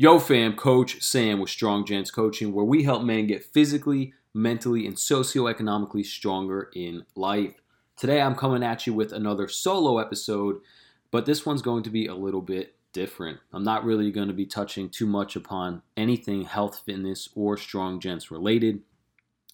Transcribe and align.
Yo, 0.00 0.18
fam, 0.18 0.56
Coach 0.56 1.02
Sam 1.02 1.40
with 1.40 1.50
Strong 1.50 1.84
Gents 1.84 2.10
Coaching, 2.10 2.54
where 2.54 2.64
we 2.64 2.84
help 2.84 3.02
men 3.02 3.26
get 3.26 3.44
physically, 3.44 4.14
mentally, 4.32 4.86
and 4.86 4.96
socioeconomically 4.96 6.06
stronger 6.06 6.70
in 6.74 7.04
life. 7.16 7.52
Today, 7.98 8.22
I'm 8.22 8.34
coming 8.34 8.62
at 8.62 8.86
you 8.86 8.94
with 8.94 9.12
another 9.12 9.46
solo 9.46 9.98
episode, 9.98 10.62
but 11.10 11.26
this 11.26 11.44
one's 11.44 11.60
going 11.60 11.82
to 11.82 11.90
be 11.90 12.06
a 12.06 12.14
little 12.14 12.40
bit 12.40 12.76
different. 12.94 13.40
I'm 13.52 13.62
not 13.62 13.84
really 13.84 14.10
going 14.10 14.28
to 14.28 14.32
be 14.32 14.46
touching 14.46 14.88
too 14.88 15.06
much 15.06 15.36
upon 15.36 15.82
anything 15.98 16.44
health, 16.44 16.80
fitness, 16.86 17.28
or 17.34 17.58
strong 17.58 18.00
gents 18.00 18.30
related. 18.30 18.80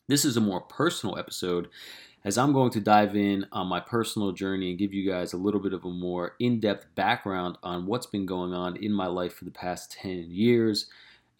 This 0.07 0.25
is 0.25 0.37
a 0.37 0.41
more 0.41 0.61
personal 0.61 1.19
episode 1.19 1.67
as 2.27 2.37
I'm 2.37 2.53
going 2.53 2.73
to 2.73 2.81
dive 2.81 3.15
in 3.15 3.47
on 3.53 3.69
my 3.69 3.79
personal 3.79 4.33
journey 4.33 4.71
and 4.71 4.79
give 4.79 4.93
you 4.93 5.09
guys 5.09 5.33
a 5.33 5.37
little 5.37 5.61
bit 5.61 5.73
of 5.73 5.85
a 5.85 5.89
more 5.89 6.35
in 6.41 6.59
depth 6.59 6.93
background 6.97 7.57
on 7.63 7.87
what's 7.87 8.07
been 8.07 8.27
going 8.27 8.53
on 8.53 8.75
in 8.77 8.93
my 8.93 9.07
life 9.07 9.33
for 9.33 9.45
the 9.45 9.53
past 9.53 9.93
10 9.93 10.27
years 10.29 10.87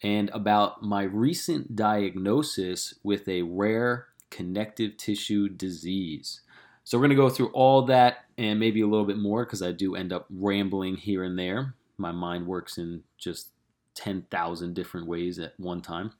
and 0.01 0.29
about 0.29 0.81
my 0.81 1.03
recent 1.03 1.75
diagnosis 1.75 2.93
with 3.03 3.27
a 3.27 3.41
rare 3.41 4.07
connective 4.29 4.95
tissue 4.95 5.49
disease. 5.49 6.39
So, 6.85 6.97
we're 6.97 7.07
going 7.07 7.17
to 7.17 7.21
go 7.21 7.29
through 7.29 7.49
all 7.49 7.81
that 7.87 8.23
and 8.37 8.57
maybe 8.57 8.79
a 8.79 8.87
little 8.87 9.05
bit 9.05 9.17
more 9.17 9.43
because 9.43 9.61
I 9.61 9.73
do 9.73 9.93
end 9.93 10.13
up 10.13 10.25
rambling 10.29 10.95
here 10.95 11.21
and 11.21 11.37
there. 11.37 11.75
My 11.97 12.13
mind 12.13 12.47
works 12.47 12.77
in 12.77 13.03
just 13.17 13.49
10,000 13.95 14.73
different 14.73 15.05
ways 15.05 15.37
at 15.37 15.53
one 15.57 15.81
time. 15.81 16.13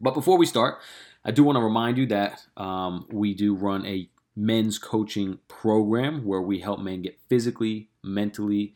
But 0.00 0.14
before 0.14 0.38
we 0.38 0.46
start, 0.46 0.78
I 1.24 1.30
do 1.30 1.44
want 1.44 1.56
to 1.56 1.62
remind 1.62 1.98
you 1.98 2.06
that 2.06 2.46
um, 2.56 3.06
we 3.10 3.34
do 3.34 3.54
run 3.54 3.84
a 3.86 4.08
men's 4.36 4.78
coaching 4.78 5.38
program 5.48 6.24
where 6.24 6.40
we 6.40 6.60
help 6.60 6.80
men 6.80 7.02
get 7.02 7.18
physically, 7.28 7.90
mentally, 8.02 8.74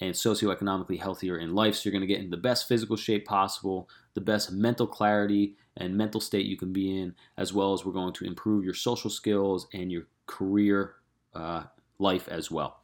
and 0.00 0.14
socioeconomically 0.14 1.00
healthier 1.00 1.38
in 1.38 1.54
life. 1.54 1.74
So 1.74 1.82
you're 1.84 1.98
going 1.98 2.06
to 2.06 2.14
get 2.14 2.22
in 2.22 2.30
the 2.30 2.36
best 2.36 2.68
physical 2.68 2.96
shape 2.96 3.24
possible, 3.24 3.88
the 4.14 4.20
best 4.20 4.52
mental 4.52 4.86
clarity 4.86 5.56
and 5.76 5.96
mental 5.96 6.20
state 6.20 6.46
you 6.46 6.56
can 6.56 6.72
be 6.72 6.98
in, 6.98 7.14
as 7.38 7.52
well 7.52 7.72
as 7.72 7.84
we're 7.84 7.92
going 7.92 8.12
to 8.14 8.24
improve 8.24 8.64
your 8.64 8.74
social 8.74 9.10
skills 9.10 9.66
and 9.72 9.90
your 9.90 10.06
career 10.26 10.96
uh, 11.34 11.64
life 11.98 12.28
as 12.28 12.50
well. 12.50 12.80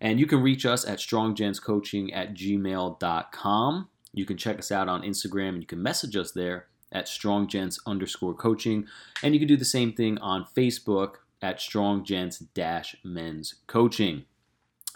And 0.00 0.18
you 0.18 0.26
can 0.26 0.42
reach 0.42 0.66
us 0.66 0.84
at 0.86 0.98
stronggentscoaching 0.98 2.10
at 2.14 2.34
gmail.com. 2.34 3.88
You 4.12 4.24
can 4.24 4.36
check 4.36 4.58
us 4.58 4.72
out 4.72 4.88
on 4.88 5.02
Instagram 5.02 5.50
and 5.50 5.60
you 5.60 5.66
can 5.66 5.82
message 5.82 6.16
us 6.16 6.32
there 6.32 6.66
at 6.92 7.06
stronggents 7.06 7.78
underscore 7.86 8.34
coaching. 8.34 8.86
And 9.22 9.34
you 9.34 9.40
can 9.40 9.48
do 9.48 9.56
the 9.56 9.64
same 9.64 9.92
thing 9.92 10.18
on 10.18 10.46
Facebook 10.56 11.16
at 11.42 11.58
stronggents 11.58 12.44
dash 12.54 12.96
men's 13.04 13.56
coaching. 13.66 14.24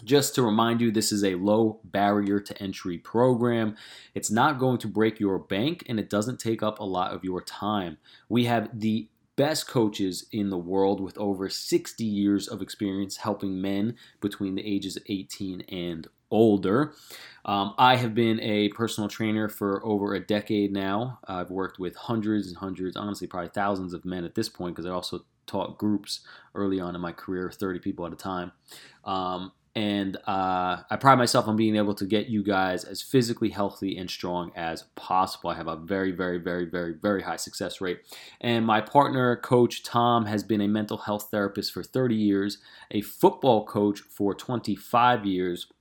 Just 0.05 0.35
to 0.35 0.43
remind 0.43 0.81
you, 0.81 0.91
this 0.91 1.13
is 1.13 1.23
a 1.23 1.37
low 1.37 1.81
barrier 1.85 2.41
to 2.41 2.63
entry 2.63 2.99
program. 2.99 3.77
It's 4.15 4.31
not 4.31 4.59
going 4.59 4.79
to 4.79 4.89
break 4.89 5.21
your 5.21 5.39
bank 5.39 5.85
and 5.89 6.01
it 6.01 6.11
doesn't 6.11 6.41
take 6.41 6.63
up 6.63 6.81
a 6.81 6.85
lot 6.85 7.13
of 7.13 7.23
your 7.23 7.41
time. 7.41 7.99
We 8.29 8.47
have 8.47 8.69
the 8.79 9.09
best 9.37 9.69
coaches 9.69 10.27
in 10.33 10.51
the 10.51 10.59
world 10.59 11.01
with 11.01 11.17
over 11.19 11.49
60 11.49 12.05
years 12.05 12.49
of 12.49 12.61
experience 12.61 13.19
helping 13.19 13.61
men 13.61 13.97
between 14.21 14.57
the 14.57 14.67
ages 14.67 14.97
of 14.97 15.05
18 15.09 15.63
and 15.63 16.09
older. 16.33 16.95
Um, 17.45 17.75
I 17.79 17.97
have 17.97 18.15
been 18.15 18.41
a 18.41 18.69
personal 18.71 19.09
trainer 19.09 19.49
for 19.49 19.85
over 19.85 20.15
a 20.15 20.21
decade 20.21 20.73
now. 20.73 21.19
I've 21.27 21.51
worked 21.51 21.79
with 21.79 21.97
hundreds 21.97 22.49
and 22.49 22.57
hundreds, 22.57 22.97
honestly, 22.97 23.27
probably 23.27 23.51
thousands 23.51 23.95
of 23.95 24.05
men 24.05 24.25
at 24.25 24.35
this 24.35 24.49
point, 24.49 24.75
because 24.75 24.87
I 24.87 24.91
also 24.91 25.25
taught 25.47 25.79
groups 25.79 26.21
early 26.55 26.81
on 26.81 26.95
in 26.95 27.01
my 27.01 27.13
career, 27.13 27.51
30 27.51 27.81
people 27.81 28.07
at 28.07 28.13
a 28.13 28.17
time. 28.17 28.53
Um, 29.05 29.53
and 29.75 30.17
uh, 30.27 30.83
I 30.91 30.97
pride 31.01 31.17
myself 31.17 31.49
on 31.49 31.57
being 31.57 31.77
able 31.77 31.95
to 31.95 32.05
get 32.05 32.27
you 32.27 32.43
guys 32.43 32.85
as 32.85 33.01
physically 33.01 33.49
healthy 33.49 33.97
and 33.97 34.11
strong 34.11 34.53
as 34.55 34.83
possible. 34.97 35.49
I 35.49 35.55
have 35.55 35.67
a 35.67 35.77
very, 35.77 36.13
very, 36.13 36.37
very, 36.37 36.67
very, 36.67 36.93
very 36.93 37.23
high 37.23 37.37
success 37.37 37.81
rate. 37.81 38.01
And 38.41 38.67
my 38.67 38.83
partner, 38.83 39.35
Coach 39.37 39.83
Tom, 39.83 40.27
has 40.27 40.43
been 40.43 40.61
a 40.61 40.69
mental 40.69 40.99
health 40.99 41.29
therapist 41.31 41.73
for 41.73 41.83
30 41.83 42.15
years, 42.15 42.59
a 42.91 43.01
football 43.01 43.65
coach 43.65 44.01
for 44.01 44.35
25 44.35 45.25
years 45.25 45.72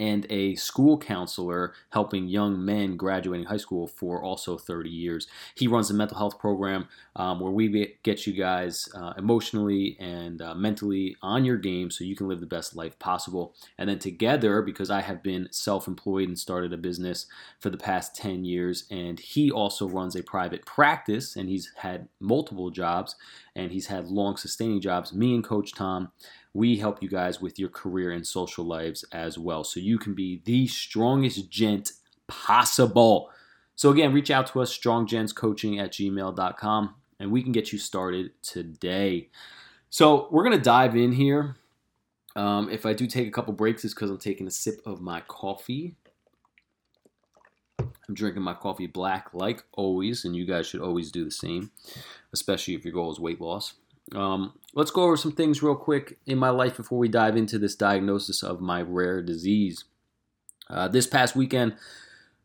and 0.00 0.26
a 0.30 0.54
school 0.56 0.98
counselor 0.98 1.74
helping 1.90 2.26
young 2.26 2.64
men 2.64 2.96
graduating 2.96 3.46
high 3.46 3.56
school 3.56 3.86
for 3.86 4.22
also 4.22 4.56
30 4.56 4.90
years. 4.90 5.26
He 5.54 5.68
runs 5.68 5.90
a 5.90 5.94
mental 5.94 6.18
health 6.18 6.38
program 6.38 6.88
um, 7.16 7.40
where 7.40 7.52
we 7.52 7.96
get 8.02 8.26
you 8.26 8.32
guys 8.32 8.88
uh, 8.94 9.12
emotionally 9.16 9.96
and 10.00 10.40
uh, 10.40 10.54
mentally 10.54 11.16
on 11.22 11.44
your 11.44 11.56
game 11.56 11.90
so 11.90 12.04
you 12.04 12.16
can 12.16 12.28
live 12.28 12.40
the 12.40 12.46
best 12.46 12.74
life 12.74 12.98
possible. 12.98 13.54
And 13.78 13.88
then 13.88 13.98
together, 13.98 14.62
because 14.62 14.90
I 14.90 15.02
have 15.02 15.22
been 15.22 15.48
self 15.50 15.86
employed 15.86 16.28
and 16.28 16.38
started 16.38 16.72
a 16.72 16.78
business 16.78 17.26
for 17.60 17.70
the 17.70 17.78
past 17.78 18.16
10 18.16 18.44
years, 18.44 18.84
and 18.90 19.20
he 19.20 19.50
also 19.50 19.88
runs 19.88 20.16
a 20.16 20.22
private 20.22 20.64
practice 20.66 21.36
and 21.36 21.48
he's 21.48 21.72
had 21.76 22.08
multiple 22.20 22.70
jobs 22.70 23.16
and 23.54 23.72
he's 23.72 23.86
had 23.86 24.08
long 24.08 24.36
sustaining 24.36 24.80
jobs. 24.80 25.12
Me 25.12 25.34
and 25.34 25.44
Coach 25.44 25.74
Tom 25.74 26.10
we 26.54 26.76
help 26.76 27.02
you 27.02 27.08
guys 27.08 27.40
with 27.40 27.58
your 27.58 27.68
career 27.68 28.10
and 28.10 28.26
social 28.26 28.64
lives 28.64 29.04
as 29.12 29.38
well. 29.38 29.64
So 29.64 29.80
you 29.80 29.98
can 29.98 30.14
be 30.14 30.42
the 30.44 30.66
strongest 30.66 31.50
gent 31.50 31.92
possible. 32.26 33.30
So 33.74 33.90
again, 33.90 34.12
reach 34.12 34.30
out 34.30 34.46
to 34.48 34.60
us, 34.60 34.76
stronggentscoaching 34.76 35.82
at 35.82 35.92
gmail.com, 35.92 36.94
and 37.18 37.32
we 37.32 37.42
can 37.42 37.52
get 37.52 37.72
you 37.72 37.78
started 37.78 38.32
today. 38.42 39.30
So 39.88 40.28
we're 40.30 40.44
going 40.44 40.56
to 40.56 40.62
dive 40.62 40.94
in 40.94 41.12
here. 41.12 41.56
Um, 42.36 42.70
if 42.70 42.86
I 42.86 42.92
do 42.92 43.06
take 43.06 43.28
a 43.28 43.30
couple 43.30 43.52
breaks, 43.52 43.84
it's 43.84 43.94
because 43.94 44.10
I'm 44.10 44.18
taking 44.18 44.46
a 44.46 44.50
sip 44.50 44.80
of 44.86 45.00
my 45.00 45.22
coffee. 45.22 45.96
I'm 47.78 48.14
drinking 48.14 48.42
my 48.42 48.54
coffee 48.54 48.86
black 48.86 49.28
like 49.32 49.64
always, 49.72 50.24
and 50.24 50.36
you 50.36 50.44
guys 50.44 50.66
should 50.66 50.80
always 50.80 51.10
do 51.10 51.24
the 51.24 51.30
same, 51.30 51.70
especially 52.32 52.74
if 52.74 52.84
your 52.84 52.92
goal 52.92 53.10
is 53.10 53.20
weight 53.20 53.40
loss. 53.40 53.74
Um, 54.14 54.54
let's 54.74 54.90
go 54.90 55.04
over 55.04 55.16
some 55.16 55.32
things 55.32 55.62
real 55.62 55.74
quick 55.74 56.18
in 56.26 56.38
my 56.38 56.50
life 56.50 56.76
before 56.76 56.98
we 56.98 57.08
dive 57.08 57.36
into 57.36 57.58
this 57.58 57.74
diagnosis 57.74 58.42
of 58.42 58.60
my 58.60 58.82
rare 58.82 59.22
disease. 59.22 59.84
Uh, 60.68 60.88
this 60.88 61.06
past 61.06 61.36
weekend, 61.36 61.76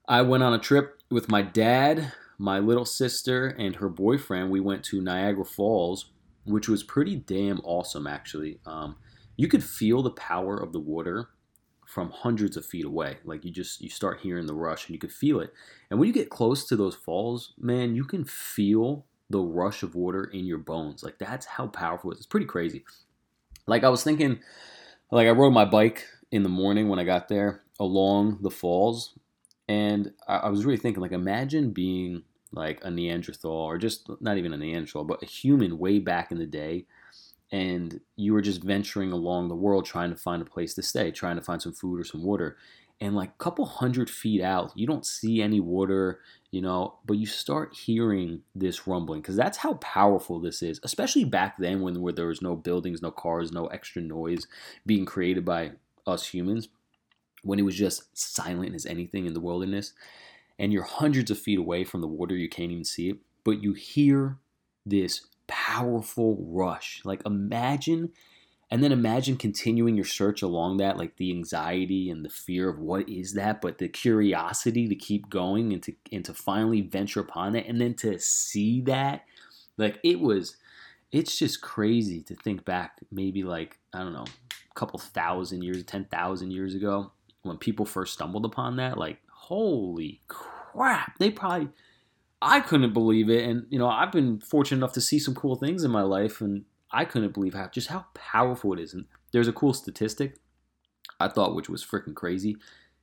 I 0.07 0.21
went 0.21 0.43
on 0.43 0.53
a 0.53 0.59
trip 0.59 0.99
with 1.09 1.29
my 1.29 1.41
dad, 1.41 2.13
my 2.37 2.59
little 2.59 2.85
sister, 2.85 3.47
and 3.47 3.77
her 3.77 3.89
boyfriend. 3.89 4.51
We 4.51 4.59
went 4.59 4.83
to 4.85 5.01
Niagara 5.01 5.45
Falls, 5.45 6.11
which 6.45 6.69
was 6.69 6.83
pretty 6.83 7.15
damn 7.15 7.59
awesome, 7.63 8.07
actually. 8.07 8.59
Um, 8.65 8.97
you 9.35 9.47
could 9.47 9.63
feel 9.63 10.01
the 10.01 10.11
power 10.11 10.57
of 10.57 10.73
the 10.73 10.79
water 10.79 11.29
from 11.85 12.11
hundreds 12.11 12.57
of 12.57 12.65
feet 12.65 12.85
away. 12.85 13.17
Like 13.23 13.45
you 13.45 13.51
just 13.51 13.81
you 13.81 13.89
start 13.89 14.19
hearing 14.19 14.45
the 14.45 14.53
rush 14.53 14.87
and 14.87 14.93
you 14.93 14.99
could 14.99 15.11
feel 15.11 15.39
it. 15.39 15.53
And 15.89 15.99
when 15.99 16.07
you 16.07 16.13
get 16.13 16.29
close 16.29 16.67
to 16.67 16.75
those 16.75 16.95
falls, 16.95 17.53
man, 17.57 17.95
you 17.95 18.03
can 18.03 18.23
feel 18.23 19.06
the 19.29 19.39
rush 19.39 19.83
of 19.83 19.95
water 19.95 20.25
in 20.25 20.45
your 20.45 20.57
bones. 20.57 21.03
Like 21.03 21.17
that's 21.17 21.45
how 21.45 21.67
powerful 21.67 22.11
it 22.11 22.15
is. 22.15 22.19
It's 22.19 22.27
pretty 22.27 22.45
crazy. 22.45 22.85
Like 23.65 23.83
I 23.83 23.89
was 23.89 24.03
thinking, 24.03 24.39
like 25.11 25.27
I 25.27 25.31
rode 25.31 25.51
my 25.51 25.65
bike 25.65 26.05
in 26.31 26.43
the 26.43 26.49
morning 26.49 26.89
when 26.89 26.99
I 26.99 27.03
got 27.03 27.27
there 27.27 27.63
along 27.79 28.39
the 28.41 28.51
falls, 28.51 29.17
and 29.67 30.13
I, 30.27 30.37
I 30.37 30.49
was 30.49 30.65
really 30.65 30.77
thinking, 30.77 31.01
like, 31.01 31.11
imagine 31.11 31.71
being 31.71 32.23
like 32.51 32.79
a 32.83 32.89
Neanderthal 32.89 33.51
or 33.51 33.77
just 33.77 34.09
not 34.21 34.37
even 34.37 34.53
a 34.53 34.57
Neanderthal, 34.57 35.03
but 35.03 35.21
a 35.21 35.25
human 35.25 35.77
way 35.77 35.99
back 35.99 36.31
in 36.31 36.39
the 36.39 36.45
day. 36.45 36.85
And 37.51 38.01
you 38.15 38.33
were 38.33 38.41
just 38.41 38.63
venturing 38.63 39.11
along 39.11 39.47
the 39.47 39.55
world 39.55 39.85
trying 39.85 40.09
to 40.09 40.17
find 40.17 40.41
a 40.41 40.45
place 40.45 40.73
to 40.75 40.81
stay, 40.81 41.11
trying 41.11 41.37
to 41.37 41.41
find 41.41 41.61
some 41.61 41.73
food 41.73 41.99
or 41.99 42.03
some 42.03 42.23
water 42.23 42.57
and 42.99 43.15
like 43.15 43.29
a 43.29 43.43
couple 43.43 43.65
hundred 43.65 44.09
feet 44.09 44.41
out 44.41 44.71
you 44.75 44.87
don't 44.87 45.05
see 45.05 45.41
any 45.41 45.59
water 45.59 46.19
you 46.51 46.61
know 46.61 46.95
but 47.05 47.17
you 47.17 47.25
start 47.25 47.75
hearing 47.75 48.41
this 48.55 48.87
rumbling 48.87 49.21
because 49.21 49.35
that's 49.35 49.57
how 49.57 49.73
powerful 49.75 50.39
this 50.39 50.61
is 50.61 50.79
especially 50.83 51.23
back 51.23 51.57
then 51.57 51.81
when 51.81 52.01
where 52.01 52.13
there 52.13 52.27
was 52.27 52.41
no 52.41 52.55
buildings 52.55 53.01
no 53.01 53.11
cars 53.11 53.51
no 53.51 53.67
extra 53.67 54.01
noise 54.01 54.47
being 54.85 55.05
created 55.05 55.45
by 55.45 55.71
us 56.05 56.27
humans 56.27 56.69
when 57.43 57.59
it 57.59 57.63
was 57.63 57.75
just 57.75 58.17
silent 58.17 58.73
as 58.73 58.85
anything 58.85 59.25
in 59.25 59.33
the 59.33 59.39
wilderness 59.39 59.93
and 60.59 60.73
you're 60.73 60.83
hundreds 60.83 61.29
of 61.29 61.37
feet 61.37 61.59
away 61.59 61.83
from 61.83 62.01
the 62.01 62.07
water 62.07 62.35
you 62.35 62.49
can't 62.49 62.71
even 62.71 62.83
see 62.83 63.09
it 63.09 63.17
but 63.43 63.61
you 63.61 63.73
hear 63.73 64.37
this 64.85 65.27
powerful 65.47 66.37
rush. 66.39 67.01
Like 67.03 67.21
imagine 67.25 68.11
and 68.69 68.83
then 68.83 68.91
imagine 68.91 69.37
continuing 69.37 69.95
your 69.95 70.05
search 70.05 70.41
along 70.41 70.77
that, 70.77 70.97
like 70.97 71.15
the 71.15 71.31
anxiety 71.31 72.09
and 72.09 72.25
the 72.25 72.29
fear 72.29 72.67
of 72.67 72.79
what 72.79 73.07
is 73.07 73.33
that, 73.33 73.61
but 73.61 73.77
the 73.77 73.87
curiosity 73.87 74.89
to 74.89 74.95
keep 74.95 75.29
going 75.29 75.71
and 75.71 75.81
to 75.83 75.93
and 76.11 76.25
to 76.25 76.33
finally 76.33 76.81
venture 76.81 77.21
upon 77.21 77.55
it, 77.55 77.65
and 77.67 77.79
then 77.79 77.93
to 77.95 78.19
see 78.19 78.81
that, 78.81 79.23
like 79.77 79.99
it 80.03 80.19
was, 80.19 80.57
it's 81.11 81.37
just 81.39 81.61
crazy 81.61 82.21
to 82.23 82.35
think 82.35 82.65
back, 82.65 82.99
maybe 83.09 83.43
like 83.43 83.77
I 83.93 83.99
don't 83.99 84.13
know, 84.13 84.25
a 84.25 84.73
couple 84.75 84.99
thousand 84.99 85.63
years, 85.63 85.83
ten 85.83 86.03
thousand 86.05 86.51
years 86.51 86.75
ago, 86.75 87.11
when 87.43 87.57
people 87.57 87.85
first 87.85 88.13
stumbled 88.13 88.45
upon 88.45 88.75
that, 88.77 88.97
like 88.97 89.19
holy 89.31 90.21
crap, 90.27 91.17
they 91.19 91.31
probably. 91.31 91.69
I 92.39 92.59
couldn't 92.59 92.93
believe 92.93 93.31
it, 93.31 93.49
and 93.49 93.65
you 93.71 93.79
know 93.79 93.89
I've 93.89 94.11
been 94.11 94.39
fortunate 94.39 94.77
enough 94.77 94.93
to 94.93 95.01
see 95.01 95.17
some 95.17 95.33
cool 95.33 95.55
things 95.55 95.83
in 95.83 95.89
my 95.89 96.03
life, 96.03 96.39
and 96.39 96.65
I 96.91 97.05
couldn't 97.05 97.33
believe 97.33 97.53
how 97.53 97.67
just 97.67 97.87
how 97.87 98.05
powerful 98.13 98.73
it 98.73 98.79
is. 98.79 98.93
And 98.93 99.05
there's 99.31 99.47
a 99.47 99.53
cool 99.53 99.73
statistic 99.73 100.37
I 101.19 101.27
thought 101.27 101.55
which 101.55 101.69
was 101.69 101.85
freaking 101.85 102.15
crazy. 102.15 102.57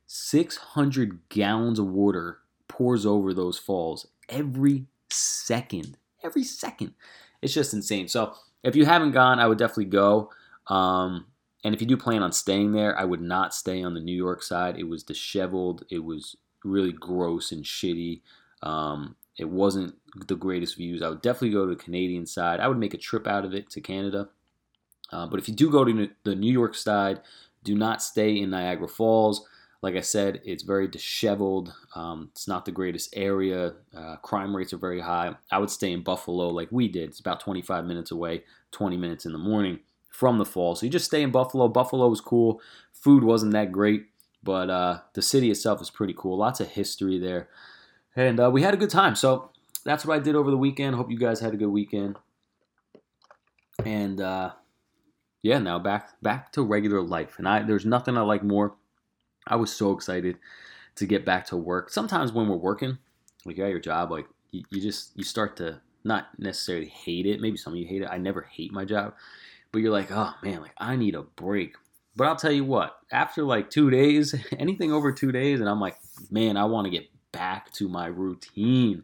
600 0.07 1.29
gallons 1.29 1.79
of 1.79 1.87
water 1.87 2.39
pours 2.67 3.05
over 3.05 3.33
those 3.33 3.57
falls 3.57 4.07
every 4.29 4.85
second. 5.09 5.97
Every 6.23 6.43
second. 6.43 6.93
It's 7.41 7.53
just 7.53 7.73
insane. 7.73 8.07
So 8.07 8.33
if 8.63 8.75
you 8.75 8.85
haven't 8.85 9.11
gone, 9.11 9.39
I 9.39 9.47
would 9.47 9.57
definitely 9.57 9.85
go. 9.85 10.31
Um, 10.67 11.27
and 11.63 11.73
if 11.73 11.81
you 11.81 11.87
do 11.87 11.97
plan 11.97 12.23
on 12.23 12.31
staying 12.31 12.71
there, 12.71 12.97
I 12.97 13.05
would 13.05 13.21
not 13.21 13.53
stay 13.53 13.83
on 13.83 13.93
the 13.93 13.99
New 13.99 14.15
York 14.15 14.43
side. 14.43 14.77
It 14.77 14.87
was 14.87 15.03
disheveled. 15.03 15.83
It 15.89 16.03
was 16.03 16.35
really 16.63 16.91
gross 16.91 17.51
and 17.51 17.63
shitty. 17.63 18.21
Um, 18.63 19.15
it 19.37 19.49
wasn't 19.49 19.95
the 20.27 20.35
greatest 20.35 20.77
views. 20.77 21.01
I 21.01 21.09
would 21.09 21.21
definitely 21.21 21.51
go 21.51 21.65
to 21.65 21.75
the 21.75 21.83
Canadian 21.83 22.25
side. 22.25 22.59
I 22.59 22.67
would 22.67 22.77
make 22.77 22.93
a 22.93 22.97
trip 22.97 23.27
out 23.27 23.45
of 23.45 23.53
it 23.53 23.69
to 23.71 23.81
Canada. 23.81 24.29
Uh, 25.11 25.27
but 25.27 25.39
if 25.39 25.47
you 25.47 25.55
do 25.55 25.69
go 25.69 25.83
to 25.83 26.09
the 26.23 26.35
New 26.35 26.51
York 26.51 26.75
side, 26.75 27.21
do 27.63 27.75
not 27.75 28.01
stay 28.01 28.37
in 28.37 28.49
Niagara 28.49 28.87
Falls. 28.87 29.45
Like 29.81 29.95
I 29.95 30.01
said, 30.01 30.41
it's 30.43 30.63
very 30.63 30.87
disheveled. 30.87 31.73
Um, 31.93 32.29
it's 32.31 32.47
not 32.47 32.65
the 32.65 32.71
greatest 32.71 33.13
area. 33.15 33.73
Uh, 33.95 34.15
crime 34.17 34.55
rates 34.55 34.73
are 34.73 34.77
very 34.77 35.01
high. 35.01 35.35
I 35.51 35.59
would 35.59 35.69
stay 35.69 35.91
in 35.91 36.01
Buffalo 36.01 36.47
like 36.49 36.69
we 36.71 36.87
did. 36.87 37.09
It's 37.09 37.19
about 37.19 37.39
25 37.39 37.85
minutes 37.85 38.11
away, 38.11 38.43
20 38.71 38.97
minutes 38.97 39.25
in 39.25 39.31
the 39.31 39.37
morning 39.37 39.79
from 40.09 40.37
the 40.37 40.45
fall. 40.45 40.75
So 40.75 40.85
you 40.85 40.91
just 40.91 41.05
stay 41.05 41.21
in 41.21 41.31
Buffalo. 41.31 41.67
Buffalo 41.67 42.07
was 42.07 42.21
cool. 42.21 42.61
Food 42.93 43.23
wasn't 43.23 43.51
that 43.51 43.71
great, 43.71 44.05
but 44.41 44.69
uh, 44.69 45.01
the 45.13 45.21
city 45.21 45.51
itself 45.51 45.81
is 45.81 45.89
pretty 45.89 46.15
cool. 46.17 46.37
Lots 46.37 46.59
of 46.59 46.69
history 46.69 47.19
there. 47.19 47.49
And 48.15 48.39
uh, 48.39 48.49
we 48.49 48.61
had 48.61 48.73
a 48.73 48.77
good 48.77 48.89
time. 48.89 49.13
So 49.15 49.51
that's 49.85 50.05
what 50.05 50.15
I 50.15 50.19
did 50.19 50.35
over 50.35 50.51
the 50.51 50.57
weekend. 50.57 50.95
Hope 50.95 51.11
you 51.11 51.17
guys 51.17 51.39
had 51.39 51.53
a 51.53 51.57
good 51.57 51.69
weekend. 51.69 52.17
And 53.85 54.19
uh, 54.19 54.51
yeah, 55.41 55.59
now 55.59 55.79
back 55.79 56.09
back 56.21 56.51
to 56.53 56.63
regular 56.63 57.01
life. 57.01 57.35
And 57.37 57.47
I 57.47 57.63
there's 57.63 57.85
nothing 57.85 58.17
I 58.17 58.21
like 58.21 58.43
more. 58.43 58.75
I 59.47 59.55
was 59.55 59.71
so 59.71 59.91
excited 59.91 60.37
to 60.95 61.05
get 61.05 61.23
back 61.23 61.45
to 61.47 61.57
work. 61.57 61.91
Sometimes 61.91 62.31
when 62.31 62.47
we're 62.47 62.55
working, 62.55 62.97
like 63.45 63.57
you're 63.57 63.67
at 63.67 63.71
your 63.71 63.79
job, 63.79 64.11
like 64.11 64.25
you, 64.51 64.63
you 64.71 64.81
just 64.81 65.11
you 65.15 65.23
start 65.23 65.55
to 65.57 65.81
not 66.03 66.27
necessarily 66.39 66.87
hate 66.87 67.25
it. 67.27 67.41
Maybe 67.41 67.57
some 67.57 67.73
of 67.73 67.79
you 67.79 67.85
hate 67.85 68.01
it. 68.01 68.09
I 68.09 68.17
never 68.17 68.41
hate 68.41 68.71
my 68.71 68.85
job, 68.85 69.13
but 69.71 69.79
you're 69.79 69.91
like, 69.91 70.11
oh 70.11 70.33
man, 70.41 70.61
like 70.61 70.73
I 70.77 70.95
need 70.95 71.15
a 71.15 71.21
break. 71.21 71.75
But 72.15 72.27
I'll 72.27 72.35
tell 72.37 72.51
you 72.51 72.63
what, 72.63 72.97
after 73.11 73.43
like 73.43 73.69
two 73.69 73.91
days, 73.91 74.33
anything 74.57 74.91
over 74.91 75.11
two 75.11 75.31
days, 75.31 75.59
and 75.59 75.69
I'm 75.69 75.81
like, 75.81 75.97
man, 76.31 76.57
I 76.57 76.63
want 76.65 76.85
to 76.85 76.91
get 76.91 77.07
back 77.31 77.71
to 77.73 77.87
my 77.87 78.07
routine. 78.07 79.03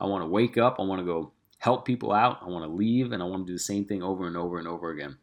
I 0.00 0.06
want 0.06 0.22
to 0.22 0.28
wake 0.28 0.58
up. 0.58 0.76
I 0.78 0.82
want 0.82 1.00
to 1.00 1.06
go 1.06 1.32
help 1.58 1.84
people 1.84 2.12
out. 2.12 2.38
I 2.42 2.46
want 2.46 2.64
to 2.64 2.70
leave, 2.70 3.12
and 3.12 3.22
I 3.22 3.26
want 3.26 3.46
to 3.46 3.52
do 3.52 3.56
the 3.56 3.58
same 3.58 3.84
thing 3.84 4.02
over 4.02 4.26
and 4.26 4.36
over 4.36 4.58
and 4.58 4.68
over 4.68 4.90
again. 4.90 5.16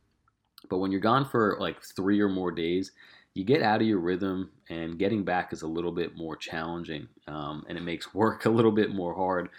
But 0.70 0.80
when 0.80 0.92
you're 0.92 1.02
gone 1.02 1.26
for 1.26 1.58
like 1.60 1.84
three 1.84 2.20
or 2.20 2.30
more 2.30 2.52
days, 2.52 2.92
you 3.34 3.44
get 3.44 3.62
out 3.62 3.82
of 3.82 3.88
your 3.88 4.00
rhythm, 4.00 4.52
and 4.70 4.98
getting 4.98 5.24
back 5.24 5.54
is 5.54 5.62
a 5.62 5.68
little 5.68 5.92
bit 5.92 6.16
more 6.16 6.36
challenging, 6.36 7.08
um, 7.28 7.66
and 7.68 7.78
it 7.78 7.82
makes 7.82 8.14
work 8.14 8.46
a 8.46 8.50
little 8.50 8.72
bit 8.72 8.94
more 8.94 9.14
hard 9.14 9.50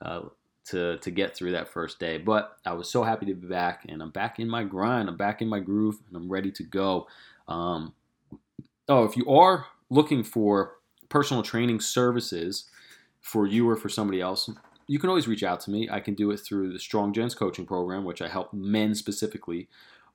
uh, 0.00 0.22
to 0.66 0.98
to 0.98 1.10
get 1.10 1.34
through 1.34 1.52
that 1.52 1.68
first 1.68 1.98
day. 1.98 2.18
But 2.18 2.56
I 2.64 2.72
was 2.72 2.90
so 2.90 3.02
happy 3.02 3.26
to 3.26 3.34
be 3.34 3.46
back, 3.46 3.86
and 3.88 4.02
I'm 4.02 4.10
back 4.10 4.38
in 4.38 4.48
my 4.48 4.64
grind. 4.64 5.08
I'm 5.08 5.16
back 5.16 5.42
in 5.42 5.48
my 5.48 5.60
groove, 5.60 5.98
and 6.08 6.16
I'm 6.16 6.30
ready 6.30 6.50
to 6.52 6.62
go. 6.62 7.06
Um, 7.48 7.94
oh, 8.88 9.04
if 9.04 9.16
you 9.16 9.28
are 9.30 9.66
looking 9.90 10.24
for 10.24 10.76
personal 11.08 11.42
training 11.42 11.80
services 11.80 12.70
for 13.22 13.46
you 13.46 13.68
or 13.68 13.76
for 13.76 13.88
somebody 13.88 14.20
else, 14.20 14.50
you 14.86 14.98
can 14.98 15.08
always 15.08 15.28
reach 15.28 15.42
out 15.42 15.60
to 15.60 15.70
me. 15.70 15.88
I 15.90 16.00
can 16.00 16.14
do 16.14 16.30
it 16.32 16.38
through 16.38 16.72
the 16.72 16.78
Strong 16.78 17.14
Gents 17.14 17.34
coaching 17.34 17.64
program, 17.64 18.04
which 18.04 18.20
I 18.20 18.28
help 18.28 18.52
men 18.52 18.94
specifically. 18.94 19.68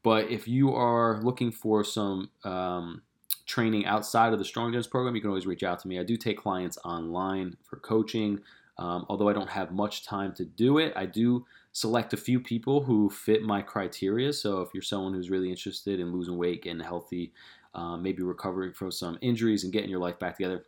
But 0.03 0.29
if 0.29 0.47
you 0.47 0.73
are 0.73 1.19
looking 1.23 1.51
for 1.51 1.83
some 1.83 2.29
um, 2.43 3.01
training 3.45 3.85
outside 3.85 4.33
of 4.33 4.39
the 4.39 4.45
Strong 4.45 4.73
Gents 4.73 4.87
program, 4.87 5.15
you 5.15 5.21
can 5.21 5.29
always 5.29 5.47
reach 5.47 5.63
out 5.63 5.79
to 5.79 5.87
me. 5.87 5.99
I 5.99 6.03
do 6.03 6.17
take 6.17 6.37
clients 6.37 6.77
online 6.83 7.57
for 7.63 7.77
coaching. 7.77 8.41
Um, 8.77 9.05
although 9.09 9.29
I 9.29 9.33
don't 9.33 9.49
have 9.49 9.71
much 9.71 10.05
time 10.05 10.33
to 10.35 10.45
do 10.45 10.77
it, 10.77 10.93
I 10.95 11.07
do 11.07 11.45
select 11.71 12.13
a 12.13 12.17
few 12.17 12.39
people 12.39 12.83
who 12.83 13.09
fit 13.09 13.41
my 13.41 13.61
criteria. 13.61 14.31
So 14.33 14.61
if 14.61 14.69
you're 14.73 14.83
someone 14.83 15.13
who's 15.13 15.31
really 15.31 15.49
interested 15.49 15.99
in 15.99 16.13
losing 16.13 16.37
weight, 16.37 16.63
getting 16.63 16.81
healthy, 16.81 17.33
um, 17.73 18.03
maybe 18.03 18.21
recovering 18.21 18.73
from 18.73 18.91
some 18.91 19.17
injuries 19.21 19.63
and 19.63 19.73
getting 19.73 19.89
your 19.89 19.99
life 19.99 20.19
back 20.19 20.37
together, 20.37 20.65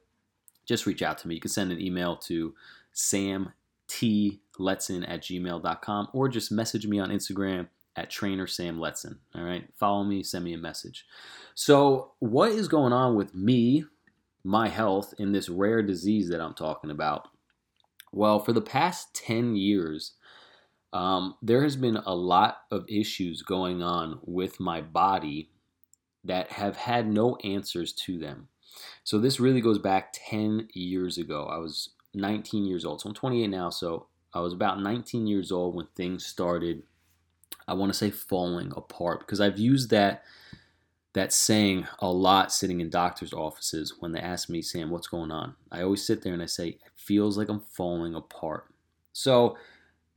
just 0.70 0.86
reach 0.86 1.02
out 1.02 1.18
to 1.18 1.28
me. 1.28 1.34
You 1.34 1.42
can 1.42 1.50
send 1.50 1.72
an 1.72 1.82
email 1.82 2.16
to 2.16 2.54
samtletson 2.94 3.52
at 3.90 5.24
gmail.com 5.24 6.08
or 6.14 6.30
just 6.30 6.52
message 6.52 6.86
me 6.86 7.00
on 7.00 7.10
Instagram 7.10 7.68
at 7.96 8.12
trainer 8.12 8.46
Sam 8.46 8.78
Letson. 8.78 9.18
All 9.34 9.42
right, 9.42 9.68
follow 9.80 10.04
me, 10.04 10.22
send 10.22 10.46
me 10.46 10.54
a 10.54 10.60
message. 10.60 11.08
So, 11.56 12.12
what 12.20 12.52
is 12.52 12.68
going 12.68 12.94
on 12.94 13.16
with 13.16 13.34
me, 13.34 13.84
my 14.44 14.70
health, 14.70 15.16
in 15.18 15.32
this 15.32 15.50
rare 15.50 15.82
disease 15.82 16.30
that 16.30 16.40
I'm 16.40 16.54
talking 16.54 16.92
about? 16.92 17.30
Well, 18.12 18.40
for 18.40 18.54
the 18.54 18.62
past 18.62 19.16
10 19.16 19.56
years, 19.56 20.14
um, 20.94 21.36
there 21.42 21.64
has 21.64 21.76
been 21.76 21.98
a 21.98 22.16
lot 22.16 22.60
of 22.70 22.86
issues 22.88 23.42
going 23.42 23.82
on 23.82 24.20
with 24.24 24.60
my 24.60 24.82
body 24.82 25.50
that 26.24 26.52
have 26.52 26.76
had 26.76 27.08
no 27.08 27.38
answers 27.38 27.92
to 27.94 28.20
them. 28.20 28.50
So 29.04 29.20
this 29.20 29.40
really 29.40 29.62
goes 29.62 29.80
back 29.80 30.14
10 30.14 30.70
years 30.74 31.18
ago. 31.18 31.46
I 31.46 31.58
was 31.58 31.90
19 32.14 32.66
years 32.66 32.86
old. 32.86 33.02
So 33.02 33.10
I'm 33.10 33.16
28 33.16 33.48
now. 33.48 33.70
So 33.70 34.08
I 34.34 34.40
was 34.40 34.54
about 34.54 34.82
19 34.82 35.28
years 35.28 35.52
old 35.52 35.76
when 35.76 35.88
things 35.96 36.26
started, 36.26 36.84
I 37.68 37.74
want 37.74 37.92
to 37.92 37.98
say 37.98 38.12
falling 38.12 38.72
apart 38.76 39.20
because 39.22 39.42
I've 39.42 39.60
used 39.60 39.90
that 39.92 40.24
that 41.14 41.34
saying 41.34 41.88
a 42.00 42.12
lot 42.12 42.52
sitting 42.52 42.82
in 42.82 42.90
doctors' 42.90 43.34
offices 43.34 43.96
when 44.00 44.12
they 44.12 44.20
ask 44.20 44.48
me, 44.48 44.62
Sam, 44.62 44.92
what's 44.92 45.08
going 45.08 45.32
on? 45.32 45.56
I 45.72 45.82
always 45.82 46.06
sit 46.06 46.22
there 46.22 46.34
and 46.34 46.42
I 46.42 46.46
say, 46.46 46.68
it 46.68 46.92
feels 46.96 47.36
like 47.36 47.50
I'm 47.50 47.62
falling 47.62 48.14
apart. 48.14 48.68
So 49.12 49.58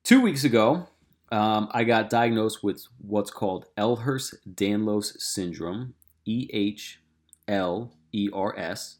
two 0.04 0.20
weeks 0.20 0.44
ago, 0.44 0.86
um, 1.30 1.68
I 1.72 1.84
got 1.84 2.10
diagnosed 2.10 2.62
with 2.62 2.86
what's 2.98 3.30
called 3.30 3.64
Ehlers 3.78 4.34
Danlos 4.54 5.18
syndrome, 5.18 5.94
E 6.26 6.48
H 6.52 7.00
L 7.48 7.94
E 8.12 8.28
R 8.32 8.58
S, 8.58 8.98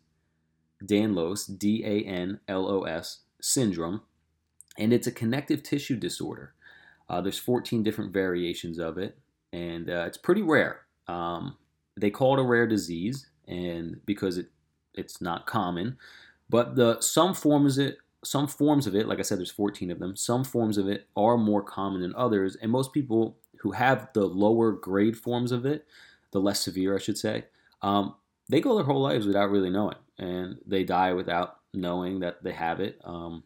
Danlos, 0.85 1.59
D 1.59 1.85
A 1.85 2.05
N 2.05 2.41
L 2.49 2.69
O 2.69 2.83
S, 2.83 3.21
syndrome, 3.41 4.03
and 4.79 4.93
it's 4.93 5.07
a 5.07 5.13
connective 5.13 5.63
tissue 5.63 5.97
disorder. 5.97 6.55
Uh, 7.09 7.21
there's 7.21 7.39
14 7.39 7.83
different 7.83 8.13
variations 8.13 8.79
of 8.79 8.97
it, 8.97 9.19
and 9.53 9.91
uh, 9.91 10.05
it's 10.07 10.17
pretty 10.17 10.43
rare. 10.43 10.83
Um, 11.09 11.57
they 11.97 12.11
call 12.11 12.39
it 12.39 12.41
a 12.41 12.47
rare 12.47 12.67
disease, 12.67 13.27
and 13.47 14.01
because 14.07 14.39
it 14.39 14.51
it's 14.95 15.21
not 15.21 15.47
common, 15.47 15.97
but 16.49 16.77
the 16.77 17.01
some 17.01 17.35
forms 17.35 17.79
it 17.79 17.99
some 18.25 18.47
forms 18.47 18.87
of 18.87 18.95
it, 18.95 19.09
like 19.09 19.19
I 19.19 19.23
said, 19.23 19.39
there's 19.39 19.51
14 19.51 19.91
of 19.91 19.99
them. 19.99 20.15
Some 20.17 20.45
forms 20.45 20.79
of 20.79 20.89
it 20.89 21.09
are 21.17 21.37
more 21.37 21.63
common 21.63 22.03
than 22.03 22.15
others, 22.15 22.57
and 22.57 22.71
most 22.71 22.93
people 22.93 23.37
who 23.59 23.73
have 23.73 24.09
the 24.15 24.27
lower 24.27 24.73
grade 24.73 25.17
forms 25.17 25.53
of 25.53 25.67
it, 25.67 25.87
the 26.31 26.41
less 26.41 26.61
severe, 26.61 26.95
I 26.95 27.01
should 27.01 27.19
say, 27.19 27.45
um, 27.81 28.15
they 28.49 28.61
go 28.61 28.75
their 28.75 28.85
whole 28.85 29.03
lives 29.03 29.27
without 29.27 29.51
really 29.51 29.71
knowing, 29.71 29.97
and 30.19 30.59
they 30.67 30.85
die 30.85 31.13
without 31.13 31.57
knowing 31.75 32.21
that 32.21 32.43
they 32.43 32.53
have 32.53 32.81
it. 32.81 33.01
Um, 33.05 33.45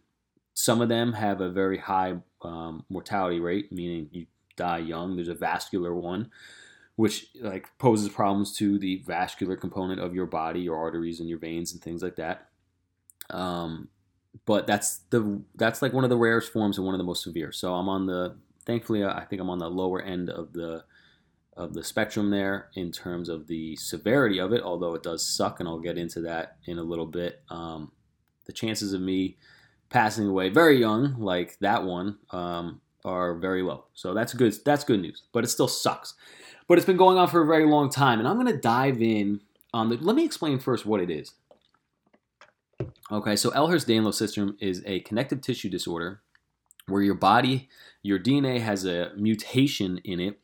some 0.54 0.80
of 0.80 0.88
them 0.88 1.12
have 1.12 1.40
a 1.40 1.50
very 1.50 1.78
high 1.78 2.16
um, 2.42 2.84
mortality 2.88 3.40
rate, 3.40 3.70
meaning 3.72 4.08
you 4.10 4.26
die 4.56 4.78
young. 4.78 5.16
There's 5.16 5.28
a 5.28 5.34
vascular 5.34 5.94
one, 5.94 6.30
which 6.96 7.28
like 7.40 7.68
poses 7.78 8.08
problems 8.08 8.56
to 8.56 8.78
the 8.78 9.02
vascular 9.06 9.56
component 9.56 10.00
of 10.00 10.14
your 10.14 10.26
body, 10.26 10.60
your 10.60 10.76
arteries 10.76 11.20
and 11.20 11.28
your 11.28 11.38
veins 11.38 11.72
and 11.72 11.82
things 11.82 12.02
like 12.02 12.16
that. 12.16 12.48
Um, 13.30 13.88
but 14.44 14.66
that's 14.66 14.98
the 15.10 15.42
that's 15.54 15.82
like 15.82 15.92
one 15.92 16.04
of 16.04 16.10
the 16.10 16.16
rarest 16.16 16.52
forms 16.52 16.78
and 16.78 16.86
one 16.86 16.94
of 16.94 16.98
the 16.98 17.04
most 17.04 17.22
severe. 17.22 17.52
So 17.52 17.74
I'm 17.74 17.88
on 17.88 18.06
the 18.06 18.36
thankfully 18.64 19.04
I 19.04 19.24
think 19.24 19.40
I'm 19.40 19.50
on 19.50 19.58
the 19.58 19.70
lower 19.70 20.00
end 20.00 20.30
of 20.30 20.52
the 20.52 20.84
of 21.56 21.72
the 21.72 21.82
spectrum 21.82 22.30
there 22.30 22.68
in 22.74 22.92
terms 22.92 23.28
of 23.28 23.46
the 23.46 23.76
severity 23.76 24.38
of 24.38 24.52
it, 24.52 24.62
although 24.62 24.94
it 24.94 25.02
does 25.02 25.26
suck, 25.26 25.58
and 25.58 25.68
I'll 25.68 25.78
get 25.78 25.96
into 25.96 26.20
that 26.22 26.56
in 26.66 26.78
a 26.78 26.82
little 26.82 27.06
bit. 27.06 27.42
Um, 27.48 27.92
the 28.44 28.52
chances 28.52 28.92
of 28.92 29.00
me 29.00 29.38
passing 29.88 30.28
away 30.28 30.50
very 30.50 30.78
young, 30.78 31.18
like 31.18 31.58
that 31.60 31.84
one, 31.84 32.18
um, 32.30 32.80
are 33.04 33.34
very 33.34 33.62
low. 33.62 33.86
So 33.94 34.12
that's 34.12 34.34
good. 34.34 34.54
That's 34.64 34.84
good 34.84 35.00
news, 35.00 35.22
but 35.32 35.44
it 35.44 35.48
still 35.48 35.68
sucks. 35.68 36.14
But 36.68 36.78
it's 36.78 36.86
been 36.86 36.96
going 36.96 37.16
on 37.16 37.28
for 37.28 37.42
a 37.42 37.46
very 37.46 37.64
long 37.64 37.90
time, 37.90 38.18
and 38.18 38.28
I'm 38.28 38.38
going 38.38 38.52
to 38.52 38.60
dive 38.60 39.00
in 39.00 39.40
on 39.72 39.88
the. 39.88 39.96
Let 39.96 40.16
me 40.16 40.24
explain 40.24 40.58
first 40.58 40.84
what 40.84 41.00
it 41.00 41.10
is. 41.10 41.32
Okay, 43.10 43.36
so 43.36 43.50
Ehlers-Danlos 43.50 44.14
syndrome 44.14 44.56
is 44.60 44.82
a 44.84 45.00
connective 45.00 45.40
tissue 45.40 45.70
disorder 45.70 46.20
where 46.88 47.02
your 47.02 47.14
body, 47.14 47.68
your 48.02 48.18
DNA 48.18 48.60
has 48.60 48.84
a 48.84 49.12
mutation 49.16 49.98
in 50.04 50.20
it 50.20 50.40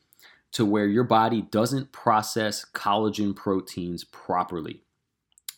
to 0.52 0.64
where 0.64 0.86
your 0.86 1.04
body 1.04 1.42
doesn't 1.42 1.92
process 1.92 2.64
collagen 2.74 3.34
proteins 3.34 4.04
properly. 4.04 4.82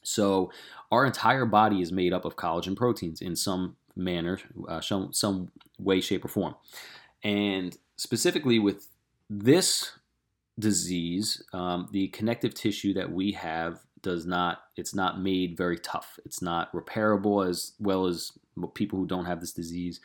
So, 0.02 0.50
our 0.92 1.04
entire 1.04 1.46
body 1.46 1.80
is 1.80 1.90
made 1.90 2.12
up 2.12 2.24
of 2.24 2.36
collagen 2.36 2.76
proteins 2.76 3.20
in 3.20 3.34
some 3.34 3.76
manner, 3.96 4.38
uh, 4.68 4.80
some, 4.80 5.12
some 5.12 5.50
way, 5.78 6.00
shape, 6.00 6.24
or 6.24 6.28
form. 6.28 6.54
And 7.22 7.76
specifically 7.96 8.58
with 8.58 8.88
this 9.28 9.92
disease, 10.58 11.42
um, 11.52 11.88
the 11.90 12.08
connective 12.08 12.54
tissue 12.54 12.92
that 12.94 13.10
we 13.10 13.32
have 13.32 13.80
does 14.02 14.26
not 14.26 14.64
it's 14.76 14.94
not 14.94 15.20
made 15.20 15.56
very 15.56 15.78
tough. 15.78 16.18
It's 16.24 16.42
not 16.42 16.70
repairable 16.72 17.48
as 17.48 17.72
well 17.80 18.06
as 18.06 18.32
people 18.74 18.98
who 18.98 19.06
don't 19.06 19.24
have 19.24 19.40
this 19.40 19.52
disease 19.52 20.00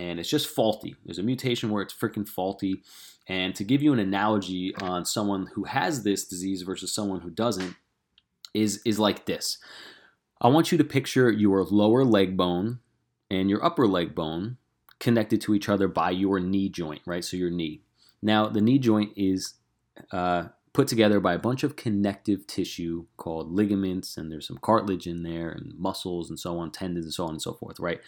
and 0.00 0.18
it's 0.18 0.30
just 0.30 0.48
faulty. 0.48 0.96
There's 1.04 1.18
a 1.18 1.22
mutation 1.22 1.68
where 1.68 1.82
it's 1.82 1.92
freaking 1.92 2.26
faulty. 2.26 2.82
And 3.28 3.54
to 3.54 3.64
give 3.64 3.82
you 3.82 3.92
an 3.92 3.98
analogy 3.98 4.74
on 4.76 5.04
someone 5.04 5.48
who 5.54 5.64
has 5.64 6.02
this 6.02 6.24
disease 6.24 6.62
versus 6.62 6.92
someone 6.92 7.20
who 7.20 7.30
doesn't 7.30 7.76
is 8.54 8.80
is 8.84 8.98
like 8.98 9.26
this. 9.26 9.58
I 10.40 10.48
want 10.48 10.72
you 10.72 10.78
to 10.78 10.84
picture 10.84 11.30
your 11.30 11.62
lower 11.64 12.02
leg 12.02 12.36
bone 12.36 12.80
and 13.30 13.50
your 13.50 13.64
upper 13.64 13.86
leg 13.86 14.14
bone 14.14 14.56
connected 14.98 15.40
to 15.42 15.54
each 15.54 15.68
other 15.68 15.86
by 15.86 16.10
your 16.10 16.40
knee 16.40 16.70
joint, 16.70 17.02
right? 17.06 17.24
So 17.24 17.36
your 17.36 17.50
knee. 17.50 17.82
Now, 18.22 18.48
the 18.48 18.62
knee 18.62 18.78
joint 18.78 19.12
is 19.16 19.54
uh, 20.12 20.44
put 20.72 20.88
together 20.88 21.20
by 21.20 21.34
a 21.34 21.38
bunch 21.38 21.62
of 21.62 21.76
connective 21.76 22.46
tissue 22.46 23.04
called 23.16 23.52
ligaments, 23.52 24.16
and 24.16 24.32
there's 24.32 24.46
some 24.46 24.58
cartilage 24.58 25.06
in 25.06 25.22
there, 25.22 25.50
and 25.50 25.78
muscles, 25.78 26.30
and 26.30 26.38
so 26.38 26.58
on, 26.58 26.70
tendons, 26.70 27.04
and 27.04 27.14
so 27.14 27.24
on 27.24 27.30
and 27.30 27.42
so 27.42 27.52
forth, 27.52 27.78
right? 27.78 28.00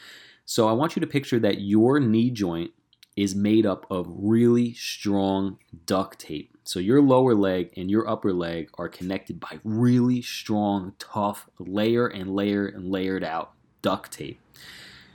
So 0.45 0.69
I 0.69 0.73
want 0.73 0.97
you 0.97 1.01
to 1.01 1.07
picture 1.07 1.39
that 1.41 1.61
your 1.61 2.01
knee 2.01 2.31
joint 2.31 2.73
is 3.17 3.35
made 3.35 3.67
up 3.67 3.87
of 3.91 4.07
really 4.09 4.73
strong 4.75 5.59
duct 5.87 6.19
tape. 6.19 6.57
So 6.65 6.81
your 6.81 7.03
lower 7.03 7.35
leg 7.35 7.73
and 7.77 7.91
your 7.91 8.09
upper 8.09 8.33
leg 8.33 8.71
are 8.79 8.89
connected 8.89 9.41
by 9.41 9.59
really 9.65 10.23
strong, 10.23 10.95
tough, 10.99 11.49
layer 11.59 12.07
and 12.07 12.35
layer 12.35 12.67
and 12.67 12.91
layered 12.91 13.25
out 13.25 13.53
duct 13.83 14.13
tape. 14.13 14.41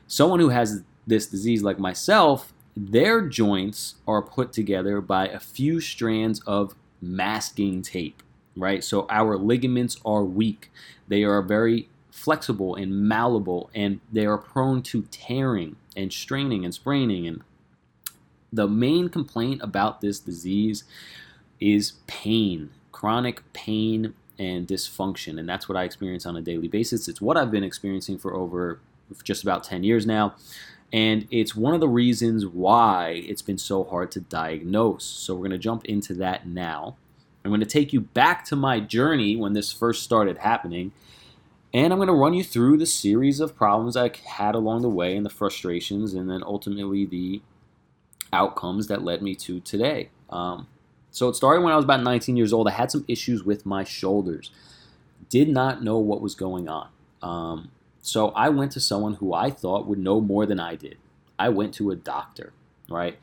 Someone 0.07 0.39
who 0.39 0.49
has 0.49 0.83
this 1.05 1.27
disease, 1.27 1.63
like 1.63 1.79
myself, 1.79 2.53
their 2.75 3.21
joints 3.21 3.95
are 4.07 4.21
put 4.21 4.53
together 4.53 5.01
by 5.01 5.27
a 5.27 5.39
few 5.39 5.81
strands 5.81 6.41
of 6.45 6.75
masking 7.01 7.81
tape, 7.81 8.21
right? 8.55 8.83
So 8.83 9.07
our 9.09 9.37
ligaments 9.37 9.97
are 10.05 10.23
weak. 10.23 10.69
They 11.07 11.23
are 11.23 11.41
very 11.41 11.89
flexible 12.17 12.73
and 12.73 13.07
malleable, 13.07 13.69
and 13.75 13.99
they 14.11 14.25
are 14.25 14.39
prone 14.39 14.81
to 14.81 15.03
tearing 15.11 15.75
and 15.95 16.11
straining 16.11 16.65
and 16.65 16.73
spraining. 16.73 17.27
And 17.27 17.41
the 18.51 18.67
main 18.67 19.09
complaint 19.09 19.61
about 19.61 20.01
this 20.01 20.19
disease 20.19 20.83
is 21.59 21.93
pain, 22.07 22.71
chronic 22.91 23.41
pain 23.53 24.15
and 24.39 24.67
dysfunction. 24.67 25.39
And 25.39 25.47
that's 25.47 25.69
what 25.69 25.77
I 25.77 25.83
experience 25.83 26.25
on 26.25 26.35
a 26.35 26.41
daily 26.41 26.67
basis. 26.67 27.07
It's 27.07 27.21
what 27.21 27.37
I've 27.37 27.51
been 27.51 27.63
experiencing 27.63 28.17
for 28.17 28.33
over 28.33 28.79
just 29.23 29.43
about 29.43 29.63
10 29.63 29.83
years 29.83 30.05
now. 30.05 30.35
And 30.91 31.27
it's 31.29 31.55
one 31.55 31.75
of 31.75 31.81
the 31.81 31.87
reasons 31.87 32.45
why 32.45 33.23
it's 33.27 33.41
been 33.41 33.57
so 33.57 33.83
hard 33.83 34.11
to 34.11 34.21
diagnose. 34.21 35.03
So 35.03 35.35
we're 35.35 35.41
going 35.41 35.51
to 35.51 35.57
jump 35.57 35.85
into 35.85 36.15
that 36.15 36.47
now. 36.47 36.95
I'm 37.45 37.51
going 37.51 37.59
to 37.59 37.65
take 37.65 37.93
you 37.93 38.01
back 38.01 38.43
to 38.45 38.55
my 38.55 38.79
journey 38.79 39.35
when 39.35 39.53
this 39.53 39.71
first 39.71 40.03
started 40.03 40.39
happening. 40.39 40.93
And 41.73 41.91
I'm 41.91 41.99
going 41.99 42.07
to 42.07 42.13
run 42.13 42.33
you 42.33 42.43
through 42.43 42.77
the 42.77 42.85
series 42.85 43.39
of 43.39 43.55
problems 43.55 43.97
I 43.97 44.11
had 44.25 44.55
along 44.55 44.81
the 44.81 44.89
way 44.89 45.15
and 45.15 45.25
the 45.25 45.29
frustrations, 45.29 46.13
and 46.13 46.29
then 46.29 46.41
ultimately 46.43 47.05
the 47.05 47.41
outcomes 48.31 48.87
that 48.87 49.03
led 49.03 49.21
me 49.21 49.35
to 49.35 49.59
today. 49.59 50.09
Um, 50.29 50.67
so 51.11 51.29
it 51.29 51.35
started 51.35 51.61
when 51.61 51.73
I 51.73 51.75
was 51.75 51.85
about 51.85 52.03
19 52.03 52.37
years 52.37 52.53
old. 52.53 52.67
I 52.67 52.71
had 52.71 52.91
some 52.91 53.05
issues 53.07 53.43
with 53.43 53.65
my 53.65 53.83
shoulders, 53.83 54.51
did 55.29 55.49
not 55.49 55.83
know 55.83 55.97
what 55.97 56.21
was 56.21 56.35
going 56.35 56.69
on. 56.69 56.89
Um, 57.21 57.71
so 58.01 58.29
I 58.29 58.49
went 58.49 58.71
to 58.73 58.79
someone 58.79 59.15
who 59.15 59.33
I 59.33 59.49
thought 59.49 59.87
would 59.87 59.99
know 59.99 60.21
more 60.21 60.45
than 60.45 60.59
I 60.59 60.75
did. 60.75 60.97
I 61.37 61.49
went 61.49 61.73
to 61.75 61.91
a 61.91 61.95
doctor, 61.95 62.53
right? 62.89 63.17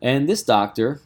And 0.00 0.28
this 0.28 0.42
doctor 0.42 1.00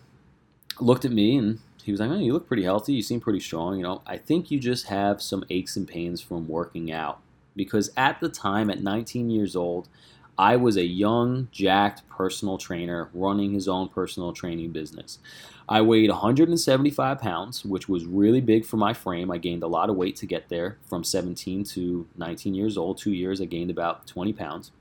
looked 0.81 1.05
at 1.05 1.13
me 1.13 1.37
and 1.37 1.59
he 1.88 1.92
was 1.92 2.00
like, 2.02 2.11
oh, 2.11 2.18
You 2.18 2.35
look 2.35 2.47
pretty 2.47 2.64
healthy. 2.64 2.92
You 2.92 3.00
seem 3.00 3.18
pretty 3.18 3.40
strong. 3.40 3.78
You 3.78 3.83
know, 3.83 4.02
I 4.07 4.18
think 4.18 4.50
you 4.50 4.61
just 4.61 4.88
have 4.88 5.23
some 5.23 5.42
aches 5.49 5.75
and 5.75 5.88
pains 5.88 6.21
from 6.21 6.47
working 6.47 6.92
out. 6.92 7.23
Because 7.57 7.90
at 7.97 8.21
the 8.21 8.28
time, 8.28 8.68
at 8.68 8.83
19 8.83 9.30
years 9.30 9.57
old, 9.57 9.88
I 10.37 10.57
was 10.57 10.76
a 10.76 10.85
young, 10.85 11.49
jacked 11.50 12.07
personal 12.11 12.59
trainer 12.59 13.09
running 13.14 13.52
his 13.52 13.68
own 13.68 13.88
personal 13.88 14.35
training 14.35 14.71
business. 14.73 15.18
I 15.66 15.80
weighed 15.80 16.11
175 16.11 17.21
pounds, 17.21 17.64
which 17.64 17.88
was 17.88 18.04
really 18.04 18.42
big 18.42 18.66
for 18.66 18.76
my 18.76 18.92
frame. 18.92 19.30
I 19.30 19.38
gained 19.38 19.62
a 19.62 19.66
lot 19.66 19.88
of 19.88 19.97
weight 19.97 20.16
to 20.16 20.26
get 20.26 20.50
there 20.50 20.76
from 20.87 21.02
17 21.02 21.64
to 21.64 22.07
19 22.18 22.54
years 22.54 22.76
old. 22.76 22.99
Two 22.99 23.12
years, 23.12 23.40
I 23.40 23.47
gained 23.47 23.71
about 23.71 24.07
20 24.07 24.35
pounds. 24.35 24.73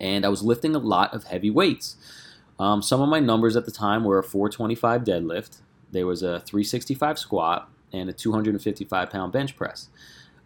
And 0.00 0.26
I 0.26 0.28
was 0.28 0.42
lifting 0.42 0.74
a 0.74 0.80
lot 0.80 1.14
of 1.14 1.22
heavy 1.22 1.50
weights. 1.50 1.96
Um, 2.58 2.82
some 2.82 3.00
of 3.00 3.08
my 3.08 3.20
numbers 3.20 3.54
at 3.54 3.64
the 3.64 3.70
time 3.70 4.02
were 4.02 4.18
a 4.18 4.24
425 4.24 5.04
deadlift, 5.04 5.58
there 5.92 6.06
was 6.06 6.22
a 6.22 6.40
365 6.40 7.18
squat, 7.18 7.70
and 7.92 8.08
a 8.08 8.12
255 8.12 9.10
pound 9.10 9.32
bench 9.32 9.56
press. 9.56 9.88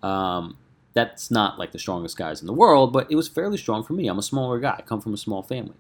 Um, 0.03 0.57
that's 0.93 1.31
not 1.31 1.59
like 1.59 1.73
the 1.73 1.79
strongest 1.79 2.17
guys 2.17 2.41
in 2.41 2.47
the 2.47 2.53
world, 2.53 2.93
but 2.93 3.11
it 3.11 3.17
was 3.17 3.29
fairly 3.29 3.57
strong 3.57 3.83
for 3.83 3.93
me. 3.93 4.09
I'm 4.09 4.19
a 4.19 4.23
smaller 4.23 4.59
guy, 4.59 4.77
I 4.79 4.83
come 4.83 5.01
from 5.01 5.15
a 5.15 5.19
small 5.19 5.43
family. 5.43 5.75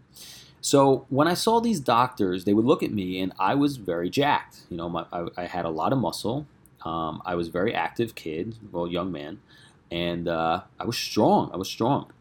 So 0.61 1.07
when 1.09 1.27
I 1.27 1.35
saw 1.35 1.61
these 1.61 1.81
doctors, 1.81 2.45
they 2.45 2.53
would 2.53 2.67
look 2.67 2.83
at 2.83 2.93
me, 2.93 3.21
and 3.21 3.33
I 3.39 3.55
was 3.55 3.77
very 3.79 4.11
jacked. 4.11 4.61
You 4.69 4.77
know, 4.77 4.89
my, 4.89 5.07
I, 5.13 5.27
I, 5.37 5.45
had 5.47 5.65
a 5.65 5.71
lot 5.71 5.93
of 5.93 5.99
muscle. 5.99 6.47
Um, 6.85 7.23
I 7.25 7.35
was 7.35 7.49
a 7.49 7.51
very 7.51 7.75
active 7.75 8.15
kid, 8.15 8.57
well, 8.71 8.87
young 8.87 9.11
man, 9.11 9.41
and 9.91 10.29
uh, 10.29 10.63
I 10.79 10.85
was 10.85 10.99
strong. 10.99 11.51
I 11.53 11.57
was 11.57 11.69
strong. 11.69 12.13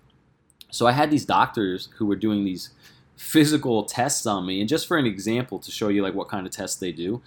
So 0.71 0.87
I 0.87 0.93
had 0.93 1.11
these 1.11 1.25
doctors 1.25 1.89
who 1.97 2.05
were 2.05 2.15
doing 2.15 2.45
these 2.45 2.69
physical 3.19 3.83
tests 3.83 4.25
on 4.25 4.45
me, 4.45 4.61
and 4.61 4.69
just 4.69 4.87
for 4.87 4.97
an 4.97 5.05
example 5.05 5.59
to 5.59 5.71
show 5.71 5.89
you 5.89 6.01
like 6.01 6.13
what 6.13 6.29
kind 6.29 6.47
of 6.47 6.53
tests 6.53 6.79
they 6.79 6.91
do, 6.91 7.21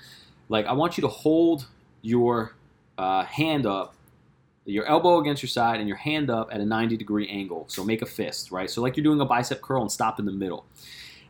like 0.48 0.66
I 0.66 0.72
want 0.72 0.96
you 0.96 1.02
to 1.02 1.08
hold 1.08 1.66
your 2.00 2.54
uh, 2.96 3.24
hand 3.24 3.66
up 3.66 3.94
your 4.64 4.84
elbow 4.86 5.18
against 5.18 5.42
your 5.42 5.48
side 5.48 5.80
and 5.80 5.88
your 5.88 5.96
hand 5.96 6.30
up 6.30 6.48
at 6.52 6.60
a 6.60 6.64
90 6.64 6.96
degree 6.96 7.28
angle. 7.28 7.64
So 7.68 7.84
make 7.84 8.02
a 8.02 8.06
fist, 8.06 8.52
right? 8.52 8.70
So 8.70 8.80
like 8.80 8.96
you're 8.96 9.04
doing 9.04 9.20
a 9.20 9.24
bicep 9.24 9.60
curl 9.60 9.82
and 9.82 9.90
stop 9.90 10.18
in 10.18 10.24
the 10.24 10.32
middle. 10.32 10.64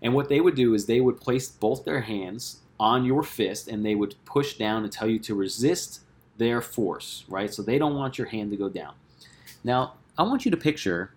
And 0.03 0.15
what 0.15 0.29
they 0.29 0.41
would 0.41 0.55
do 0.55 0.75
is 0.75 0.87
they 0.87 1.01
would 1.01 1.21
place 1.21 1.49
both 1.49 1.85
their 1.85 2.03
hands 2.03 2.61
on 2.79 3.05
your 3.05 3.23
fist 3.23 3.69
and 3.69 3.87
they 3.87 3.95
would 3.95 4.17
push 4.25 4.55
down 4.59 4.83
and 4.83 4.93
tell 4.93 5.09
you 5.09 5.19
to 5.21 5.35
resist 5.35 6.01
their 6.37 6.61
force, 6.61 7.25
right? 7.29 7.53
So 7.53 7.63
they 7.63 7.79
don't 7.79 7.95
want 7.95 8.19
your 8.19 8.27
hand 8.27 8.51
to 8.51 8.57
go 8.57 8.69
down. 8.69 8.95
Now, 9.65 9.95
I 10.19 10.25
want 10.25 10.45
you 10.45 10.51
to 10.51 10.57
picture 10.57 11.15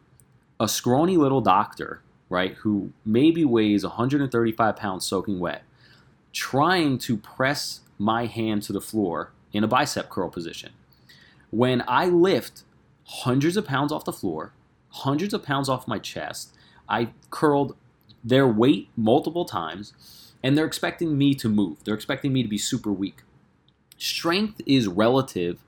a 0.60 0.68
scrawny 0.68 1.18
little 1.18 1.42
doctor, 1.42 2.02
right, 2.30 2.54
who 2.56 2.92
maybe 3.06 3.46
weighs 3.46 3.84
135 3.84 4.76
pounds 4.76 5.06
soaking 5.06 5.40
wet, 5.40 5.64
trying 6.34 6.98
to 7.00 7.18
press 7.18 7.82
my 7.98 8.26
hand 8.26 8.64
to 8.64 8.74
the 8.74 8.82
floor 8.82 9.32
in 9.54 9.64
a 9.64 9.68
bicep 9.68 10.10
curl 10.10 10.30
position 10.30 10.72
when 11.56 11.84
I 11.88 12.08
lift 12.08 12.64
hundreds 13.06 13.56
of 13.56 13.66
pounds 13.66 13.92
off 13.92 14.04
the 14.04 14.12
floor, 14.12 14.52
hundreds 14.90 15.34
of 15.34 15.42
pounds 15.42 15.70
off 15.70 15.88
my 15.88 16.00
chest, 16.00 16.54
I 16.90 17.12
curled 17.30 17.78
their 18.24 18.46
weight 18.46 18.90
multiple 18.98 19.46
times, 19.46 20.34
and 20.44 20.58
they're 20.58 20.66
expecting 20.66 21.18
me 21.18 21.34
to 21.36 21.48
move. 21.48 21.78
They're 21.86 21.96
expecting 21.96 22.34
me 22.34 22.44
to 22.44 22.50
be 22.50 22.58
super 22.58 22.92
weak. 22.92 23.22
Strength 23.98 24.62
is 24.66 24.90
relative. 24.90 25.64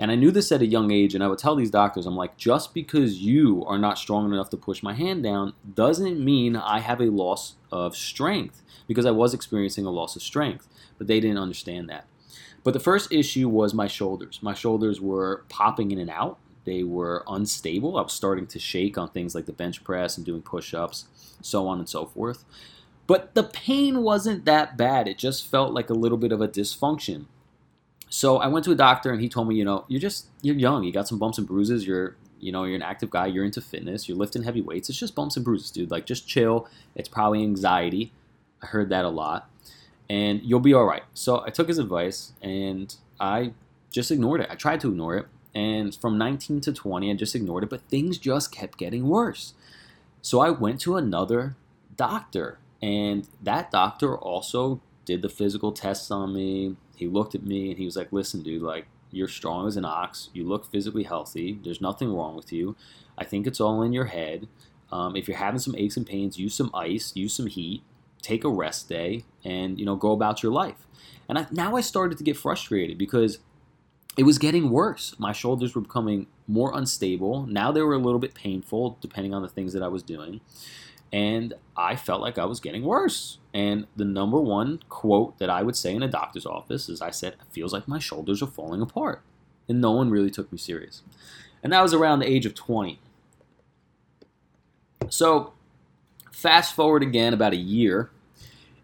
And 0.00 0.10
I 0.10 0.14
knew 0.14 0.30
this 0.30 0.50
at 0.50 0.62
a 0.62 0.66
young 0.66 0.90
age, 0.90 1.14
and 1.14 1.22
I 1.22 1.28
would 1.28 1.38
tell 1.38 1.54
these 1.54 1.70
doctors, 1.70 2.06
I'm 2.06 2.16
like, 2.16 2.38
just 2.38 2.72
because 2.72 3.18
you 3.18 3.62
are 3.66 3.76
not 3.76 3.98
strong 3.98 4.32
enough 4.32 4.48
to 4.48 4.56
push 4.56 4.82
my 4.82 4.94
hand 4.94 5.22
down 5.22 5.52
doesn't 5.74 6.24
mean 6.24 6.56
I 6.56 6.80
have 6.80 7.02
a 7.02 7.10
loss 7.10 7.56
of 7.70 7.94
strength 7.94 8.62
because 8.88 9.04
I 9.04 9.10
was 9.10 9.34
experiencing 9.34 9.84
a 9.84 9.90
loss 9.90 10.16
of 10.16 10.22
strength. 10.22 10.66
But 10.96 11.06
they 11.06 11.20
didn't 11.20 11.36
understand 11.36 11.90
that. 11.90 12.06
But 12.64 12.72
the 12.72 12.80
first 12.80 13.12
issue 13.12 13.46
was 13.50 13.74
my 13.74 13.86
shoulders. 13.86 14.38
My 14.40 14.54
shoulders 14.54 15.02
were 15.02 15.44
popping 15.50 15.90
in 15.90 15.98
and 15.98 16.08
out. 16.08 16.38
They 16.64 16.82
were 16.82 17.22
unstable. 17.28 17.98
I 17.98 18.02
was 18.02 18.14
starting 18.14 18.46
to 18.46 18.58
shake 18.58 18.96
on 18.96 19.10
things 19.10 19.34
like 19.34 19.44
the 19.44 19.52
bench 19.52 19.84
press 19.84 20.16
and 20.16 20.24
doing 20.24 20.40
push 20.40 20.72
ups, 20.72 21.08
so 21.42 21.68
on 21.68 21.78
and 21.78 21.88
so 21.88 22.06
forth. 22.06 22.46
But 23.06 23.34
the 23.34 23.44
pain 23.44 24.02
wasn't 24.02 24.46
that 24.46 24.78
bad. 24.78 25.08
It 25.08 25.18
just 25.18 25.46
felt 25.46 25.74
like 25.74 25.90
a 25.90 25.94
little 25.94 26.16
bit 26.16 26.32
of 26.32 26.40
a 26.40 26.48
dysfunction. 26.48 27.26
So 28.10 28.36
I 28.36 28.48
went 28.48 28.66
to 28.66 28.72
a 28.72 28.76
doctor 28.76 29.10
and 29.10 29.22
he 29.22 29.28
told 29.28 29.48
me, 29.48 29.54
you 29.54 29.64
know, 29.64 29.86
you're 29.88 30.00
just 30.00 30.26
you're 30.42 30.56
young. 30.56 30.84
You 30.84 30.92
got 30.92 31.08
some 31.08 31.18
bumps 31.18 31.38
and 31.38 31.46
bruises. 31.46 31.86
You're 31.86 32.16
you 32.38 32.52
know, 32.52 32.64
you're 32.64 32.76
an 32.76 32.82
active 32.82 33.10
guy, 33.10 33.26
you're 33.26 33.44
into 33.44 33.60
fitness, 33.60 34.08
you're 34.08 34.16
lifting 34.16 34.42
heavy 34.42 34.62
weights. 34.62 34.88
It's 34.88 34.98
just 34.98 35.14
bumps 35.14 35.36
and 35.36 35.44
bruises, 35.44 35.70
dude. 35.70 35.90
Like 35.90 36.06
just 36.06 36.28
chill. 36.28 36.68
It's 36.94 37.08
probably 37.08 37.42
anxiety. 37.42 38.12
I 38.62 38.66
heard 38.66 38.90
that 38.90 39.04
a 39.06 39.08
lot 39.08 39.50
and 40.10 40.42
you'll 40.42 40.58
be 40.58 40.74
all 40.74 40.84
right. 40.84 41.04
So 41.14 41.44
I 41.46 41.50
took 41.50 41.68
his 41.68 41.78
advice 41.78 42.32
and 42.42 42.94
I 43.20 43.52
just 43.92 44.10
ignored 44.10 44.40
it. 44.40 44.48
I 44.50 44.56
tried 44.56 44.80
to 44.80 44.88
ignore 44.88 45.16
it. 45.16 45.26
And 45.54 45.94
from 45.94 46.18
19 46.18 46.60
to 46.62 46.72
20, 46.72 47.10
I 47.10 47.14
just 47.14 47.36
ignored 47.36 47.62
it, 47.62 47.70
but 47.70 47.82
things 47.82 48.18
just 48.18 48.50
kept 48.50 48.76
getting 48.76 49.06
worse. 49.06 49.54
So 50.20 50.40
I 50.40 50.50
went 50.50 50.80
to 50.82 50.96
another 50.96 51.54
doctor, 51.96 52.58
and 52.82 53.26
that 53.42 53.70
doctor 53.70 54.16
also 54.16 54.80
did 55.04 55.22
the 55.22 55.28
physical 55.28 55.72
tests 55.72 56.10
on 56.10 56.34
me. 56.34 56.76
He 57.00 57.08
looked 57.08 57.34
at 57.34 57.44
me 57.44 57.70
and 57.70 57.78
he 57.78 57.84
was 57.84 57.96
like, 57.96 58.12
Listen, 58.12 58.42
dude, 58.42 58.62
like, 58.62 58.86
you're 59.10 59.28
strong 59.28 59.66
as 59.66 59.76
an 59.76 59.84
ox. 59.84 60.30
You 60.32 60.46
look 60.46 60.70
physically 60.70 61.02
healthy. 61.02 61.58
There's 61.64 61.80
nothing 61.80 62.14
wrong 62.14 62.36
with 62.36 62.52
you. 62.52 62.76
I 63.18 63.24
think 63.24 63.46
it's 63.46 63.60
all 63.60 63.82
in 63.82 63.92
your 63.92 64.04
head. 64.04 64.46
Um, 64.92 65.16
if 65.16 65.26
you're 65.26 65.36
having 65.36 65.58
some 65.58 65.74
aches 65.76 65.96
and 65.96 66.06
pains, 66.06 66.38
use 66.38 66.54
some 66.54 66.70
ice, 66.72 67.12
use 67.16 67.34
some 67.34 67.46
heat, 67.46 67.82
take 68.22 68.44
a 68.44 68.48
rest 68.48 68.88
day 68.88 69.24
and 69.44 69.78
you 69.78 69.86
know 69.86 69.96
go 69.96 70.12
about 70.12 70.42
your 70.42 70.52
life 70.52 70.86
and 71.26 71.38
I, 71.38 71.46
now 71.50 71.74
i 71.74 71.80
started 71.80 72.18
to 72.18 72.24
get 72.24 72.36
frustrated 72.36 72.98
because 72.98 73.38
it 74.16 74.24
was 74.24 74.38
getting 74.38 74.70
worse. 74.70 75.14
My 75.18 75.32
shoulders 75.32 75.74
were 75.74 75.80
becoming 75.80 76.26
more 76.46 76.76
unstable. 76.76 77.46
Now 77.46 77.70
they 77.70 77.80
were 77.80 77.94
a 77.94 77.98
little 77.98 78.18
bit 78.18 78.34
painful, 78.34 78.98
depending 79.00 79.32
on 79.32 79.42
the 79.42 79.48
things 79.48 79.72
that 79.72 79.82
I 79.82 79.88
was 79.88 80.02
doing. 80.02 80.40
And 81.12 81.54
I 81.76 81.96
felt 81.96 82.20
like 82.20 82.38
I 82.38 82.44
was 82.44 82.60
getting 82.60 82.84
worse. 82.84 83.38
And 83.52 83.86
the 83.96 84.04
number 84.04 84.40
one 84.40 84.80
quote 84.88 85.38
that 85.38 85.50
I 85.50 85.62
would 85.62 85.76
say 85.76 85.94
in 85.94 86.02
a 86.02 86.08
doctor's 86.08 86.46
office 86.46 86.88
is 86.88 87.02
I 87.02 87.10
said, 87.10 87.34
It 87.34 87.46
feels 87.50 87.72
like 87.72 87.88
my 87.88 87.98
shoulders 87.98 88.42
are 88.42 88.46
falling 88.46 88.80
apart. 88.80 89.22
And 89.68 89.80
no 89.80 89.90
one 89.90 90.10
really 90.10 90.30
took 90.30 90.50
me 90.52 90.58
serious. 90.58 91.02
And 91.62 91.72
that 91.72 91.82
was 91.82 91.94
around 91.94 92.20
the 92.20 92.30
age 92.30 92.46
of 92.46 92.54
20. 92.54 93.00
So, 95.08 95.52
fast 96.30 96.74
forward 96.74 97.02
again 97.02 97.34
about 97.34 97.52
a 97.52 97.56
year, 97.56 98.10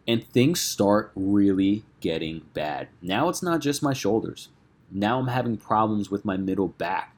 and 0.07 0.27
things 0.29 0.61
start 0.61 1.13
really 1.15 1.85
getting 2.01 2.43
bad. 2.55 2.89
Now 3.01 3.29
it's 3.29 3.43
not 3.43 3.61
just 3.61 3.83
my 3.83 3.93
shoulders. 3.93 4.49
Now 4.91 5.19
I'm 5.19 5.29
having 5.29 5.57
problems 5.57 6.11
with 6.11 6.25
my 6.25 6.37
middle 6.37 6.69
back. 6.69 7.15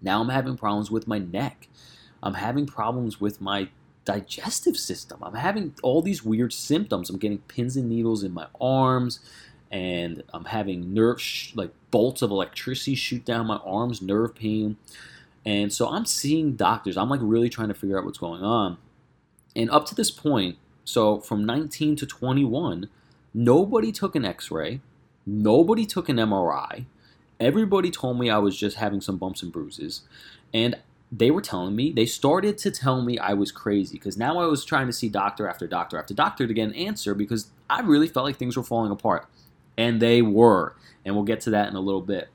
Now 0.00 0.20
I'm 0.20 0.28
having 0.28 0.56
problems 0.56 0.90
with 0.90 1.08
my 1.08 1.18
neck. 1.18 1.68
I'm 2.22 2.34
having 2.34 2.66
problems 2.66 3.20
with 3.20 3.40
my 3.40 3.68
digestive 4.06 4.78
system. 4.78 5.18
I'm 5.22 5.34
having 5.34 5.74
all 5.82 6.00
these 6.00 6.24
weird 6.24 6.54
symptoms. 6.54 7.10
I'm 7.10 7.18
getting 7.18 7.38
pins 7.38 7.76
and 7.76 7.90
needles 7.90 8.22
in 8.22 8.32
my 8.32 8.46
arms, 8.58 9.20
and 9.70 10.22
I'm 10.32 10.46
having 10.46 10.94
nerve 10.94 11.20
sh- 11.20 11.52
like 11.54 11.72
bolts 11.90 12.22
of 12.22 12.30
electricity 12.30 12.94
shoot 12.94 13.26
down 13.26 13.46
my 13.46 13.56
arms, 13.58 14.00
nerve 14.00 14.34
pain. 14.34 14.78
And 15.44 15.72
so 15.72 15.88
I'm 15.88 16.06
seeing 16.06 16.56
doctors. 16.56 16.96
I'm 16.96 17.10
like 17.10 17.20
really 17.22 17.50
trying 17.50 17.68
to 17.68 17.74
figure 17.74 17.98
out 17.98 18.04
what's 18.04 18.18
going 18.18 18.42
on. 18.42 18.78
And 19.54 19.70
up 19.70 19.84
to 19.86 19.94
this 19.94 20.10
point, 20.10 20.56
so 20.84 21.20
from 21.20 21.44
19 21.44 21.96
to 21.96 22.06
21, 22.06 22.88
nobody 23.34 23.92
took 23.92 24.14
an 24.14 24.24
x-ray, 24.24 24.80
nobody 25.26 25.84
took 25.84 26.08
an 26.08 26.16
MRI. 26.16 26.86
Everybody 27.38 27.90
told 27.90 28.18
me 28.18 28.30
I 28.30 28.38
was 28.38 28.56
just 28.56 28.76
having 28.76 29.00
some 29.00 29.18
bumps 29.18 29.42
and 29.42 29.52
bruises. 29.52 30.02
And 30.54 30.76
they 31.18 31.30
were 31.30 31.40
telling 31.40 31.74
me, 31.74 31.92
they 31.92 32.06
started 32.06 32.58
to 32.58 32.70
tell 32.70 33.00
me 33.00 33.18
I 33.18 33.32
was 33.32 33.50
crazy 33.50 33.96
because 33.96 34.16
now 34.16 34.38
I 34.38 34.46
was 34.46 34.64
trying 34.64 34.86
to 34.86 34.92
see 34.92 35.08
doctor 35.08 35.48
after 35.48 35.66
doctor 35.66 35.98
after 35.98 36.12
doctor 36.12 36.46
to 36.46 36.52
get 36.54 36.68
an 36.68 36.74
answer 36.74 37.14
because 37.14 37.50
I 37.70 37.80
really 37.80 38.08
felt 38.08 38.26
like 38.26 38.36
things 38.36 38.56
were 38.56 38.62
falling 38.62 38.92
apart. 38.92 39.26
And 39.78 40.00
they 40.00 40.20
were. 40.20 40.74
And 41.04 41.14
we'll 41.14 41.24
get 41.24 41.40
to 41.42 41.50
that 41.50 41.68
in 41.68 41.76
a 41.76 41.80
little 41.80 42.00
bit. 42.02 42.28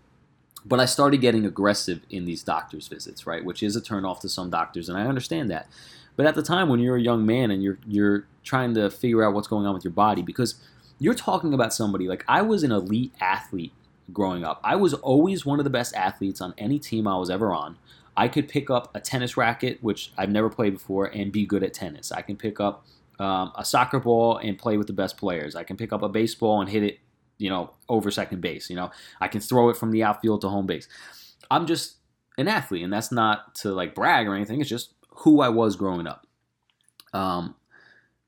But 0.66 0.80
I 0.80 0.86
started 0.86 1.22
getting 1.22 1.46
aggressive 1.46 2.02
in 2.10 2.26
these 2.26 2.44
doctor's 2.44 2.88
visits, 2.88 3.28
right? 3.28 3.44
Which 3.44 3.62
is 3.64 3.76
a 3.76 3.82
turnoff 3.82 4.20
to 4.22 4.30
some 4.30 4.50
doctors, 4.50 4.90
and 4.90 4.98
I 4.98 5.06
understand 5.08 5.50
that. 5.50 5.68
But 6.16 6.28
at 6.28 6.36
the 6.36 6.44
time 6.44 6.70
when 6.70 6.80
you're 6.80 6.98
a 6.98 7.02
young 7.02 7.26
man 7.26 7.50
and 7.50 7.64
you're 7.64 7.80
you're 7.88 8.28
trying 8.44 8.76
to 8.76 8.90
figure 8.92 9.24
out 9.24 9.34
what's 9.34 9.48
going 9.48 9.66
on 9.66 9.74
with 9.74 9.84
your 9.84 9.94
body, 9.94 10.22
because 10.22 10.56
you're 11.00 11.16
talking 11.16 11.54
about 11.54 11.74
somebody 11.74 12.08
like 12.08 12.24
I 12.28 12.44
was 12.44 12.62
an 12.62 12.72
elite 12.72 13.12
athlete 13.20 13.74
growing 14.14 14.44
up. 14.44 14.60
I 14.64 14.76
was 14.76 14.94
always 14.94 15.46
one 15.46 15.60
of 15.60 15.64
the 15.64 15.72
best 15.72 15.96
athletes 15.96 16.42
on 16.42 16.54
any 16.60 16.78
team 16.78 17.08
I 17.08 17.18
was 17.18 17.32
ever 17.32 17.52
on. 17.52 17.78
I 18.22 18.28
could 18.28 18.48
pick 18.48 18.70
up 18.70 18.96
a 18.96 19.00
tennis 19.00 19.36
racket, 19.36 19.82
which 19.82 20.14
I've 20.16 20.30
never 20.30 20.48
played 20.48 20.74
before, 20.74 21.06
and 21.08 21.32
be 21.32 21.44
good 21.44 21.64
at 21.64 21.74
tennis. 21.74 22.12
I 22.12 22.22
can 22.22 22.36
pick 22.36 22.60
up 22.60 22.86
um, 23.18 23.52
a 23.58 23.66
soccer 23.66 24.00
ball 24.00 24.38
and 24.38 24.60
play 24.60 24.78
with 24.78 24.86
the 24.86 24.94
best 24.94 25.18
players. 25.18 25.56
I 25.56 25.64
can 25.64 25.76
pick 25.76 25.92
up 25.92 26.04
a 26.04 26.08
baseball 26.08 26.62
and 26.62 26.70
hit 26.70 26.84
it, 26.84 27.00
you 27.40 27.50
know, 27.50 27.72
over 27.90 28.12
second 28.12 28.40
base. 28.40 28.70
You 28.70 28.76
know, 28.76 28.92
I 29.20 29.28
can 29.28 29.42
throw 29.42 29.70
it 29.70 29.76
from 29.76 29.90
the 29.90 30.04
outfield 30.04 30.42
to 30.42 30.50
home 30.50 30.68
base. 30.68 30.88
I'm 31.50 31.66
just 31.66 31.96
an 32.38 32.48
athlete, 32.48 32.84
and 32.84 32.94
that's 32.94 33.12
not 33.12 33.56
to 33.56 33.72
like 33.72 33.96
brag 33.96 34.28
or 34.28 34.36
anything. 34.36 34.62
It's 34.62 34.70
just 34.70 34.94
who 35.10 35.42
I 35.42 35.50
was 35.50 35.76
growing 35.76 36.06
up. 36.06 36.28
Um, 37.14 37.56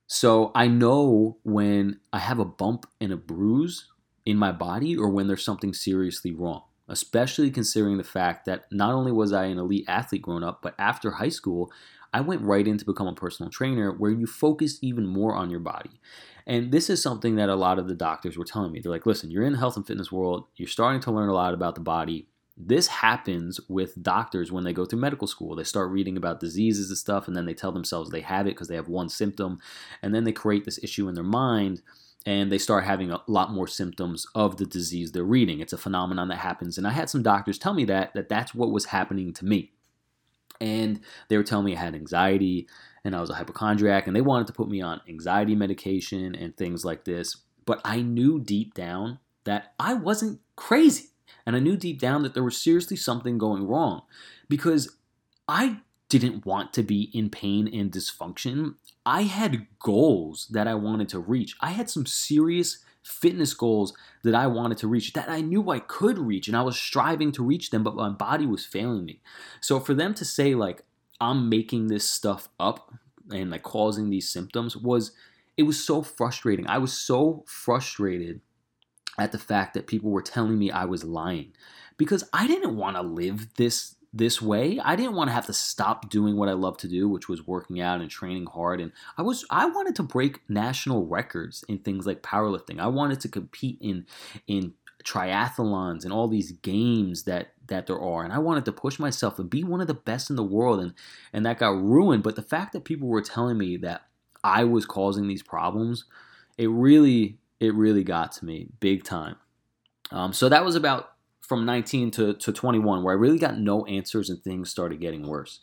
so 0.08 0.52
I 0.56 0.66
know 0.66 1.38
when 1.44 2.00
I 2.12 2.18
have 2.18 2.40
a 2.40 2.46
bump 2.46 2.88
and 3.00 3.14
a 3.14 3.18
bruise 3.18 3.92
in 4.26 4.38
my 4.38 4.52
body 4.52 4.98
or 4.98 5.10
when 5.10 5.28
there's 5.28 5.46
something 5.46 5.72
seriously 5.72 6.32
wrong 6.32 6.64
especially 6.88 7.50
considering 7.52 7.98
the 7.98 8.04
fact 8.04 8.46
that 8.46 8.66
not 8.72 8.94
only 8.94 9.12
was 9.12 9.32
I 9.32 9.46
an 9.46 9.58
elite 9.58 9.86
athlete 9.88 10.22
growing 10.22 10.44
up, 10.44 10.62
but 10.62 10.76
after 10.78 11.12
high 11.12 11.30
school, 11.30 11.72
I 12.14 12.22
went 12.22 12.42
right 12.42 12.68
in 12.68 12.78
to 12.78 12.86
become 12.86 13.08
a 13.08 13.16
personal 13.16 13.50
trainer 13.50 13.92
where 13.92 14.12
you 14.12 14.28
focus 14.28 14.78
even 14.82 15.08
more 15.08 15.36
on 15.36 15.50
your 15.50 15.60
body. 15.60 16.00
And 16.46 16.72
this 16.72 16.90
is 16.90 17.02
something 17.02 17.36
that 17.38 17.50
a 17.50 17.56
lot 17.56 17.80
of 17.80 17.88
the 17.88 17.96
doctors 17.96 18.38
were 18.38 18.46
telling 18.46 18.72
me. 18.72 18.80
They're 18.80 18.92
like, 18.92 19.06
listen, 19.06 19.32
you're 19.32 19.46
in 19.46 19.54
the 19.54 19.60
health 19.60 19.78
and 19.78 19.88
fitness 19.88 20.12
world, 20.12 20.46
you're 20.56 20.68
starting 20.68 21.02
to 21.02 21.12
learn 21.12 21.30
a 21.30 21.34
lot 21.34 21.54
about 21.54 21.76
the 21.76 21.82
body. 21.82 22.28
This 22.56 22.86
happens 22.86 23.60
with 23.68 24.04
doctors 24.04 24.52
when 24.52 24.64
they 24.64 24.74
go 24.74 24.86
through 24.86 25.00
medical 25.00 25.26
school. 25.26 25.56
They 25.56 25.64
start 25.64 25.90
reading 25.90 26.18
about 26.18 26.40
diseases 26.40 26.90
and 26.90 26.98
stuff, 26.98 27.28
and 27.28 27.36
then 27.36 27.48
they 27.48 27.56
tell 27.56 27.72
themselves 27.72 28.12
they 28.12 28.22
have 28.22 28.46
it 28.46 28.52
because 28.52 28.68
they 28.68 28.76
have 28.76 28.90
one 28.90 29.10
symptom. 29.10 29.60
And 30.04 30.14
then 30.14 30.24
they 30.24 30.32
create 30.32 30.66
this 30.66 30.78
issue 30.84 31.08
in 31.08 31.16
their 31.16 31.24
mind 31.24 31.82
and 32.26 32.52
they 32.52 32.58
start 32.58 32.86
having 32.86 33.12
a 33.12 33.22
lot 33.28 33.52
more 33.52 33.68
symptoms 33.68 34.26
of 34.34 34.58
the 34.58 34.66
disease 34.66 35.12
they're 35.12 35.24
reading. 35.24 35.60
It's 35.60 35.74
a 35.74 35.78
phenomenon 35.78 36.30
that 36.30 36.38
happens. 36.38 36.78
And 36.78 36.88
I 36.88 36.92
had 36.92 37.10
some 37.10 37.24
doctors 37.24 37.58
tell 37.58 37.74
me 37.74 37.86
that 37.86 38.14
that 38.14 38.30
that's 38.30 38.56
what 38.56 38.72
was 38.72 38.86
happening 38.86 39.34
to 39.34 39.46
me. 39.46 39.72
And 40.62 41.02
they 41.28 41.36
were 41.36 41.44
telling 41.44 41.66
me 41.66 41.76
I 41.76 41.80
had 41.80 41.96
anxiety 41.96 42.68
and 43.04 43.16
I 43.16 43.20
was 43.20 43.30
a 43.30 43.36
hypochondriac 43.36 44.08
and 44.08 44.16
they 44.16 44.22
wanted 44.22 44.48
to 44.48 44.54
put 44.54 44.70
me 44.70 44.82
on 44.82 45.02
anxiety 45.10 45.56
medication 45.56 46.36
and 46.36 46.56
things 46.56 46.86
like 46.86 47.04
this. 47.04 47.38
But 47.66 47.82
I 47.84 48.02
knew 48.02 48.40
deep 48.40 48.74
down 48.74 49.20
that 49.44 49.74
I 49.80 49.94
wasn't 49.94 50.40
crazy. 50.56 51.10
And 51.46 51.56
I 51.56 51.60
knew 51.60 51.76
deep 51.76 52.00
down 52.00 52.24
that 52.24 52.34
there 52.34 52.44
was 52.44 52.56
seriously 52.56 52.96
something 52.96 53.38
going 53.38 53.68
wrong 53.68 54.04
because 54.48 54.96
I 55.48 55.80
didn't 56.20 56.46
want 56.46 56.74
to 56.74 56.84
be 56.84 57.10
in 57.14 57.30
pain 57.30 57.68
and 57.74 57.92
dysfunction. 57.92 58.76
I 59.06 59.24
had 59.24 59.68
goals 59.80 60.48
that 60.52 60.68
I 60.68 60.76
wanted 60.76 61.10
to 61.10 61.20
reach. 61.20 61.56
I 61.60 61.72
had 61.72 61.90
some 61.90 62.06
serious 62.06 62.80
fitness 63.04 63.54
goals 63.54 63.94
that 64.24 64.34
I 64.34 64.48
wanted 64.48 64.78
to 64.80 64.88
reach 64.88 65.14
that 65.14 65.30
I 65.30 65.42
knew 65.42 65.70
I 65.70 65.80
could 65.80 66.18
reach 66.18 66.48
and 66.48 66.56
I 66.56 66.62
was 66.62 66.80
striving 66.80 67.32
to 67.34 67.44
reach 67.44 67.70
them, 67.70 67.84
but 67.84 67.96
my 67.96 68.10
body 68.10 68.46
was 68.46 68.66
failing 68.66 69.06
me. 69.06 69.22
So 69.60 69.80
for 69.80 69.94
them 69.94 70.14
to 70.16 70.26
say, 70.26 70.56
like, 70.56 70.84
I'm 71.20 71.50
making 71.50 71.88
this 71.88 72.10
stuff 72.10 72.50
up 72.60 72.94
and 73.32 73.52
like 73.52 73.64
causing 73.64 74.10
these 74.10 74.30
symptoms 74.30 74.76
was 74.76 75.12
it 75.58 75.64
was 75.64 75.84
so 75.84 76.02
frustrating. 76.02 76.68
I 76.68 76.78
was 76.78 76.94
so 76.94 77.44
frustrated 77.48 78.42
at 79.20 79.32
the 79.32 79.40
fact 79.40 79.74
that 79.74 79.88
people 79.88 80.10
were 80.10 80.22
telling 80.22 80.58
me 80.58 80.72
I 80.72 80.86
was 80.86 81.04
lying 81.04 81.54
because 81.98 82.24
I 82.34 82.48
didn't 82.48 82.76
want 82.76 82.96
to 82.98 83.04
live 83.04 83.54
this 83.56 83.96
this 84.14 84.42
way. 84.42 84.80
I 84.80 84.96
didn't 84.96 85.16
want 85.16 85.30
to 85.30 85.34
have 85.34 85.48
to 85.48 85.54
stop 85.54 86.10
doing 86.10 86.38
what 86.38 86.48
I 86.48 86.54
love 86.54 86.78
to 86.78 86.88
do, 86.88 87.10
which 87.10 87.28
was 87.28 87.48
working 87.48 87.82
out 87.82 88.00
and 88.00 88.10
training 88.10 88.46
hard. 88.46 88.80
And 88.80 88.92
I 89.18 89.24
was 89.24 89.44
I 89.50 89.66
wanted 89.66 89.96
to 89.96 90.04
break 90.04 90.48
national 90.48 91.08
records 91.08 91.66
in 91.68 91.80
things 91.80 92.06
like 92.06 92.22
powerlifting. 92.22 92.80
I 92.80 92.88
wanted 92.88 93.20
to 93.22 93.28
compete 93.28 93.80
in 93.82 94.06
in 94.48 94.74
triathlons 95.04 96.04
and 96.04 96.14
all 96.14 96.28
these 96.28 96.52
games 96.52 97.24
that 97.24 97.54
that 97.68 97.88
there 97.88 98.00
are 98.00 98.24
and 98.24 98.32
I 98.32 98.40
wanted 98.40 98.64
to 98.66 98.72
push 98.72 99.00
myself 99.00 99.38
and 99.38 99.50
be 99.50 99.64
one 99.64 99.82
of 99.82 99.88
the 99.88 99.94
best 99.94 100.30
in 100.30 100.38
the 100.38 100.44
world 100.44 100.80
and 100.80 100.94
and 101.34 101.46
that 101.46 101.60
got 101.60 101.82
ruined 101.82 102.24
but 102.24 102.38
the 102.38 102.42
fact 102.42 102.72
that 102.72 102.86
people 102.86 103.10
were 103.10 103.22
telling 103.22 103.58
me 103.58 103.76
that 103.78 104.06
I 104.46 104.64
was 104.64 104.86
causing 104.86 105.28
these 105.28 105.44
problems 105.44 106.06
it 106.58 106.70
really 106.70 107.38
it 107.60 107.74
really 107.74 108.06
got 108.06 108.32
to 108.34 108.46
me 108.46 108.68
big 108.80 109.04
time 109.04 109.36
um, 110.12 110.32
so 110.32 110.48
that 110.48 110.64
was 110.64 110.76
about 110.76 111.13
from 111.48 111.66
19 111.66 112.12
to, 112.12 112.34
to 112.34 112.52
21 112.52 113.04
where 113.04 113.14
I 113.14 113.18
really 113.18 113.38
got 113.38 113.60
no 113.60 113.86
answers 113.86 114.30
and 114.30 114.42
things 114.42 114.72
started 114.72 115.02
getting 115.02 115.28
worse. 115.28 115.60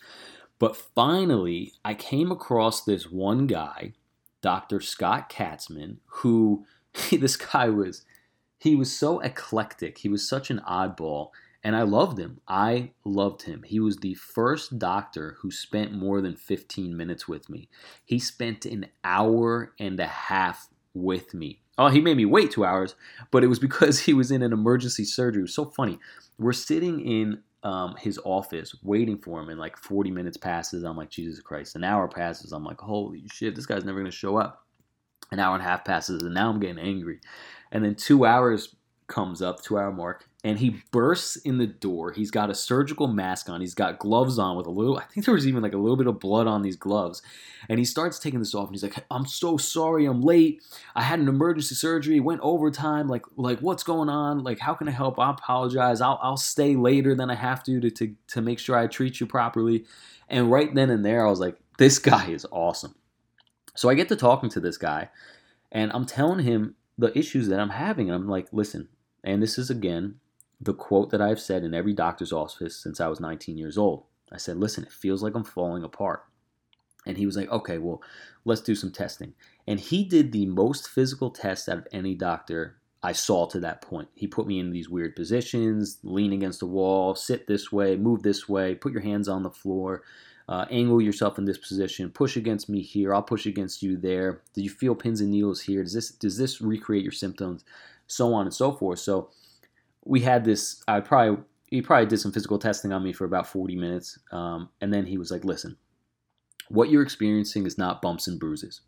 But 0.58 0.76
finally, 0.76 1.72
I 1.84 1.94
came 1.94 2.30
across 2.30 2.84
this 2.84 3.10
one 3.10 3.46
guy, 3.46 3.94
Dr. 4.42 4.80
Scott 4.80 5.30
Katzman, 5.30 5.96
who 6.06 6.66
this 7.10 7.36
guy 7.36 7.68
was 7.68 8.04
he 8.58 8.76
was 8.76 8.94
so 8.94 9.20
eclectic. 9.20 9.98
He 9.98 10.10
was 10.10 10.28
such 10.28 10.50
an 10.50 10.60
oddball 10.68 11.30
and 11.62 11.76
I 11.76 11.82
loved 11.82 12.18
him. 12.18 12.40
I 12.46 12.92
loved 13.04 13.42
him. 13.42 13.62
He 13.64 13.80
was 13.80 13.98
the 13.98 14.14
first 14.14 14.78
doctor 14.78 15.36
who 15.40 15.50
spent 15.50 15.92
more 15.92 16.20
than 16.20 16.36
15 16.36 16.96
minutes 16.96 17.26
with 17.26 17.48
me. 17.48 17.68
He 18.04 18.18
spent 18.18 18.66
an 18.66 18.86
hour 19.02 19.72
and 19.78 19.98
a 20.00 20.06
half 20.06 20.68
with 20.92 21.34
me. 21.34 21.62
Oh, 21.80 21.88
he 21.88 22.02
made 22.02 22.18
me 22.18 22.26
wait 22.26 22.50
two 22.50 22.66
hours, 22.66 22.94
but 23.30 23.42
it 23.42 23.46
was 23.46 23.58
because 23.58 24.00
he 24.00 24.12
was 24.12 24.30
in 24.30 24.42
an 24.42 24.52
emergency 24.52 25.02
surgery. 25.02 25.40
It 25.40 25.44
was 25.44 25.54
so 25.54 25.64
funny. 25.64 25.98
We're 26.38 26.52
sitting 26.52 27.00
in 27.00 27.42
um, 27.62 27.96
his 27.98 28.20
office 28.22 28.76
waiting 28.82 29.16
for 29.16 29.40
him, 29.40 29.48
and 29.48 29.58
like 29.58 29.78
40 29.78 30.10
minutes 30.10 30.36
passes. 30.36 30.84
I'm 30.84 30.98
like, 30.98 31.08
Jesus 31.08 31.40
Christ. 31.40 31.76
An 31.76 31.84
hour 31.84 32.06
passes. 32.06 32.52
I'm 32.52 32.64
like, 32.64 32.78
holy 32.78 33.24
shit, 33.32 33.56
this 33.56 33.64
guy's 33.64 33.82
never 33.82 33.98
going 33.98 34.10
to 34.10 34.16
show 34.16 34.36
up. 34.36 34.66
An 35.32 35.38
hour 35.38 35.54
and 35.54 35.64
a 35.64 35.66
half 35.66 35.86
passes, 35.86 36.22
and 36.22 36.34
now 36.34 36.50
I'm 36.50 36.60
getting 36.60 36.78
angry. 36.78 37.20
And 37.72 37.82
then 37.82 37.94
two 37.94 38.26
hours 38.26 38.76
comes 39.06 39.40
up, 39.40 39.62
two 39.62 39.78
hour 39.78 39.90
mark, 39.90 40.28
and 40.42 40.58
he 40.58 40.80
bursts 40.90 41.36
in 41.36 41.58
the 41.58 41.66
door. 41.66 42.12
He's 42.12 42.30
got 42.30 42.48
a 42.48 42.54
surgical 42.54 43.06
mask 43.06 43.50
on. 43.50 43.60
He's 43.60 43.74
got 43.74 43.98
gloves 43.98 44.38
on 44.38 44.56
with 44.56 44.66
a 44.66 44.70
little, 44.70 44.98
I 44.98 45.04
think 45.04 45.26
there 45.26 45.34
was 45.34 45.46
even 45.46 45.62
like 45.62 45.74
a 45.74 45.78
little 45.78 45.98
bit 45.98 46.06
of 46.06 46.18
blood 46.18 46.46
on 46.46 46.62
these 46.62 46.76
gloves. 46.76 47.20
And 47.68 47.78
he 47.78 47.84
starts 47.84 48.18
taking 48.18 48.38
this 48.38 48.54
off 48.54 48.68
and 48.68 48.74
he's 48.74 48.82
like, 48.82 49.04
I'm 49.10 49.26
so 49.26 49.58
sorry 49.58 50.06
I'm 50.06 50.22
late. 50.22 50.62
I 50.94 51.02
had 51.02 51.20
an 51.20 51.28
emergency 51.28 51.74
surgery, 51.74 52.20
went 52.20 52.40
overtime. 52.40 53.06
Like, 53.06 53.24
like 53.36 53.60
what's 53.60 53.82
going 53.82 54.08
on? 54.08 54.42
Like, 54.42 54.58
how 54.58 54.72
can 54.72 54.88
I 54.88 54.92
help? 54.92 55.18
I 55.18 55.30
apologize. 55.30 56.00
I'll, 56.00 56.18
I'll 56.22 56.38
stay 56.38 56.74
later 56.74 57.14
than 57.14 57.30
I 57.30 57.34
have 57.34 57.62
to, 57.64 57.78
to, 57.78 57.90
to, 57.90 58.14
to 58.28 58.40
make 58.40 58.58
sure 58.58 58.78
I 58.78 58.86
treat 58.86 59.20
you 59.20 59.26
properly. 59.26 59.84
And 60.26 60.50
right 60.50 60.74
then 60.74 60.88
and 60.88 61.04
there, 61.04 61.26
I 61.26 61.28
was 61.28 61.40
like, 61.40 61.58
this 61.76 61.98
guy 61.98 62.28
is 62.30 62.46
awesome. 62.50 62.94
So 63.74 63.90
I 63.90 63.94
get 63.94 64.08
to 64.08 64.16
talking 64.16 64.48
to 64.50 64.60
this 64.60 64.78
guy 64.78 65.10
and 65.70 65.92
I'm 65.92 66.06
telling 66.06 66.46
him 66.46 66.76
the 66.96 67.16
issues 67.16 67.48
that 67.48 67.60
I'm 67.60 67.70
having. 67.70 68.08
And 68.08 68.16
I'm 68.16 68.28
like, 68.28 68.48
listen, 68.52 68.88
and 69.22 69.42
this 69.42 69.58
is 69.58 69.68
again 69.68 70.16
the 70.60 70.74
quote 70.74 71.10
that 71.10 71.22
I've 71.22 71.40
said 71.40 71.64
in 71.64 71.74
every 71.74 71.94
doctor's 71.94 72.32
office 72.32 72.76
since 72.76 73.00
I 73.00 73.08
was 73.08 73.20
19 73.20 73.56
years 73.56 73.78
old. 73.78 74.04
I 74.30 74.36
said, 74.36 74.58
listen, 74.58 74.84
it 74.84 74.92
feels 74.92 75.22
like 75.22 75.34
I'm 75.34 75.44
falling 75.44 75.82
apart. 75.82 76.24
And 77.06 77.16
he 77.16 77.26
was 77.26 77.36
like, 77.36 77.50
okay, 77.50 77.78
well, 77.78 78.02
let's 78.44 78.60
do 78.60 78.74
some 78.74 78.92
testing. 78.92 79.32
And 79.66 79.80
he 79.80 80.04
did 80.04 80.32
the 80.32 80.46
most 80.46 80.88
physical 80.88 81.30
test 81.30 81.68
out 81.68 81.78
of 81.78 81.88
any 81.92 82.14
doctor 82.14 82.76
I 83.02 83.12
saw 83.12 83.46
to 83.46 83.60
that 83.60 83.80
point. 83.80 84.08
He 84.14 84.26
put 84.26 84.46
me 84.46 84.58
in 84.58 84.72
these 84.72 84.90
weird 84.90 85.16
positions, 85.16 85.98
lean 86.02 86.32
against 86.32 86.60
the 86.60 86.66
wall, 86.66 87.14
sit 87.14 87.46
this 87.46 87.72
way, 87.72 87.96
move 87.96 88.22
this 88.22 88.48
way, 88.48 88.74
put 88.74 88.92
your 88.92 89.00
hands 89.00 89.26
on 89.28 89.42
the 89.42 89.50
floor, 89.50 90.02
uh, 90.48 90.66
angle 90.70 91.00
yourself 91.00 91.38
in 91.38 91.46
this 91.46 91.56
position, 91.56 92.10
push 92.10 92.36
against 92.36 92.68
me 92.68 92.82
here, 92.82 93.14
I'll 93.14 93.22
push 93.22 93.46
against 93.46 93.82
you 93.82 93.96
there. 93.96 94.42
Do 94.52 94.62
you 94.62 94.68
feel 94.68 94.94
pins 94.94 95.22
and 95.22 95.30
needles 95.30 95.62
here? 95.62 95.82
Does 95.82 95.94
this 95.94 96.10
does 96.10 96.36
this 96.36 96.60
recreate 96.60 97.04
your 97.04 97.12
symptoms? 97.12 97.64
So 98.06 98.34
on 98.34 98.46
and 98.46 98.54
so 98.54 98.72
forth. 98.72 98.98
So 98.98 99.30
we 100.04 100.20
had 100.20 100.44
this. 100.44 100.82
I 100.88 101.00
probably 101.00 101.44
he 101.66 101.82
probably 101.82 102.06
did 102.06 102.18
some 102.18 102.32
physical 102.32 102.58
testing 102.58 102.92
on 102.92 103.04
me 103.04 103.12
for 103.12 103.24
about 103.24 103.46
40 103.46 103.76
minutes, 103.76 104.18
um, 104.32 104.70
and 104.80 104.92
then 104.92 105.06
he 105.06 105.18
was 105.18 105.30
like, 105.30 105.44
"Listen, 105.44 105.76
what 106.68 106.90
you're 106.90 107.02
experiencing 107.02 107.66
is 107.66 107.78
not 107.78 108.02
bumps 108.02 108.26
and 108.26 108.40
bruises." 108.40 108.80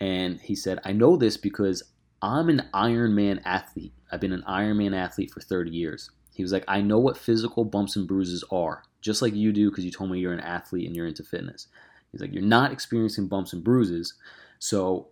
And 0.00 0.40
he 0.40 0.54
said, 0.54 0.80
"I 0.84 0.92
know 0.92 1.16
this 1.16 1.36
because 1.36 1.82
I'm 2.22 2.48
an 2.48 2.68
Ironman 2.74 3.40
athlete. 3.44 3.92
I've 4.10 4.20
been 4.20 4.32
an 4.32 4.44
Ironman 4.48 4.94
athlete 4.94 5.30
for 5.30 5.40
30 5.40 5.70
years." 5.70 6.10
He 6.32 6.42
was 6.42 6.52
like, 6.52 6.64
"I 6.66 6.80
know 6.80 6.98
what 6.98 7.18
physical 7.18 7.64
bumps 7.64 7.96
and 7.96 8.08
bruises 8.08 8.44
are, 8.50 8.82
just 9.00 9.22
like 9.22 9.34
you 9.34 9.52
do, 9.52 9.70
because 9.70 9.84
you 9.84 9.90
told 9.90 10.10
me 10.10 10.18
you're 10.18 10.32
an 10.32 10.40
athlete 10.40 10.86
and 10.86 10.96
you're 10.96 11.06
into 11.06 11.22
fitness." 11.22 11.68
He's 12.12 12.20
like, 12.20 12.32
"You're 12.32 12.42
not 12.42 12.72
experiencing 12.72 13.28
bumps 13.28 13.52
and 13.52 13.62
bruises, 13.62 14.14
so." 14.58 15.08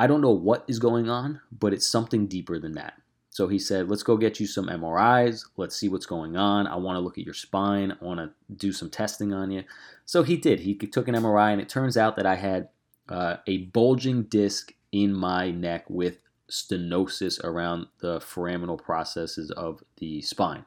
I 0.00 0.06
don't 0.06 0.20
know 0.20 0.30
what 0.30 0.64
is 0.68 0.78
going 0.78 1.10
on, 1.10 1.40
but 1.50 1.72
it's 1.72 1.84
something 1.84 2.28
deeper 2.28 2.60
than 2.60 2.74
that. 2.74 2.94
So 3.30 3.46
he 3.46 3.58
said, 3.58 3.88
let's 3.88 4.02
go 4.02 4.16
get 4.16 4.40
you 4.40 4.46
some 4.46 4.66
MRIs. 4.66 5.44
Let's 5.56 5.76
see 5.76 5.88
what's 5.88 6.06
going 6.06 6.36
on. 6.36 6.66
I 6.66 6.76
want 6.76 6.96
to 6.96 7.00
look 7.00 7.18
at 7.18 7.24
your 7.24 7.34
spine. 7.34 7.92
I 7.92 8.04
want 8.04 8.18
to 8.20 8.30
do 8.54 8.72
some 8.72 8.90
testing 8.90 9.32
on 9.32 9.50
you. 9.50 9.64
So 10.06 10.22
he 10.22 10.36
did. 10.36 10.60
He 10.60 10.74
took 10.74 11.08
an 11.08 11.14
MRI, 11.14 11.52
and 11.52 11.60
it 11.60 11.68
turns 11.68 11.96
out 11.96 12.16
that 12.16 12.26
I 12.26 12.36
had 12.36 12.68
uh, 13.08 13.36
a 13.46 13.58
bulging 13.58 14.24
disc 14.24 14.72
in 14.92 15.12
my 15.12 15.50
neck 15.50 15.84
with 15.88 16.18
stenosis 16.50 17.42
around 17.44 17.86
the 18.00 18.18
foraminal 18.20 18.80
processes 18.80 19.50
of 19.50 19.82
the 19.98 20.22
spine, 20.22 20.64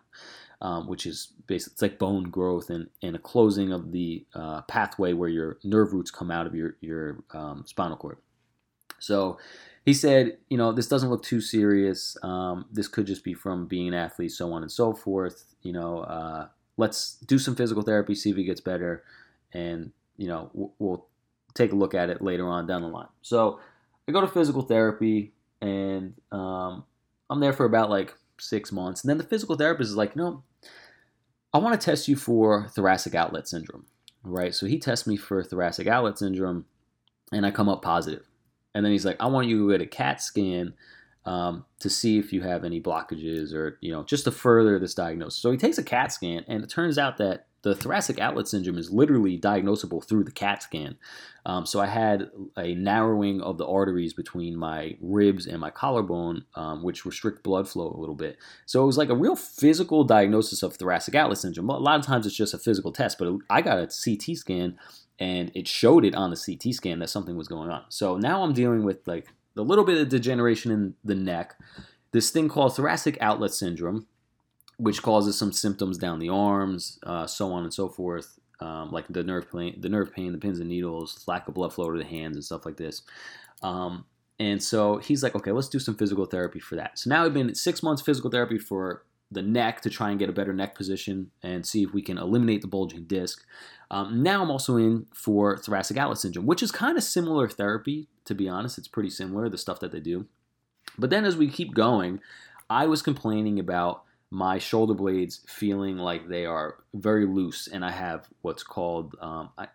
um, 0.61 0.87
which 0.87 1.05
is 1.05 1.33
basically 1.47 1.73
it's 1.73 1.81
like 1.81 1.99
bone 1.99 2.25
growth 2.25 2.69
and, 2.69 2.87
and 3.01 3.15
a 3.15 3.19
closing 3.19 3.73
of 3.73 3.91
the 3.91 4.25
uh, 4.35 4.61
pathway 4.63 5.13
where 5.13 5.29
your 5.29 5.57
nerve 5.63 5.93
roots 5.93 6.11
come 6.11 6.29
out 6.29 6.45
of 6.45 6.53
your, 6.53 6.75
your 6.81 7.23
um, 7.33 7.63
spinal 7.65 7.97
cord. 7.97 8.17
So 8.99 9.39
he 9.85 9.93
said, 9.93 10.37
you 10.49 10.57
know, 10.57 10.71
this 10.71 10.87
doesn't 10.87 11.09
look 11.09 11.23
too 11.23 11.41
serious. 11.41 12.15
Um, 12.21 12.65
this 12.71 12.87
could 12.87 13.07
just 13.07 13.23
be 13.23 13.33
from 13.33 13.65
being 13.67 13.87
an 13.87 13.93
athlete, 13.93 14.31
so 14.31 14.53
on 14.53 14.61
and 14.61 14.71
so 14.71 14.93
forth. 14.93 15.55
You 15.63 15.73
know, 15.73 15.99
uh, 15.99 16.47
let's 16.77 17.15
do 17.25 17.39
some 17.39 17.55
physical 17.55 17.83
therapy, 17.83 18.13
see 18.13 18.29
if 18.29 18.37
it 18.37 18.43
gets 18.43 18.61
better, 18.61 19.03
and 19.53 19.91
you 20.17 20.27
know, 20.27 20.51
we'll, 20.53 20.73
we'll 20.77 21.05
take 21.55 21.71
a 21.71 21.75
look 21.75 21.95
at 21.95 22.09
it 22.09 22.21
later 22.21 22.47
on 22.47 22.67
down 22.67 22.83
the 22.83 22.87
line. 22.87 23.07
So 23.21 23.59
I 24.07 24.11
go 24.11 24.21
to 24.21 24.27
physical 24.27 24.61
therapy, 24.61 25.33
and 25.61 26.13
um, 26.31 26.83
I'm 27.29 27.39
there 27.39 27.53
for 27.53 27.65
about 27.65 27.89
like 27.89 28.13
six 28.39 28.71
months, 28.71 29.01
and 29.01 29.09
then 29.09 29.17
the 29.17 29.23
physical 29.23 29.55
therapist 29.55 29.89
is 29.89 29.97
like, 29.97 30.15
no, 30.15 30.43
I 31.53 31.57
want 31.57 31.79
to 31.79 31.83
test 31.83 32.07
you 32.07 32.15
for 32.15 32.67
thoracic 32.69 33.15
outlet 33.15 33.47
syndrome, 33.47 33.85
right? 34.23 34.53
So 34.53 34.67
he 34.67 34.77
tests 34.77 35.07
me 35.07 35.17
for 35.17 35.43
thoracic 35.43 35.87
outlet 35.87 36.19
syndrome, 36.19 36.65
and 37.31 37.45
I 37.47 37.51
come 37.51 37.67
up 37.67 37.81
positive. 37.81 38.27
And 38.73 38.85
then 38.85 38.91
he's 38.91 39.05
like, 39.05 39.17
I 39.19 39.27
want 39.27 39.47
you 39.47 39.67
to 39.67 39.71
get 39.71 39.81
a 39.81 39.89
CAT 39.89 40.21
scan 40.21 40.73
um, 41.25 41.65
to 41.79 41.89
see 41.89 42.17
if 42.17 42.33
you 42.33 42.41
have 42.41 42.63
any 42.63 42.81
blockages 42.81 43.53
or, 43.53 43.77
you 43.81 43.91
know, 43.91 44.03
just 44.03 44.23
to 44.23 44.31
further 44.31 44.79
this 44.79 44.93
diagnosis. 44.93 45.41
So 45.41 45.51
he 45.51 45.57
takes 45.57 45.77
a 45.77 45.83
CAT 45.83 46.11
scan, 46.11 46.45
and 46.47 46.63
it 46.63 46.69
turns 46.69 46.97
out 46.97 47.17
that 47.17 47.47
the 47.63 47.75
thoracic 47.75 48.19
outlet 48.19 48.47
syndrome 48.47 48.77
is 48.77 48.91
literally 48.91 49.39
diagnosable 49.39 50.03
through 50.03 50.23
the 50.23 50.31
CAT 50.31 50.63
scan. 50.63 50.97
Um, 51.45 51.65
so 51.65 51.79
I 51.79 51.85
had 51.85 52.31
a 52.57 52.73
narrowing 52.73 53.41
of 53.41 53.57
the 53.57 53.67
arteries 53.67 54.13
between 54.13 54.55
my 54.55 54.97
ribs 54.99 55.45
and 55.45 55.59
my 55.59 55.69
collarbone, 55.69 56.45
um, 56.55 56.81
which 56.81 57.05
restrict 57.05 57.43
blood 57.43 57.67
flow 57.67 57.93
a 57.95 57.99
little 57.99 58.15
bit. 58.15 58.37
So 58.65 58.81
it 58.81 58.87
was 58.87 58.97
like 58.97 59.09
a 59.09 59.15
real 59.15 59.35
physical 59.35 60.03
diagnosis 60.03 60.63
of 60.63 60.75
thoracic 60.75 61.13
outlet 61.13 61.37
syndrome. 61.37 61.69
A 61.69 61.77
lot 61.77 61.99
of 61.99 62.05
times 62.05 62.25
it's 62.25 62.35
just 62.35 62.53
a 62.53 62.59
physical 62.59 62.91
test, 62.91 63.19
but 63.19 63.31
I 63.49 63.61
got 63.61 63.77
a 63.77 63.87
CT 63.87 64.37
scan 64.37 64.77
and 65.21 65.51
it 65.53 65.67
showed 65.67 66.03
it 66.03 66.15
on 66.15 66.31
the 66.31 66.35
CT 66.35 66.73
scan 66.73 66.97
that 66.97 67.09
something 67.11 67.37
was 67.37 67.47
going 67.47 67.69
on. 67.69 67.83
So 67.89 68.17
now 68.17 68.41
I'm 68.41 68.53
dealing 68.53 68.83
with 68.83 69.07
like 69.07 69.27
a 69.55 69.61
little 69.61 69.85
bit 69.85 70.01
of 70.01 70.09
degeneration 70.09 70.71
in 70.71 70.95
the 71.03 71.13
neck, 71.13 71.53
this 72.11 72.31
thing 72.31 72.49
called 72.49 72.75
thoracic 72.75 73.19
outlet 73.21 73.53
syndrome, 73.53 74.07
which 74.77 75.03
causes 75.03 75.37
some 75.37 75.51
symptoms 75.51 75.99
down 75.99 76.17
the 76.17 76.29
arms, 76.29 76.97
uh, 77.03 77.27
so 77.27 77.53
on 77.53 77.63
and 77.63 77.71
so 77.71 77.87
forth, 77.87 78.39
um, 78.61 78.91
like 78.91 79.05
the 79.09 79.23
nerve 79.23 79.51
pain, 79.51 79.79
the 79.79 79.89
nerve 79.89 80.11
pain, 80.11 80.31
the 80.31 80.39
pins 80.39 80.59
and 80.59 80.69
needles, 80.69 81.23
lack 81.27 81.47
of 81.47 81.53
blood 81.53 81.71
flow 81.71 81.91
to 81.91 81.99
the 81.99 82.03
hands, 82.03 82.35
and 82.35 82.43
stuff 82.43 82.65
like 82.65 82.77
this. 82.77 83.03
Um, 83.61 84.05
and 84.39 84.61
so 84.63 84.97
he's 84.97 85.21
like, 85.21 85.35
okay, 85.35 85.51
let's 85.51 85.69
do 85.69 85.77
some 85.77 85.95
physical 85.95 86.25
therapy 86.25 86.59
for 86.59 86.77
that. 86.77 86.97
So 86.97 87.11
now 87.11 87.25
I've 87.25 87.33
been 87.33 87.53
six 87.53 87.83
months 87.83 88.01
physical 88.01 88.31
therapy 88.31 88.57
for 88.57 89.03
the 89.29 89.43
neck 89.43 89.81
to 89.81 89.89
try 89.91 90.09
and 90.09 90.17
get 90.17 90.29
a 90.29 90.33
better 90.33 90.51
neck 90.51 90.73
position 90.73 91.29
and 91.43 91.63
see 91.63 91.83
if 91.83 91.93
we 91.93 92.01
can 92.01 92.17
eliminate 92.17 92.61
the 92.61 92.67
bulging 92.67 93.03
disc. 93.03 93.45
Um, 93.91 94.23
now 94.23 94.41
I'm 94.41 94.49
also 94.49 94.77
in 94.77 95.05
for 95.13 95.57
thoracic 95.57 95.97
outlet 95.97 96.17
syndrome, 96.17 96.45
which 96.47 96.63
is 96.63 96.71
kind 96.71 96.97
of 96.97 97.03
similar 97.03 97.49
therapy, 97.49 98.07
to 98.23 98.33
be 98.33 98.47
honest. 98.47 98.77
It's 98.77 98.87
pretty 98.87 99.09
similar, 99.09 99.49
the 99.49 99.57
stuff 99.57 99.81
that 99.81 99.91
they 99.91 99.99
do. 99.99 100.27
But 100.97 101.09
then 101.09 101.25
as 101.25 101.35
we 101.35 101.49
keep 101.49 101.73
going, 101.73 102.21
I 102.69 102.85
was 102.87 103.01
complaining 103.01 103.59
about 103.59 104.03
my 104.33 104.59
shoulder 104.59 104.93
blades 104.93 105.41
feeling 105.45 105.97
like 105.97 106.29
they 106.29 106.45
are 106.45 106.77
very 106.93 107.25
loose, 107.25 107.67
and 107.67 107.83
I 107.83 107.91
have 107.91 108.29
what's 108.41 108.63
called 108.63 109.13
um, 109.19 109.49
I, 109.57 109.67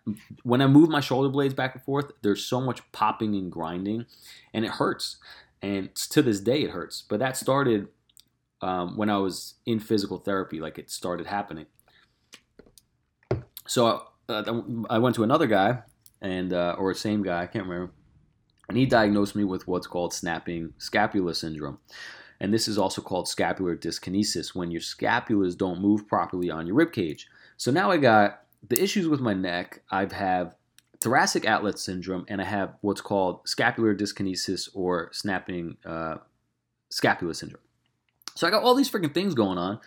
when 0.45 0.63
I 0.63 0.67
move 0.67 0.89
my 0.89 1.01
shoulder 1.01 1.29
blades 1.29 1.53
back 1.53 1.75
and 1.75 1.85
forth, 1.85 2.11
there's 2.23 2.43
so 2.43 2.63
much 2.63 2.81
popping 2.93 3.35
and 3.35 3.53
grinding, 3.53 4.07
and 4.55 4.65
it 4.65 4.73
hurts. 4.73 5.19
And 5.61 5.95
to 5.95 6.23
this 6.23 6.41
day, 6.41 6.63
it 6.63 6.71
hurts. 6.71 7.03
But 7.07 7.19
that 7.19 7.37
started 7.37 7.89
um, 8.63 8.97
when 8.97 9.11
I 9.11 9.19
was 9.19 9.55
in 9.67 9.79
physical 9.79 10.19
therapy, 10.19 10.59
like 10.59 10.79
it 10.79 10.91
started 10.91 11.27
happening. 11.27 11.67
So 13.67 14.07
uh, 14.29 14.63
I 14.91 14.99
went 14.99 15.15
to 15.17 15.23
another 15.23 15.47
guy, 15.47 15.83
and 16.21 16.53
uh, 16.53 16.77
or 16.79 16.93
same 16.95 17.23
guy, 17.23 17.43
I 17.43 17.47
can't 17.47 17.67
remember, 17.67 17.93
and 18.69 18.77
he 18.77 18.87
diagnosed 18.87 19.37
me 19.37 19.45
with 19.45 19.67
what's 19.69 19.87
called 19.87 20.13
snapping 20.13 20.73
scapula 20.79 21.35
syndrome. 21.35 21.79
And 22.41 22.53
this 22.53 22.69
is 22.69 22.77
also 22.77 23.01
called 23.01 23.29
scapular 23.29 23.77
dyskinesis 23.77 24.55
when 24.55 24.71
your 24.71 24.81
scapulas 24.81 25.57
don't 25.57 25.81
move 25.81 26.07
properly 26.07 26.51
on 26.51 26.67
your 26.67 26.77
rib 26.77 26.93
cage. 26.93 27.29
So 27.57 27.71
now 27.71 27.91
I 27.91 27.97
got 27.97 28.43
the 28.69 28.83
issues 28.83 29.09
with 29.09 29.21
my 29.21 29.33
neck. 29.33 29.83
I 29.91 30.07
have 30.13 30.55
thoracic 31.01 31.47
outlet 31.47 31.79
syndrome, 31.79 32.27
and 32.29 32.41
I 32.41 32.45
have 32.45 32.75
what's 32.81 33.01
called 33.01 33.49
scapular 33.49 33.95
dyskinesis 33.95 34.69
or 34.75 35.11
snapping 35.13 35.77
uh, 35.85 36.17
scapula 36.91 37.35
syndrome. 37.35 37.63
So 38.35 38.47
I 38.47 38.51
got 38.51 38.63
all 38.63 38.75
these 38.75 38.91
freaking 38.91 39.15
things 39.15 39.35
going 39.35 39.57
on, 39.57 39.81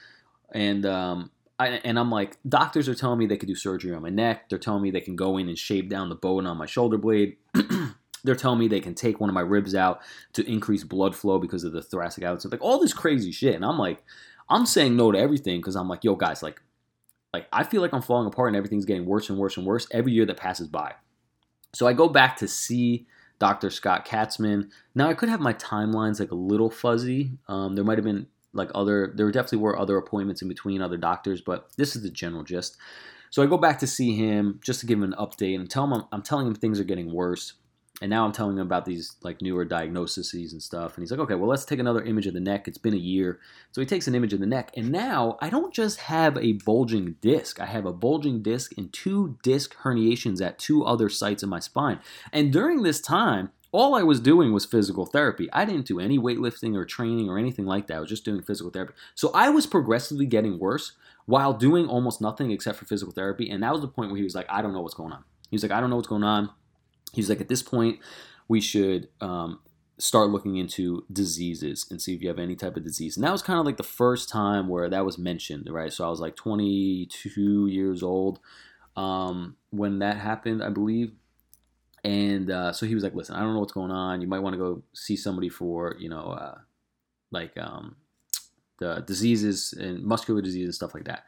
and 0.52 0.86
um, 0.86 1.32
I, 1.60 1.68
and 1.84 2.00
I'm 2.00 2.10
like, 2.10 2.38
doctors 2.48 2.88
are 2.88 2.96
telling 2.96 3.20
me 3.20 3.26
they 3.26 3.38
could 3.38 3.50
do 3.50 3.56
surgery 3.56 3.94
on 3.94 4.02
my 4.02 4.10
neck. 4.10 4.50
They're 4.50 4.58
telling 4.58 4.82
me 4.82 4.92
they 4.92 5.02
can 5.02 5.18
go 5.18 5.38
in 5.38 5.50
and 5.50 5.58
shave 5.58 5.90
down 5.90 6.08
the 6.08 6.16
bone 6.16 6.48
on 6.48 6.58
my 6.58 6.66
shoulder 6.66 6.98
blade. 6.98 7.36
They're 8.24 8.36
telling 8.36 8.60
me 8.60 8.68
they 8.68 8.80
can 8.80 8.96
take 8.96 9.20
one 9.20 9.30
of 9.30 9.34
my 9.34 9.42
ribs 9.42 9.76
out 9.76 10.02
to 10.34 10.50
increase 10.50 10.84
blood 10.84 11.16
flow 11.16 11.40
because 11.40 11.64
of 11.64 11.74
the 11.74 11.82
thoracic 11.82 12.24
outlet. 12.24 12.52
Like 12.52 12.62
all 12.62 12.80
this 12.80 12.94
crazy 12.94 13.32
shit, 13.32 13.56
and 13.56 13.66
I'm 13.66 13.78
like, 13.78 14.04
I'm 14.50 14.66
saying 14.66 14.96
no 14.96 15.12
to 15.12 15.20
everything 15.20 15.60
because 15.60 15.76
I'm 15.76 15.88
like, 15.88 16.04
yo, 16.04 16.16
guys, 16.16 16.42
like, 16.42 16.62
like 17.34 17.48
I 17.54 17.64
feel 17.64 17.82
like 17.82 17.94
I'm 17.94 18.02
falling 18.02 18.28
apart 18.28 18.50
and 18.50 18.58
everything's 18.58 18.86
getting 18.86 19.06
worse 19.06 19.30
and 19.30 19.38
worse 19.38 19.58
and 19.58 19.66
worse 19.66 19.88
every 19.92 20.12
year 20.12 20.26
that 20.26 20.38
passes 20.38 20.68
by. 20.68 20.96
So 21.74 21.88
I 21.88 21.94
go 21.94 22.10
back 22.10 22.38
to 22.38 22.48
see 22.48 23.06
Dr. 23.38 23.70
Scott 23.70 24.06
Katzman. 24.06 24.70
Now 24.96 25.10
I 25.10 25.14
could 25.14 25.30
have 25.30 25.40
my 25.40 25.54
timelines 25.54 26.20
like 26.20 26.32
a 26.32 26.36
little 26.36 26.70
fuzzy. 26.70 27.32
Um, 27.48 27.76
there 27.76 27.86
might 27.86 27.98
have 27.98 28.06
been 28.06 28.28
like 28.54 28.70
other 28.74 29.14
there 29.16 29.32
definitely 29.32 29.60
were 29.60 29.78
other 29.78 29.98
appointments 29.98 30.42
in 30.42 30.48
between 30.48 30.82
other 30.82 30.98
doctors 30.98 31.42
but 31.42 31.70
this 31.78 31.96
is 31.96 32.04
the 32.04 32.10
general 32.10 32.44
gist. 32.44 32.78
So 33.30 33.44
i 33.44 33.46
go 33.46 33.58
back 33.58 33.80
to 33.80 33.88
see 33.88 34.16
him 34.16 34.60
just 34.64 34.80
to 34.82 34.86
give 34.86 34.98
him 34.98 35.04
an 35.04 35.16
update 35.20 35.56
and 35.56 35.70
tell 35.70 35.84
him 35.84 35.94
i'm, 35.94 36.04
I'm 36.12 36.22
telling 36.22 36.48
him 36.48 36.56
things 36.56 36.80
are 36.80 36.86
getting 36.86 37.14
worse. 37.14 37.54
And 38.02 38.10
now 38.10 38.26
i'm 38.26 38.32
telling 38.32 38.58
him 38.58 38.66
about 38.66 38.86
these 38.86 39.18
like 39.22 39.42
newer 39.42 39.66
diagnoses 39.66 40.34
and 40.52 40.64
stuff. 40.64 40.96
And 40.96 41.04
he's 41.04 41.12
like 41.12 41.20
okay 41.20 41.36
well 41.36 41.50
let's 41.50 41.66
take 41.66 41.80
another 41.80 42.04
image 42.04 42.28
of 42.28 42.34
the 42.34 42.40
neck. 42.40 42.68
It's 42.68 42.78
been 42.78 42.94
a 42.94 42.98
year. 42.98 43.40
So 43.72 43.82
he 43.82 43.88
takes 43.88 44.08
an 44.08 44.16
image 44.16 44.34
of 44.34 44.40
the 44.40 44.48
neck. 44.48 44.72
And 44.76 44.92
now 44.92 45.38
i 45.42 45.50
don't 45.50 45.74
just 45.74 46.00
have 46.00 46.38
a 46.38 46.54
bulging 46.54 47.16
disc. 47.22 47.60
I 47.60 47.68
have 47.68 47.86
a 47.86 47.94
bulging 47.94 48.42
disc 48.42 48.72
and 48.78 48.92
two 48.92 49.38
disc 49.44 49.76
herniations 49.84 50.42
at 50.42 50.58
two 50.58 50.84
other 50.84 51.10
sites 51.10 51.44
in 51.44 51.50
my 51.50 51.60
spine. 51.60 52.00
And 52.34 52.52
during 52.52 52.82
this 52.82 53.00
time 53.00 53.52
all 53.72 53.96
I 53.96 54.04
was 54.04 54.20
doing 54.20 54.52
was 54.52 54.66
physical 54.66 55.06
therapy. 55.06 55.48
I 55.54 55.66
didn't 55.66 55.86
do 55.86 56.00
any 56.00 56.18
weightlifting 56.18 56.76
or 56.76 56.86
training 56.86 57.30
or 57.30 57.38
anything 57.38 57.66
like 57.66 57.88
that. 57.88 57.98
I 57.98 58.00
was 58.00 58.10
just 58.10 58.26
doing 58.26 58.42
physical 58.42 58.72
therapy. 58.72 58.94
So 59.16 59.32
I 59.34 59.50
was 59.50 59.68
progressively 59.68 60.26
getting 60.26 60.60
worse 60.60 60.94
while 61.26 61.54
doing 61.54 61.88
almost 61.88 62.22
nothing 62.22 62.52
except 62.52 62.80
for 62.80 62.86
physical 62.86 63.14
therapy. 63.14 63.50
And 63.50 63.62
that 63.62 63.72
was 63.72 63.82
the 63.82 63.88
point 63.88 64.10
where 64.10 64.18
he 64.18 64.24
was 64.24 64.34
like, 64.34 64.48
I 64.50 64.62
don't 64.62 64.74
know 64.74 64.82
what's 64.82 64.96
going 64.96 65.14
on. 65.14 65.24
He 65.50 65.56
was 65.56 65.64
like, 65.64 65.72
I 65.72 65.80
don't 65.80 65.90
know 65.90 65.96
what's 65.96 66.08
going 66.08 66.24
on. 66.24 66.50
He's 67.14 67.30
like, 67.30 67.42
at 67.42 67.48
this 67.48 67.62
point, 67.62 68.00
we 68.48 68.62
should 68.62 69.10
um, 69.22 69.60
start 70.00 70.30
looking 70.30 70.58
into 70.58 71.06
diseases 71.12 71.86
and 71.92 72.02
see 72.02 72.16
if 72.16 72.22
you 72.22 72.30
have 72.30 72.40
any 72.40 72.56
type 72.56 72.78
of 72.78 72.84
disease. 72.84 73.18
And 73.18 73.24
that 73.24 73.32
was 73.32 73.42
kind 73.42 73.60
of 73.60 73.66
like 73.66 73.78
the 73.78 73.84
first 73.84 74.30
time 74.30 74.68
where 74.68 74.90
that 74.90 75.06
was 75.06 75.18
mentioned, 75.18 75.68
right? 75.70 75.94
So 75.94 76.06
I 76.06 76.10
was 76.10 76.20
like 76.20 76.36
22 76.36 77.68
years 77.68 78.02
old 78.02 78.40
um, 78.96 79.56
when 79.70 80.00
that 80.00 80.18
happened, 80.18 80.64
I 80.64 80.70
believe. 80.70 81.12
And 82.04 82.50
uh, 82.50 82.72
so 82.72 82.86
he 82.86 82.96
was 82.96 83.04
like, 83.04 83.16
"Listen, 83.16 83.36
I 83.36 83.42
don't 83.42 83.54
know 83.54 83.60
what's 83.60 83.74
going 83.74 83.92
on. 83.92 84.22
You 84.22 84.28
might 84.28 84.40
want 84.40 84.54
to 84.54 84.58
go 84.58 84.84
see 84.94 85.16
somebody 85.16 85.50
for, 85.50 85.96
you 86.00 86.10
know, 86.10 86.32
uh, 86.32 86.58
like 87.32 87.58
um, 87.58 87.98
the 88.80 89.04
diseases 89.06 89.74
and 89.74 90.04
muscular 90.04 90.42
disease 90.42 90.66
and 90.66 90.76
stuff 90.76 90.94
like 90.94 91.06
that." 91.06 91.26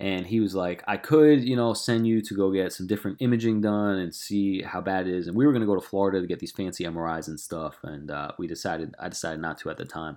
and 0.00 0.26
he 0.26 0.40
was 0.40 0.54
like, 0.54 0.82
I 0.88 0.96
could, 0.96 1.44
you 1.44 1.54
know, 1.54 1.74
send 1.74 2.06
you 2.06 2.22
to 2.22 2.34
go 2.34 2.50
get 2.50 2.72
some 2.72 2.86
different 2.86 3.20
imaging 3.20 3.60
done 3.60 3.98
and 3.98 4.14
see 4.14 4.62
how 4.62 4.80
bad 4.80 5.06
it 5.06 5.14
is. 5.14 5.26
And 5.26 5.36
we 5.36 5.44
were 5.44 5.52
going 5.52 5.60
to 5.60 5.66
go 5.66 5.74
to 5.74 5.80
Florida 5.80 6.22
to 6.22 6.26
get 6.26 6.38
these 6.38 6.52
fancy 6.52 6.84
MRIs 6.84 7.28
and 7.28 7.38
stuff, 7.38 7.78
and 7.84 8.10
uh, 8.10 8.32
we 8.38 8.46
decided, 8.46 8.94
I 8.98 9.10
decided 9.10 9.40
not 9.40 9.58
to 9.58 9.70
at 9.70 9.76
the 9.76 9.84
time. 9.84 10.16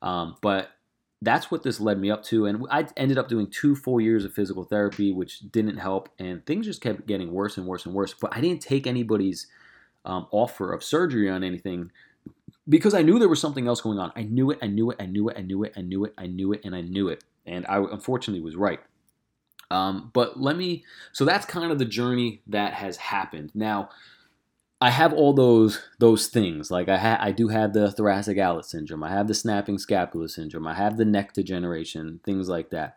Um, 0.00 0.36
but 0.42 0.70
that's 1.22 1.50
what 1.50 1.62
this 1.62 1.80
led 1.80 1.98
me 1.98 2.10
up 2.10 2.22
to, 2.24 2.46
and 2.46 2.66
I 2.70 2.86
ended 2.96 3.18
up 3.18 3.28
doing 3.28 3.46
two 3.46 3.74
full 3.74 4.00
years 4.00 4.24
of 4.24 4.34
physical 4.34 4.64
therapy, 4.64 5.12
which 5.12 5.40
didn't 5.50 5.78
help, 5.78 6.08
and 6.18 6.44
things 6.44 6.66
just 6.66 6.82
kept 6.82 7.06
getting 7.06 7.32
worse 7.32 7.56
and 7.56 7.66
worse 7.66 7.86
and 7.86 7.94
worse. 7.94 8.14
But 8.14 8.36
I 8.36 8.40
didn't 8.40 8.60
take 8.60 8.86
anybody's 8.86 9.46
um, 10.04 10.26
offer 10.30 10.72
of 10.72 10.84
surgery 10.84 11.28
on 11.30 11.42
anything 11.42 11.90
because 12.68 12.94
I 12.94 13.02
knew 13.02 13.18
there 13.18 13.28
was 13.28 13.40
something 13.40 13.66
else 13.66 13.80
going 13.80 13.98
on. 13.98 14.12
I 14.16 14.22
knew 14.22 14.50
it, 14.50 14.58
I 14.62 14.66
knew 14.66 14.90
it, 14.90 14.96
I 15.00 15.06
knew 15.06 15.28
it, 15.28 15.36
I 15.38 15.42
knew 15.42 15.64
it, 15.64 15.72
I 15.76 15.82
knew 15.82 16.04
it, 16.04 16.14
I 16.18 16.26
knew 16.26 16.52
it, 16.52 16.60
and 16.64 16.74
I 16.74 16.80
knew 16.80 17.08
it. 17.08 17.24
And 17.46 17.64
I 17.66 17.78
unfortunately 17.78 18.42
was 18.42 18.56
right. 18.56 18.80
Um, 19.70 20.10
but 20.12 20.40
let 20.40 20.56
me, 20.56 20.84
so 21.12 21.24
that's 21.24 21.46
kind 21.46 21.70
of 21.70 21.78
the 21.78 21.84
journey 21.84 22.42
that 22.46 22.72
has 22.74 22.96
happened. 22.96 23.50
Now, 23.54 23.90
I 24.80 24.90
have 24.90 25.14
all 25.14 25.32
those 25.32 25.80
those 25.98 26.26
things. 26.26 26.70
Like 26.70 26.88
I 26.88 26.98
ha- 26.98 27.18
I 27.20 27.32
do 27.32 27.48
have 27.48 27.72
the 27.72 27.90
thoracic 27.90 28.38
outlet 28.38 28.66
syndrome. 28.66 29.02
I 29.02 29.10
have 29.10 29.26
the 29.26 29.34
snapping 29.34 29.78
scapula 29.78 30.28
syndrome. 30.28 30.66
I 30.66 30.74
have 30.74 30.96
the 30.98 31.04
neck 31.04 31.32
degeneration, 31.32 32.20
things 32.24 32.48
like 32.48 32.70
that. 32.70 32.96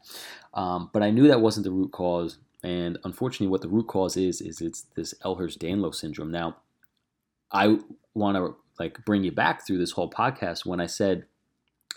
Um, 0.54 0.89
but 0.92 1.04
I 1.04 1.10
knew 1.10 1.28
that 1.28 1.42
wasn't 1.42 1.63
the 1.63 1.72
root 1.72 1.92
cause. 1.92 2.38
And 2.63 2.98
unfortunately, 3.06 3.48
what 3.48 3.62
the 3.62 3.70
root 3.70 3.88
cause 3.88 4.18
is 4.18 4.42
is 4.42 4.60
it's 4.60 4.82
this 4.96 5.13
Ehlers-Danlos 5.24 5.96
syndrome. 5.96 6.32
Now, 6.32 6.58
I 7.52 7.78
want 8.13 8.36
to 8.36 8.56
like 8.78 9.06
bring 9.06 9.24
you 9.24 9.32
back 9.32 9.65
through 9.65 9.78
this 9.78 9.92
whole 9.92 10.10
podcast 10.10 10.65
when 10.65 10.82
I 10.82 10.86
said 10.86 11.26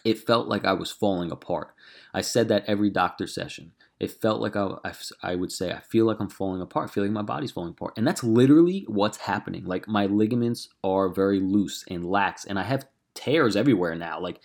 it 0.05 0.19
felt 0.19 0.47
like 0.47 0.65
I 0.65 0.73
was 0.73 0.93
falling 0.93 1.33
apart. 1.33 1.75
I 2.15 2.21
said 2.21 2.47
that 2.49 2.65
every 2.67 2.91
doctor 2.91 3.27
session 3.27 3.73
it 4.03 4.11
felt 4.11 4.41
like 4.41 4.57
I, 4.57 4.75
I, 4.85 4.93
I, 5.23 5.35
would 5.37 5.53
say, 5.53 5.71
I 5.71 5.79
feel 5.79 6.07
like 6.07 6.19
I'm 6.19 6.29
falling 6.29 6.61
apart. 6.61 6.91
feeling 6.91 7.15
like 7.15 7.25
my 7.25 7.35
body's 7.35 7.53
falling 7.53 7.71
apart. 7.71 7.95
And 7.97 8.05
that's 8.05 8.25
literally 8.25 8.85
what's 8.89 9.17
happening. 9.17 9.65
Like 9.65 9.87
my 9.87 10.07
ligaments 10.07 10.69
are 10.83 11.09
very 11.09 11.39
loose 11.39 11.85
and 11.87 12.05
lax, 12.05 12.45
and 12.45 12.59
I 12.59 12.65
have 12.65 12.85
tears 13.15 13.55
everywhere 13.55 13.95
now. 13.95 14.19
Like 14.19 14.41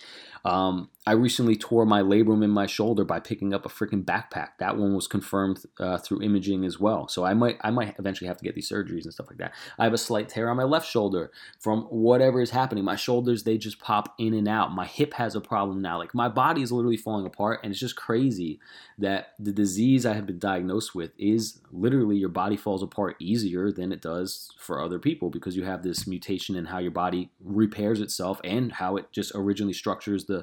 um, 0.48 0.90
I 1.06 1.12
recently 1.12 1.58
tore 1.58 1.86
my 1.86 2.02
labrum 2.02 2.44
in 2.44 2.50
my 2.50 2.68
shoulder 2.68 3.04
by 3.04 3.20
picking 3.20 3.54
up 3.54 3.66
a 3.66 3.70
freaking 3.70 4.04
backpack. 4.04 4.50
That 4.60 4.78
one 4.78 4.94
was 4.94 5.08
confirmed 5.08 5.64
uh, 5.78 5.98
through 5.98 6.22
imaging 6.22 6.64
as 6.64 6.80
well. 6.80 7.08
So 7.08 7.26
I 7.26 7.34
might 7.34 7.58
I 7.62 7.72
might 7.72 7.96
eventually 8.00 8.28
have 8.30 8.38
to 8.38 8.46
get 8.46 8.56
these 8.56 8.70
surgeries 8.70 9.04
and 9.04 9.14
stuff 9.14 9.28
like 9.28 9.38
that. 9.40 9.54
I 9.78 9.84
have 9.84 9.94
a 9.94 9.98
slight 9.98 10.28
tear 10.30 10.50
on 10.50 10.58
my 10.58 10.64
left 10.64 10.90
shoulder 10.90 11.32
from 11.60 11.84
whatever 11.84 12.42
is 12.42 12.52
happening. 12.52 12.86
My 12.86 12.96
shoulders 12.96 13.44
they 13.44 13.58
just 13.58 13.80
pop 13.80 14.16
in 14.18 14.34
and 14.34 14.48
out. 14.48 14.74
My 14.74 14.86
hip 14.86 15.14
has 15.16 15.36
a 15.36 15.42
problem 15.42 15.82
now. 15.82 15.98
Like 15.98 16.14
my 16.14 16.30
body 16.30 16.62
is 16.62 16.72
literally 16.72 16.98
falling 16.98 17.26
apart, 17.26 17.62
and 17.64 17.72
it's 17.72 17.80
just 17.80 17.96
crazy 17.96 18.60
that 18.98 19.34
the 19.40 19.54
disease 19.54 20.06
I 20.06 20.14
have 20.14 20.26
been 20.26 20.40
diagnosed 20.40 20.94
with 20.94 21.12
is 21.18 21.62
literally 21.72 22.18
your 22.18 22.30
body 22.30 22.58
falls 22.58 22.84
apart 22.84 23.16
easier 23.20 23.72
than 23.72 23.92
it 23.92 24.02
does 24.02 24.52
for 24.60 24.82
other 24.82 25.00
people 25.00 25.30
because 25.30 25.56
you 25.56 25.64
have 25.64 25.84
this 25.84 26.08
mutation 26.08 26.56
in 26.56 26.66
how 26.66 26.80
your 26.80 26.92
body 26.92 27.32
repairs 27.40 28.02
itself 28.02 28.42
and 28.44 28.74
how 28.74 28.98
it 28.98 29.12
just 29.12 29.32
originally 29.36 29.74
structures 29.74 30.26
the 30.26 30.37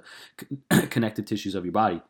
connective 0.91 1.25
tissues 1.25 1.55
of 1.55 1.65
your 1.65 1.73
body. 1.73 2.03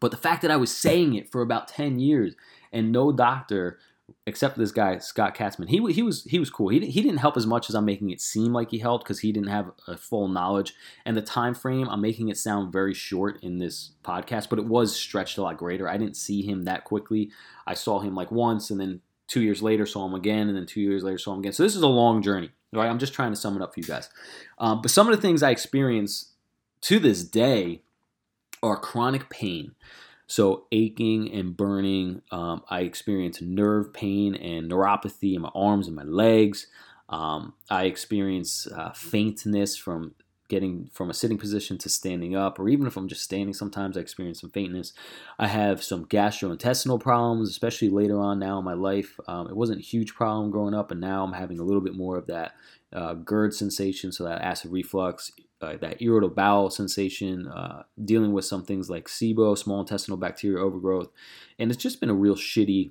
But 0.00 0.10
the 0.10 0.16
fact 0.16 0.42
that 0.42 0.50
I 0.50 0.56
was 0.56 0.74
saying 0.74 1.14
it 1.14 1.30
for 1.30 1.42
about 1.42 1.68
10 1.68 1.98
years 1.98 2.34
and 2.72 2.92
no 2.92 3.12
doctor 3.12 3.78
except 4.26 4.56
this 4.56 4.72
guy 4.72 4.98
Scott 4.98 5.34
Katzman, 5.34 5.68
he 5.68 5.92
he 5.92 6.02
was 6.02 6.24
he 6.24 6.38
was 6.38 6.50
cool. 6.50 6.68
He 6.68 6.80
he 6.86 7.02
didn't 7.02 7.18
help 7.18 7.36
as 7.36 7.46
much 7.46 7.68
as 7.68 7.74
I'm 7.74 7.84
making 7.84 8.10
it 8.10 8.20
seem 8.20 8.52
like 8.52 8.70
he 8.70 8.78
helped 8.78 9.04
because 9.04 9.20
he 9.20 9.32
didn't 9.32 9.48
have 9.48 9.70
a 9.86 9.96
full 9.96 10.28
knowledge 10.28 10.74
and 11.04 11.16
the 11.16 11.22
time 11.22 11.54
frame. 11.54 11.88
I'm 11.88 12.00
making 12.00 12.28
it 12.28 12.36
sound 12.36 12.72
very 12.72 12.94
short 12.94 13.42
in 13.42 13.58
this 13.58 13.92
podcast, 14.04 14.48
but 14.48 14.58
it 14.58 14.66
was 14.66 14.94
stretched 14.94 15.38
a 15.38 15.42
lot 15.42 15.56
greater. 15.56 15.88
I 15.88 15.96
didn't 15.96 16.16
see 16.16 16.42
him 16.42 16.64
that 16.64 16.84
quickly. 16.84 17.30
I 17.66 17.74
saw 17.74 18.00
him 18.00 18.14
like 18.14 18.30
once, 18.30 18.70
and 18.70 18.80
then 18.80 19.00
two 19.26 19.42
years 19.42 19.62
later 19.62 19.86
saw 19.86 20.06
him 20.06 20.14
again, 20.14 20.48
and 20.48 20.56
then 20.56 20.66
two 20.66 20.80
years 20.80 21.02
later 21.02 21.18
saw 21.18 21.34
him 21.34 21.40
again. 21.40 21.52
So 21.52 21.62
this 21.62 21.76
is 21.76 21.82
a 21.82 21.88
long 21.88 22.22
journey. 22.22 22.50
Right? 22.72 22.88
I'm 22.88 23.00
just 23.00 23.14
trying 23.14 23.32
to 23.32 23.36
sum 23.36 23.56
it 23.56 23.62
up 23.62 23.74
for 23.74 23.80
you 23.80 23.86
guys. 23.86 24.08
Um, 24.58 24.80
but 24.80 24.92
some 24.92 25.08
of 25.08 25.16
the 25.16 25.20
things 25.20 25.42
I 25.42 25.50
experienced 25.50 26.29
to 26.82 26.98
this 26.98 27.24
day 27.24 27.82
are 28.62 28.76
chronic 28.76 29.28
pain. 29.30 29.74
So 30.26 30.66
aching 30.70 31.32
and 31.32 31.56
burning. 31.56 32.22
Um, 32.30 32.62
I 32.70 32.80
experience 32.82 33.42
nerve 33.42 33.92
pain 33.92 34.34
and 34.36 34.70
neuropathy 34.70 35.34
in 35.34 35.42
my 35.42 35.50
arms 35.54 35.88
and 35.88 35.96
my 35.96 36.04
legs. 36.04 36.68
Um, 37.08 37.54
I 37.68 37.84
experience 37.84 38.68
uh, 38.68 38.92
faintness 38.92 39.76
from 39.76 40.14
getting 40.48 40.88
from 40.92 41.08
a 41.10 41.14
sitting 41.14 41.38
position 41.38 41.78
to 41.78 41.88
standing 41.88 42.36
up, 42.36 42.58
or 42.58 42.68
even 42.68 42.86
if 42.86 42.96
I'm 42.96 43.08
just 43.08 43.22
standing, 43.22 43.54
sometimes 43.54 43.96
I 43.96 44.00
experience 44.00 44.40
some 44.40 44.50
faintness. 44.50 44.92
I 45.38 45.46
have 45.46 45.82
some 45.82 46.04
gastrointestinal 46.04 47.00
problems, 47.00 47.48
especially 47.48 47.88
later 47.88 48.20
on 48.20 48.38
now 48.38 48.58
in 48.58 48.64
my 48.64 48.74
life. 48.74 49.18
Um, 49.26 49.48
it 49.48 49.56
wasn't 49.56 49.78
a 49.78 49.84
huge 49.84 50.14
problem 50.14 50.50
growing 50.50 50.74
up, 50.74 50.90
and 50.90 51.00
now 51.00 51.24
I'm 51.24 51.32
having 51.32 51.58
a 51.58 51.64
little 51.64 51.80
bit 51.80 51.94
more 51.94 52.16
of 52.16 52.26
that 52.26 52.54
uh, 52.92 53.14
GERD 53.14 53.54
sensation, 53.54 54.12
so 54.12 54.24
that 54.24 54.42
acid 54.42 54.72
reflux, 54.72 55.32
uh, 55.60 55.76
that 55.80 56.00
irritable 56.00 56.34
bowel 56.34 56.70
sensation, 56.70 57.48
uh, 57.48 57.82
dealing 58.04 58.32
with 58.32 58.44
some 58.44 58.64
things 58.64 58.88
like 58.88 59.08
SIBO, 59.08 59.56
small 59.56 59.80
intestinal 59.80 60.16
bacterial 60.16 60.64
overgrowth, 60.64 61.08
and 61.58 61.70
it's 61.70 61.82
just 61.82 62.00
been 62.00 62.10
a 62.10 62.14
real 62.14 62.34
shitty, 62.34 62.90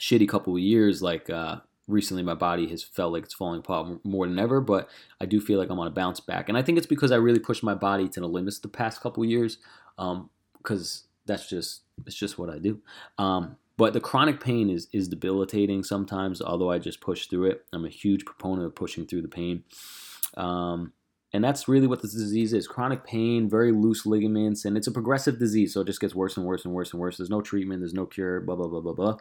shitty 0.00 0.28
couple 0.28 0.54
of 0.54 0.60
years. 0.60 1.02
Like 1.02 1.30
uh, 1.30 1.56
recently, 1.88 2.22
my 2.22 2.34
body 2.34 2.68
has 2.68 2.82
felt 2.82 3.12
like 3.12 3.24
it's 3.24 3.34
falling 3.34 3.60
apart 3.60 4.04
more 4.04 4.26
than 4.26 4.38
ever, 4.38 4.60
but 4.60 4.88
I 5.20 5.26
do 5.26 5.40
feel 5.40 5.58
like 5.58 5.70
I'm 5.70 5.78
on 5.78 5.86
a 5.86 5.90
bounce 5.90 6.20
back, 6.20 6.48
and 6.48 6.58
I 6.58 6.62
think 6.62 6.78
it's 6.78 6.86
because 6.86 7.12
I 7.12 7.16
really 7.16 7.40
pushed 7.40 7.62
my 7.62 7.74
body 7.74 8.08
to 8.08 8.20
the 8.20 8.28
limits 8.28 8.58
the 8.58 8.68
past 8.68 9.00
couple 9.00 9.22
of 9.22 9.30
years, 9.30 9.58
because 9.96 11.04
um, 11.04 11.08
that's 11.26 11.48
just 11.48 11.82
it's 12.06 12.16
just 12.16 12.38
what 12.38 12.50
I 12.50 12.58
do. 12.58 12.80
Um, 13.18 13.56
but 13.76 13.94
the 13.94 14.00
chronic 14.00 14.40
pain 14.40 14.68
is 14.68 14.88
is 14.92 15.08
debilitating 15.08 15.82
sometimes. 15.84 16.42
Although 16.42 16.70
I 16.70 16.78
just 16.78 17.00
push 17.00 17.26
through 17.26 17.46
it, 17.46 17.64
I'm 17.72 17.86
a 17.86 17.88
huge 17.88 18.26
proponent 18.26 18.66
of 18.66 18.74
pushing 18.74 19.06
through 19.06 19.22
the 19.22 19.28
pain. 19.28 19.64
Um, 20.36 20.92
and 21.32 21.44
that's 21.44 21.68
really 21.68 21.86
what 21.86 22.02
this 22.02 22.12
disease 22.12 22.52
is 22.52 22.66
chronic 22.66 23.04
pain, 23.04 23.48
very 23.48 23.72
loose 23.72 24.04
ligaments, 24.04 24.64
and 24.64 24.76
it's 24.76 24.88
a 24.88 24.92
progressive 24.92 25.38
disease. 25.38 25.74
So 25.74 25.82
it 25.82 25.86
just 25.86 26.00
gets 26.00 26.14
worse 26.14 26.36
and 26.36 26.44
worse 26.44 26.64
and 26.64 26.74
worse 26.74 26.92
and 26.92 27.00
worse. 27.00 27.16
There's 27.16 27.30
no 27.30 27.40
treatment, 27.40 27.80
there's 27.80 27.94
no 27.94 28.06
cure, 28.06 28.40
blah, 28.40 28.56
blah, 28.56 28.66
blah, 28.66 28.80
blah, 28.80 28.92
blah. 28.92 29.16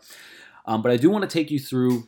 Um, 0.65 0.81
but 0.81 0.91
I 0.91 0.97
do 0.97 1.09
want 1.09 1.23
to 1.23 1.29
take 1.29 1.51
you 1.51 1.59
through 1.59 2.07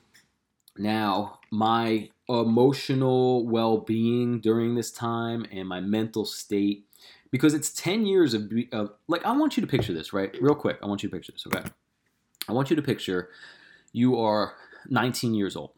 now 0.77 1.39
my 1.51 2.09
emotional 2.27 3.45
well 3.45 3.77
being 3.77 4.39
during 4.39 4.75
this 4.75 4.91
time 4.91 5.45
and 5.51 5.67
my 5.67 5.81
mental 5.81 6.25
state 6.25 6.85
because 7.29 7.53
it's 7.53 7.71
10 7.71 8.05
years 8.05 8.33
of, 8.33 8.51
of, 8.71 8.91
like, 9.07 9.23
I 9.25 9.31
want 9.31 9.55
you 9.55 9.61
to 9.61 9.67
picture 9.67 9.93
this, 9.93 10.13
right? 10.13 10.35
Real 10.41 10.55
quick. 10.55 10.77
I 10.83 10.87
want 10.87 11.03
you 11.03 11.09
to 11.09 11.15
picture 11.15 11.31
this, 11.31 11.45
okay? 11.47 11.63
I 12.49 12.53
want 12.53 12.69
you 12.69 12.75
to 12.75 12.81
picture 12.81 13.29
you 13.93 14.19
are 14.19 14.55
19 14.89 15.33
years 15.33 15.55
old 15.55 15.71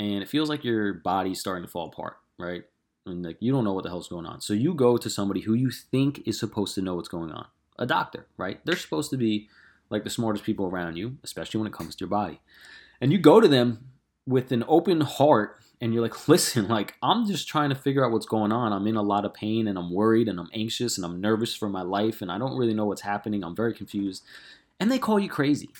and 0.00 0.22
it 0.22 0.28
feels 0.28 0.48
like 0.48 0.64
your 0.64 0.94
body's 0.94 1.38
starting 1.38 1.64
to 1.64 1.70
fall 1.70 1.88
apart, 1.88 2.16
right? 2.38 2.64
And 3.10 3.24
like 3.24 3.36
you 3.40 3.52
don't 3.52 3.64
know 3.64 3.72
what 3.72 3.84
the 3.84 3.90
hell's 3.90 4.08
going 4.08 4.26
on. 4.26 4.40
So 4.40 4.54
you 4.54 4.74
go 4.74 4.96
to 4.96 5.10
somebody 5.10 5.40
who 5.40 5.54
you 5.54 5.70
think 5.70 6.26
is 6.26 6.38
supposed 6.38 6.74
to 6.76 6.82
know 6.82 6.94
what's 6.94 7.08
going 7.08 7.32
on, 7.32 7.46
a 7.78 7.86
doctor, 7.86 8.26
right? 8.36 8.60
They're 8.64 8.76
supposed 8.76 9.10
to 9.10 9.16
be 9.16 9.48
like 9.90 10.04
the 10.04 10.10
smartest 10.10 10.44
people 10.44 10.66
around 10.66 10.96
you, 10.96 11.18
especially 11.24 11.58
when 11.58 11.66
it 11.66 11.72
comes 11.72 11.96
to 11.96 12.00
your 12.00 12.08
body. 12.08 12.40
And 13.00 13.12
you 13.12 13.18
go 13.18 13.40
to 13.40 13.48
them 13.48 13.90
with 14.26 14.52
an 14.52 14.64
open 14.68 15.00
heart 15.00 15.60
and 15.80 15.92
you're 15.92 16.02
like, 16.02 16.28
listen, 16.28 16.68
like 16.68 16.94
I'm 17.02 17.26
just 17.26 17.48
trying 17.48 17.70
to 17.70 17.74
figure 17.74 18.04
out 18.04 18.12
what's 18.12 18.26
going 18.26 18.52
on. 18.52 18.72
I'm 18.72 18.86
in 18.86 18.96
a 18.96 19.02
lot 19.02 19.24
of 19.24 19.34
pain 19.34 19.66
and 19.66 19.78
I'm 19.78 19.92
worried 19.92 20.28
and 20.28 20.38
I'm 20.38 20.50
anxious 20.54 20.96
and 20.96 21.04
I'm 21.04 21.20
nervous 21.20 21.54
for 21.54 21.68
my 21.68 21.82
life 21.82 22.22
and 22.22 22.30
I 22.30 22.38
don't 22.38 22.56
really 22.56 22.74
know 22.74 22.86
what's 22.86 23.02
happening. 23.02 23.42
I'm 23.42 23.56
very 23.56 23.74
confused. 23.74 24.22
And 24.78 24.90
they 24.90 24.98
call 24.98 25.18
you 25.18 25.28
crazy. 25.28 25.70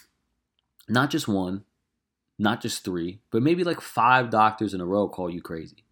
Not 0.89 1.11
just 1.11 1.29
one, 1.29 1.65
not 2.39 2.61
just 2.61 2.85
three, 2.85 3.21
but 3.31 3.43
maybe 3.43 3.65
like 3.65 3.81
five 3.81 4.31
doctors 4.31 4.75
in 4.75 4.81
a 4.81 4.87
row 4.87 5.09
call 5.09 5.31
you 5.31 5.41
crazy. 5.41 5.85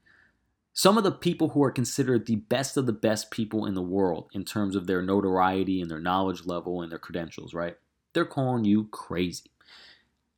Some 0.78 0.96
of 0.96 1.02
the 1.02 1.10
people 1.10 1.48
who 1.48 1.64
are 1.64 1.72
considered 1.72 2.26
the 2.26 2.36
best 2.36 2.76
of 2.76 2.86
the 2.86 2.92
best 2.92 3.32
people 3.32 3.66
in 3.66 3.74
the 3.74 3.82
world 3.82 4.30
in 4.32 4.44
terms 4.44 4.76
of 4.76 4.86
their 4.86 5.02
notoriety 5.02 5.80
and 5.80 5.90
their 5.90 5.98
knowledge 5.98 6.46
level 6.46 6.82
and 6.82 6.92
their 6.92 7.00
credentials, 7.00 7.52
right? 7.52 7.76
They're 8.12 8.24
calling 8.24 8.64
you 8.64 8.84
crazy. 8.84 9.50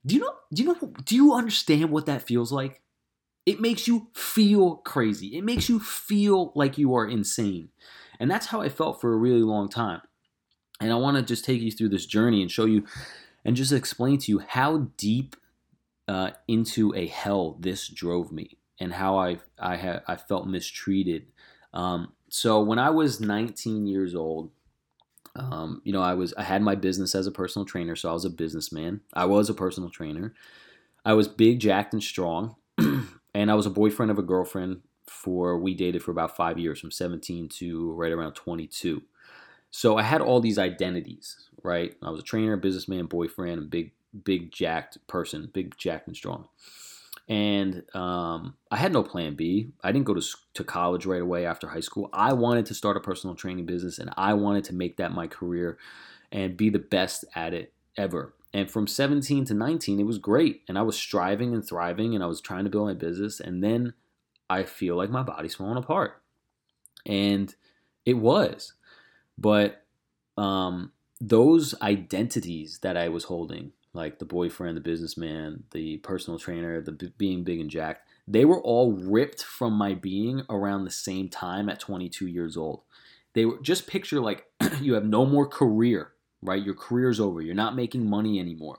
Do 0.07 0.15
you 0.15 0.23
know 0.23 0.33
do 0.51 0.63
you 0.63 0.69
know 0.69 0.93
do 1.05 1.15
you 1.15 1.35
understand 1.35 1.91
what 1.91 2.07
that 2.07 2.23
feels 2.23 2.53
like? 2.53 2.81
It 3.45 3.61
makes 3.61 3.87
you 3.87 4.09
feel 4.15 4.77
crazy. 4.77 5.37
It 5.37 5.45
makes 5.45 5.69
you 5.69 5.79
feel 5.79 6.53
like 6.55 6.79
you 6.79 6.95
are 6.95 7.07
insane. 7.07 7.69
And 8.19 8.31
that's 8.31 8.47
how 8.47 8.63
I 8.63 8.71
felt 8.71 8.99
for 8.99 9.13
a 9.13 9.19
really 9.19 9.43
long 9.43 9.69
time. 9.69 10.01
And 10.81 10.91
I 10.91 10.95
want 10.95 11.19
to 11.19 11.23
just 11.23 11.45
take 11.45 11.61
you 11.61 11.71
through 11.71 11.91
this 11.91 12.07
journey 12.07 12.41
and 12.41 12.51
show 12.51 12.65
you 12.65 12.87
and 13.45 13.57
just 13.57 13.73
explain 13.73 14.17
to 14.21 14.33
you 14.33 14.39
how 14.39 14.89
deep 14.97 15.37
uh, 16.09 16.31
into 16.49 16.95
a 16.97 17.09
hell 17.09 17.59
this 17.61 17.89
drove 17.89 18.33
me 18.33 18.57
and 18.81 18.95
how 18.95 19.19
I 19.19 19.39
I 19.59 19.77
had 19.77 20.03
I 20.09 20.17
felt 20.17 20.47
mistreated. 20.47 21.27
Um, 21.73 22.13
so 22.29 22.61
when 22.61 22.79
I 22.79 22.91
was 22.91 23.21
19 23.21 23.87
years 23.87 24.15
old, 24.15 24.51
um, 25.37 25.83
you 25.85 25.93
know, 25.93 26.03
I 26.03 26.15
was 26.15 26.35
I 26.35 26.43
had 26.43 26.63
my 26.63 26.75
business 26.75 27.15
as 27.15 27.27
a 27.27 27.33
personal 27.33 27.67
trainer, 27.67 27.95
so 27.95 28.11
I 28.11 28.13
was 28.13 28.25
a 28.25 28.31
businessman. 28.31 29.01
I 29.15 29.27
was 29.27 29.49
a 29.49 29.55
personal 29.55 29.91
trainer. 29.91 30.35
I 31.05 31.13
was 31.13 31.29
big, 31.29 31.61
jacked, 31.61 31.93
and 31.93 32.03
strong, 32.03 32.57
and 32.79 33.51
I 33.51 33.55
was 33.55 33.67
a 33.67 33.71
boyfriend 33.71 34.11
of 34.11 34.19
a 34.19 34.23
girlfriend 34.23 34.83
for 35.07 35.59
we 35.59 35.75
dated 35.75 36.03
for 36.03 36.11
about 36.11 36.37
five 36.37 36.59
years, 36.59 36.81
from 36.81 36.91
17 36.91 37.49
to 37.49 37.93
right 37.93 38.13
around 38.13 38.35
22. 38.35 39.03
So 39.71 39.97
I 39.97 40.03
had 40.03 40.21
all 40.21 40.41
these 40.41 40.59
identities, 40.59 41.49
right? 41.63 41.95
I 42.03 42.11
was 42.11 42.21
a 42.21 42.25
trainer, 42.25 42.57
businessman, 42.57 43.07
boyfriend, 43.07 43.61
and 43.61 43.71
big, 43.71 43.93
big 44.25 44.53
jacked 44.53 44.99
person, 45.07 45.51
big 45.53 45.77
jacked 45.77 46.07
and 46.07 46.17
strong. 46.17 46.49
And 47.31 47.85
um, 47.95 48.57
I 48.73 48.77
had 48.77 48.93
no 48.93 49.05
plan 49.05 49.37
B. 49.37 49.71
I 49.85 49.93
didn't 49.93 50.07
go 50.07 50.15
to, 50.15 50.37
to 50.55 50.65
college 50.65 51.07
right 51.07 51.23
away 51.23 51.47
after 51.47 51.69
high 51.69 51.81
school. 51.81 52.11
I 52.13 52.33
wanted 52.33 52.67
to 52.67 52.75
start 52.75 52.97
a 52.97 53.01
personal 53.01 53.37
training 53.37 53.67
business 53.67 54.01
and 54.01 54.11
I 54.17 54.35
wanted 54.35 54.65
to 54.65 54.75
make 54.75 54.97
that 54.97 55.13
my 55.13 55.29
career 55.29 55.79
and 56.33 56.57
be 56.57 56.71
the 56.71 56.81
best 56.81 57.25
at 57.37 57.55
it 57.55 57.73
ever. 57.97 58.35
And 58.53 58.69
from 58.69 58.89
17 58.89 59.45
to 59.45 59.55
19, 59.55 60.01
it 60.01 60.07
was 60.07 60.19
great. 60.19 60.63
And 60.69 60.77
I 60.77 60.83
was 60.83 60.99
striving 60.99 61.55
and 61.55 61.65
thriving 61.65 62.17
and 62.17 62.25
I 62.25 62.27
was 62.27 62.41
trying 62.41 62.65
to 62.65 62.71
build 62.71 62.89
my 62.89 62.95
business. 62.95 63.39
And 63.39 63.63
then 63.63 63.95
I 64.49 64.65
feel 64.65 64.97
like 64.97 65.11
my 65.11 65.23
body's 65.23 65.55
falling 65.55 65.77
apart. 65.77 66.21
And 67.07 67.55
it 68.05 68.15
was. 68.15 68.73
But 69.39 69.85
um, 70.37 70.91
those 71.21 71.81
identities 71.81 72.81
that 72.83 72.97
I 72.97 73.09
was 73.09 73.25
holding, 73.25 73.71
like 73.93 74.19
the 74.19 74.25
boyfriend, 74.25 74.77
the 74.77 74.83
businessman, 74.83 75.65
the 75.73 75.99
personal 75.99 76.39
trainer, 76.39 76.81
the 76.81 76.93
b- 76.93 77.13
being 77.19 77.43
big 77.43 77.61
and 77.61 77.71
jacked, 77.71 78.07
they 78.27 78.45
were 78.45 78.61
all 78.61 78.93
ripped 78.93 79.43
from 79.43 79.73
my 79.73 79.95
being 79.95 80.43
around 80.49 80.85
the 80.85 80.91
same 80.91 81.29
time 81.29 81.69
at 81.69 81.81
22 81.81 82.27
years 82.27 82.57
old. 82.57 82.83
They 83.33 83.45
were 83.45 83.59
just 83.61 83.87
picture 83.87 84.21
like 84.21 84.47
you 84.81 84.95
have 84.95 85.05
no 85.05 85.27
more 85.27 85.47
career, 85.47 86.13
right? 86.43 86.63
Your 86.63 86.75
career's 86.75 87.19
over. 87.19 87.41
You're 87.41 87.55
not 87.55 87.75
making 87.75 88.09
money 88.09 88.39
anymore. 88.39 88.79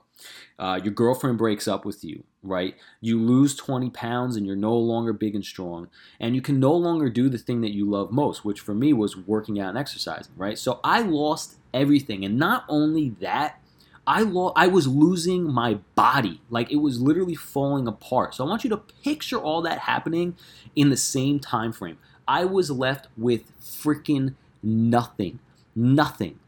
Uh, 0.58 0.80
your 0.82 0.92
girlfriend 0.92 1.36
breaks 1.36 1.68
up 1.68 1.84
with 1.84 2.04
you, 2.04 2.24
right? 2.42 2.76
You 3.00 3.20
lose 3.20 3.54
20 3.54 3.90
pounds 3.90 4.36
and 4.36 4.46
you're 4.46 4.56
no 4.56 4.76
longer 4.76 5.12
big 5.12 5.34
and 5.34 5.44
strong. 5.44 5.88
And 6.20 6.34
you 6.34 6.40
can 6.40 6.60
no 6.60 6.72
longer 6.74 7.10
do 7.10 7.28
the 7.28 7.38
thing 7.38 7.60
that 7.62 7.72
you 7.72 7.88
love 7.88 8.12
most, 8.12 8.44
which 8.44 8.60
for 8.60 8.74
me 8.74 8.92
was 8.92 9.16
working 9.16 9.60
out 9.60 9.70
and 9.70 9.78
exercising, 9.78 10.32
right? 10.36 10.58
So 10.58 10.80
I 10.84 11.02
lost 11.02 11.56
everything. 11.74 12.24
And 12.24 12.38
not 12.38 12.64
only 12.68 13.10
that, 13.20 13.61
I 14.06 14.22
lo- 14.22 14.52
I 14.56 14.66
was 14.66 14.86
losing 14.86 15.44
my 15.44 15.74
body. 15.94 16.40
Like 16.50 16.72
it 16.72 16.76
was 16.76 17.00
literally 17.00 17.34
falling 17.34 17.86
apart. 17.86 18.34
So 18.34 18.44
I 18.44 18.48
want 18.48 18.64
you 18.64 18.70
to 18.70 18.76
picture 18.76 19.38
all 19.38 19.62
that 19.62 19.80
happening 19.80 20.36
in 20.74 20.90
the 20.90 20.96
same 20.96 21.38
time 21.38 21.72
frame. 21.72 21.98
I 22.26 22.44
was 22.44 22.70
left 22.70 23.08
with 23.16 23.42
freaking 23.60 24.34
nothing. 24.62 25.38
Nothing 25.74 26.38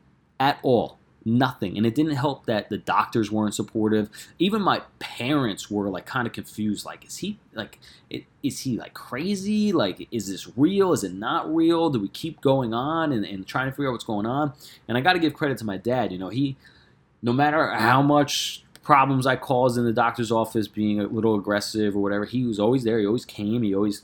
at 0.41 0.59
all. 0.63 0.99
Nothing. 1.25 1.79
And 1.79 1.87
it 1.87 1.95
didn't 1.95 2.17
help 2.17 2.45
that 2.47 2.69
the 2.69 2.77
doctors 2.77 3.31
weren't 3.31 3.55
supportive. 3.55 4.11
Even 4.39 4.61
my 4.61 4.83
parents 4.99 5.71
were 5.71 5.89
like 5.89 6.05
kind 6.05 6.27
of 6.27 6.35
confused. 6.35 6.85
Like, 6.85 7.07
is 7.07 7.19
he 7.19 7.39
like 7.55 7.79
is 8.43 8.61
he 8.61 8.77
like 8.77 8.95
crazy? 8.95 9.73
Like, 9.73 10.07
is 10.11 10.29
this 10.29 10.51
real? 10.57 10.93
Is 10.93 11.03
it 11.03 11.15
not 11.15 11.53
real? 11.55 11.89
Do 11.89 12.01
we 12.01 12.09
keep 12.09 12.41
going 12.41 12.75
on 12.75 13.13
and, 13.13 13.25
and 13.25 13.47
trying 13.47 13.67
to 13.67 13.73
figure 13.73 13.89
out 13.89 13.93
what's 13.93 14.05
going 14.05 14.27
on? 14.27 14.53
And 14.89 14.99
I 14.99 15.01
gotta 15.01 15.19
give 15.19 15.33
credit 15.35 15.57
to 15.59 15.65
my 15.65 15.79
dad. 15.79 16.13
You 16.13 16.19
know, 16.19 16.29
he 16.29 16.57
no 17.25 17.33
matter 17.33 17.71
how 17.71 18.03
much 18.03 18.63
problems 18.83 19.27
I 19.27 19.37
caused 19.37 19.79
in 19.79 19.85
the 19.85 19.95
doctor's 19.95 20.31
office, 20.31 20.69
being 20.69 21.01
a 21.01 21.05
little 21.05 21.35
aggressive 21.35 21.97
or 21.97 22.01
whatever, 22.01 22.27
he 22.27 22.45
was 22.45 22.61
always 22.61 22.85
there. 22.85 22.99
He 22.99 23.07
always 23.07 23.25
came. 23.25 23.63
He 23.63 23.75
always 23.75 24.03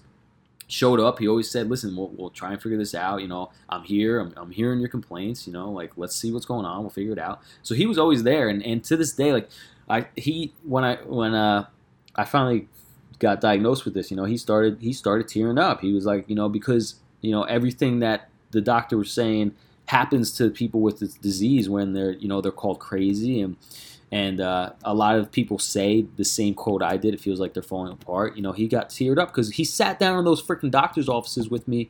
showed 0.68 0.98
up. 0.98 1.18
He 1.18 1.28
always 1.28 1.50
said, 1.50 1.68
"Listen, 1.68 1.94
we'll, 1.94 2.08
we'll 2.08 2.30
try 2.30 2.52
and 2.52 2.62
figure 2.62 2.78
this 2.78 2.94
out. 2.94 3.20
You 3.20 3.28
know, 3.28 3.50
I'm 3.68 3.82
here. 3.82 4.20
I'm, 4.20 4.32
I'm 4.38 4.50
hearing 4.50 4.80
your 4.80 4.88
complaints. 4.88 5.46
You 5.46 5.52
know, 5.52 5.70
like 5.70 5.92
let's 5.98 6.16
see 6.16 6.32
what's 6.32 6.46
going 6.46 6.64
on. 6.64 6.80
We'll 6.80 6.88
figure 6.88 7.12
it 7.12 7.18
out." 7.18 7.42
So 7.62 7.74
he 7.74 7.84
was 7.84 7.98
always 7.98 8.22
there, 8.22 8.48
and, 8.48 8.64
and 8.64 8.82
to 8.84 8.96
this 8.96 9.12
day, 9.12 9.34
like 9.34 9.50
I 9.86 10.06
he 10.16 10.54
when 10.64 10.82
I 10.82 10.96
when 11.04 11.34
uh 11.34 11.66
I 12.16 12.24
finally 12.24 12.68
got 13.18 13.42
diagnosed 13.42 13.84
with 13.84 13.92
this, 13.92 14.10
you 14.10 14.16
know, 14.16 14.24
he 14.24 14.38
started 14.38 14.78
he 14.80 14.94
started 14.94 15.28
tearing 15.28 15.58
up. 15.58 15.82
He 15.82 15.92
was 15.92 16.06
like, 16.06 16.24
you 16.26 16.34
know, 16.34 16.48
because 16.48 16.94
you 17.20 17.32
know 17.32 17.42
everything 17.42 17.98
that 18.00 18.30
the 18.50 18.62
doctor 18.62 18.96
was 18.96 19.12
saying 19.12 19.54
happens 19.90 20.32
to 20.32 20.50
people 20.50 20.80
with 20.80 21.00
this 21.00 21.14
disease 21.14 21.68
when 21.68 21.92
they're 21.94 22.12
you 22.12 22.28
know 22.28 22.40
they're 22.40 22.52
called 22.52 22.78
crazy 22.78 23.40
and 23.40 23.56
and 24.12 24.40
uh, 24.40 24.70
a 24.84 24.94
lot 24.94 25.16
of 25.16 25.30
people 25.30 25.58
say 25.58 26.06
the 26.16 26.24
same 26.24 26.54
quote 26.54 26.82
I 26.82 26.96
did. 26.96 27.14
It 27.14 27.20
feels 27.20 27.38
like 27.38 27.54
they're 27.54 27.62
falling 27.62 27.92
apart. 27.92 28.34
You 28.34 28.42
know, 28.42 28.50
he 28.50 28.66
got 28.66 28.88
teared 28.88 29.18
up 29.18 29.28
because 29.28 29.52
he 29.52 29.64
sat 29.64 30.00
down 30.00 30.18
in 30.18 30.24
those 30.24 30.42
freaking 30.42 30.70
doctor's 30.70 31.08
offices 31.08 31.48
with 31.48 31.68
me, 31.68 31.88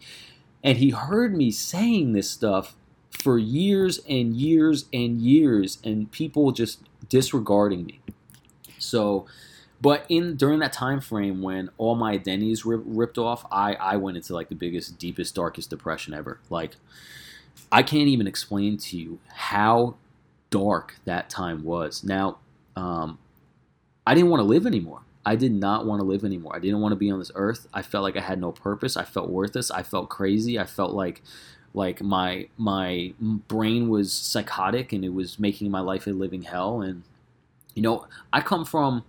and 0.63 0.77
he 0.77 0.91
heard 0.91 1.35
me 1.35 1.51
saying 1.51 2.13
this 2.13 2.29
stuff 2.29 2.77
for 3.11 3.39
years 3.39 4.01
and 4.07 4.37
years 4.37 4.85
and 4.93 5.23
years, 5.23 5.79
and 5.83 6.13
people 6.13 6.53
just 6.53 6.83
disregarding 7.09 7.87
me. 7.87 8.01
So, 8.79 9.25
but 9.81 10.05
in 10.11 10.37
during 10.37 10.59
that 10.59 10.75
time 10.75 11.01
frame 11.01 11.41
when 11.41 11.71
all 11.79 11.95
my 11.95 12.13
identities 12.13 12.67
were 12.67 12.77
ripped 12.77 13.17
off, 13.17 13.47
I 13.51 13.75
I 13.77 13.97
went 13.97 14.19
into 14.19 14.35
like 14.35 14.51
the 14.51 14.55
biggest, 14.55 14.99
deepest, 14.99 15.35
darkest 15.35 15.71
depression 15.71 16.13
ever. 16.13 16.39
Like 16.51 16.77
I 17.73 17.83
can't 17.83 18.09
even 18.09 18.27
explain 18.27 18.77
to 18.79 18.97
you 18.97 19.21
how 19.29 19.97
dark 20.51 20.97
that 21.05 21.31
time 21.31 21.63
was. 21.65 22.03
Now, 22.03 22.39
um, 22.77 23.19
I 24.07 24.15
didn't 24.15 24.31
want 24.31 24.41
to 24.41 24.45
live 24.45 24.67
anymore. 24.67 25.03
I 25.25 25.37
did 25.37 25.53
not 25.53 25.87
want 25.87 26.01
to 26.01 26.07
live 26.07 26.25
anymore. 26.25 26.57
I 26.57 26.59
didn't 26.59 26.81
want 26.81 26.93
to 26.93 26.97
be 26.97 27.11
on 27.11 27.19
this 27.19 27.31
earth. 27.35 27.69
I 27.73 27.83
felt 27.83 28.03
like 28.03 28.17
I 28.17 28.21
had 28.21 28.41
no 28.41 28.53
purpose. 28.53 28.97
I 28.97 29.05
felt 29.05 29.31
worthless. 29.31 29.71
I 29.71 29.83
felt 29.83 30.09
crazy. 30.09 30.59
I 30.59 30.65
felt 30.65 30.93
like 30.93 31.23
like 31.73 32.03
my 32.03 32.49
my 32.57 33.13
brain 33.21 33.89
was 33.89 34.13
psychotic 34.13 34.93
and 34.93 35.05
it 35.05 35.11
was 35.11 35.39
making 35.39 35.71
my 35.71 35.81
life 35.81 36.07
a 36.07 36.11
living 36.11 36.43
hell. 36.43 36.81
And 36.81 37.05
you 37.75 37.83
know, 37.83 38.07
I 38.33 38.41
come 38.41 38.65
from 38.65 39.05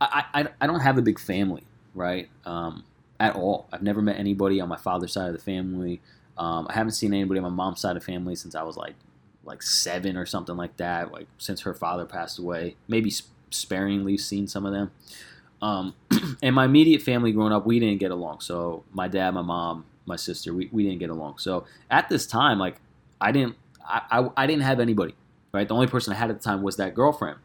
I 0.00 0.24
I, 0.34 0.48
I 0.60 0.66
don't 0.66 0.80
have 0.80 0.98
a 0.98 1.02
big 1.02 1.18
family, 1.18 1.62
right? 1.94 2.28
Um, 2.44 2.84
at 3.20 3.36
all. 3.36 3.68
I've 3.72 3.82
never 3.82 4.02
met 4.02 4.18
anybody 4.18 4.60
on 4.60 4.68
my 4.68 4.76
father's 4.76 5.12
side 5.12 5.28
of 5.28 5.32
the 5.32 5.38
family. 5.38 6.00
Um, 6.38 6.66
I 6.68 6.74
haven't 6.74 6.92
seen 6.92 7.12
anybody 7.12 7.38
on 7.38 7.44
my 7.44 7.50
mom's 7.50 7.80
side 7.80 7.96
of 7.96 8.04
family 8.04 8.34
since 8.34 8.54
I 8.54 8.62
was 8.62 8.76
like 8.76 8.94
like 9.44 9.62
seven 9.62 10.16
or 10.16 10.24
something 10.26 10.56
like 10.56 10.76
that. 10.76 11.12
Like 11.12 11.26
since 11.38 11.62
her 11.62 11.74
father 11.74 12.04
passed 12.04 12.38
away, 12.38 12.76
maybe 12.88 13.12
sparingly 13.50 14.16
seen 14.16 14.46
some 14.46 14.64
of 14.64 14.72
them. 14.72 14.90
Um, 15.60 15.94
and 16.42 16.54
my 16.54 16.64
immediate 16.64 17.02
family 17.02 17.32
growing 17.32 17.52
up, 17.52 17.66
we 17.66 17.78
didn't 17.78 17.98
get 17.98 18.10
along. 18.10 18.40
So 18.40 18.84
my 18.92 19.08
dad, 19.08 19.32
my 19.32 19.42
mom, 19.42 19.84
my 20.06 20.16
sister, 20.16 20.52
we, 20.54 20.68
we 20.72 20.84
didn't 20.84 20.98
get 20.98 21.10
along. 21.10 21.38
So 21.38 21.66
at 21.90 22.08
this 22.08 22.26
time, 22.26 22.58
like 22.58 22.76
I 23.20 23.32
didn't 23.32 23.56
I, 23.86 24.02
I, 24.10 24.30
I 24.36 24.46
didn't 24.46 24.62
have 24.62 24.80
anybody. 24.80 25.14
Right, 25.52 25.68
the 25.68 25.74
only 25.74 25.86
person 25.86 26.14
I 26.14 26.16
had 26.16 26.30
at 26.30 26.38
the 26.38 26.42
time 26.42 26.62
was 26.62 26.76
that 26.76 26.94
girlfriend. 26.94 27.38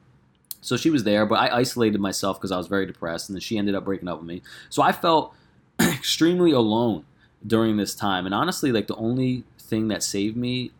So 0.62 0.78
she 0.78 0.90
was 0.90 1.04
there, 1.04 1.26
but 1.26 1.36
I 1.36 1.58
isolated 1.58 2.00
myself 2.00 2.38
because 2.38 2.54
I 2.54 2.58
was 2.58 2.68
very 2.68 2.86
depressed, 2.86 3.28
and 3.28 3.36
then 3.36 3.42
she 3.42 3.58
ended 3.58 3.76
up 3.76 3.84
breaking 3.84 4.08
up 4.08 4.20
with 4.20 4.28
me. 4.28 4.42
So 4.70 4.82
I 4.82 4.94
felt 4.94 5.34
extremely 5.82 6.52
alone 6.52 7.04
during 7.46 7.78
this 7.78 7.96
time. 7.96 8.26
And 8.26 8.34
honestly, 8.34 8.72
like 8.72 8.88
the 8.88 8.96
only 8.96 9.44
thing 9.60 9.88
that 9.90 10.04
saved 10.04 10.38
me, 10.38 10.72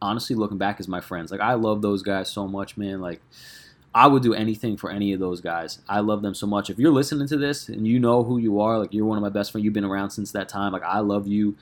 honestly, 0.00 0.36
looking 0.36 0.58
back, 0.58 0.80
is 0.80 0.88
my 0.88 1.00
friends. 1.00 1.30
Like 1.30 1.40
I 1.40 1.54
love 1.54 1.82
those 1.82 2.02
guys 2.02 2.30
so 2.30 2.46
much, 2.48 2.76
man. 2.76 3.00
Like 3.00 3.20
I 3.94 4.08
would 4.08 4.22
do 4.22 4.34
anything 4.34 4.76
for 4.76 4.90
any 4.90 5.12
of 5.12 5.20
those 5.20 5.40
guys. 5.40 5.78
I 5.88 6.00
love 6.00 6.22
them 6.22 6.34
so 6.34 6.46
much. 6.46 6.68
If 6.68 6.78
you're 6.78 6.92
listening 6.92 7.28
to 7.28 7.36
this 7.36 7.68
and 7.68 7.86
you 7.86 8.00
know 8.00 8.24
who 8.24 8.38
you 8.38 8.60
are, 8.60 8.78
like 8.78 8.92
you're 8.92 9.06
one 9.06 9.18
of 9.18 9.22
my 9.22 9.28
best 9.28 9.52
friends, 9.52 9.64
you've 9.64 9.74
been 9.74 9.84
around 9.84 10.10
since 10.10 10.32
that 10.32 10.48
time. 10.48 10.72
Like 10.72 10.82
I 10.82 10.98
love 10.98 11.28
you. 11.28 11.56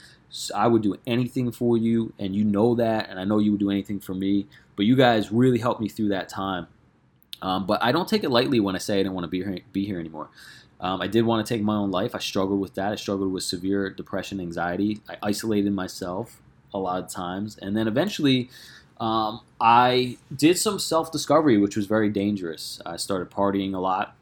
I 0.54 0.66
would 0.66 0.80
do 0.80 0.96
anything 1.06 1.52
for 1.52 1.76
you, 1.76 2.14
and 2.18 2.34
you 2.34 2.42
know 2.42 2.74
that, 2.76 3.10
and 3.10 3.20
I 3.20 3.24
know 3.24 3.38
you 3.38 3.50
would 3.50 3.60
do 3.60 3.70
anything 3.70 4.00
for 4.00 4.14
me. 4.14 4.46
But 4.76 4.86
you 4.86 4.96
guys 4.96 5.30
really 5.30 5.58
helped 5.58 5.82
me 5.82 5.90
through 5.90 6.08
that 6.08 6.30
time. 6.30 6.68
Um, 7.42 7.66
but 7.66 7.82
I 7.82 7.92
don't 7.92 8.08
take 8.08 8.24
it 8.24 8.30
lightly 8.30 8.60
when 8.60 8.74
I 8.74 8.78
say 8.78 9.00
I 9.00 9.02
don't 9.02 9.12
want 9.12 9.24
to 9.24 9.28
be 9.28 9.42
here, 9.42 9.58
be 9.72 9.84
here 9.84 9.98
anymore. 10.00 10.30
Um, 10.82 11.00
I 11.00 11.06
did 11.06 11.24
want 11.24 11.46
to 11.46 11.54
take 11.54 11.62
my 11.62 11.76
own 11.76 11.92
life. 11.92 12.14
I 12.14 12.18
struggled 12.18 12.60
with 12.60 12.74
that. 12.74 12.92
I 12.92 12.96
struggled 12.96 13.32
with 13.32 13.44
severe 13.44 13.88
depression, 13.88 14.40
anxiety. 14.40 15.00
I 15.08 15.16
isolated 15.22 15.72
myself 15.72 16.42
a 16.74 16.78
lot 16.78 17.02
of 17.02 17.08
times. 17.08 17.56
And 17.58 17.76
then 17.76 17.86
eventually, 17.86 18.50
um, 19.00 19.40
I 19.60 20.18
did 20.34 20.58
some 20.58 20.80
self 20.80 21.12
discovery, 21.12 21.56
which 21.56 21.76
was 21.76 21.86
very 21.86 22.10
dangerous. 22.10 22.80
I 22.84 22.96
started 22.96 23.30
partying 23.30 23.74
a 23.74 23.78
lot 23.78 24.16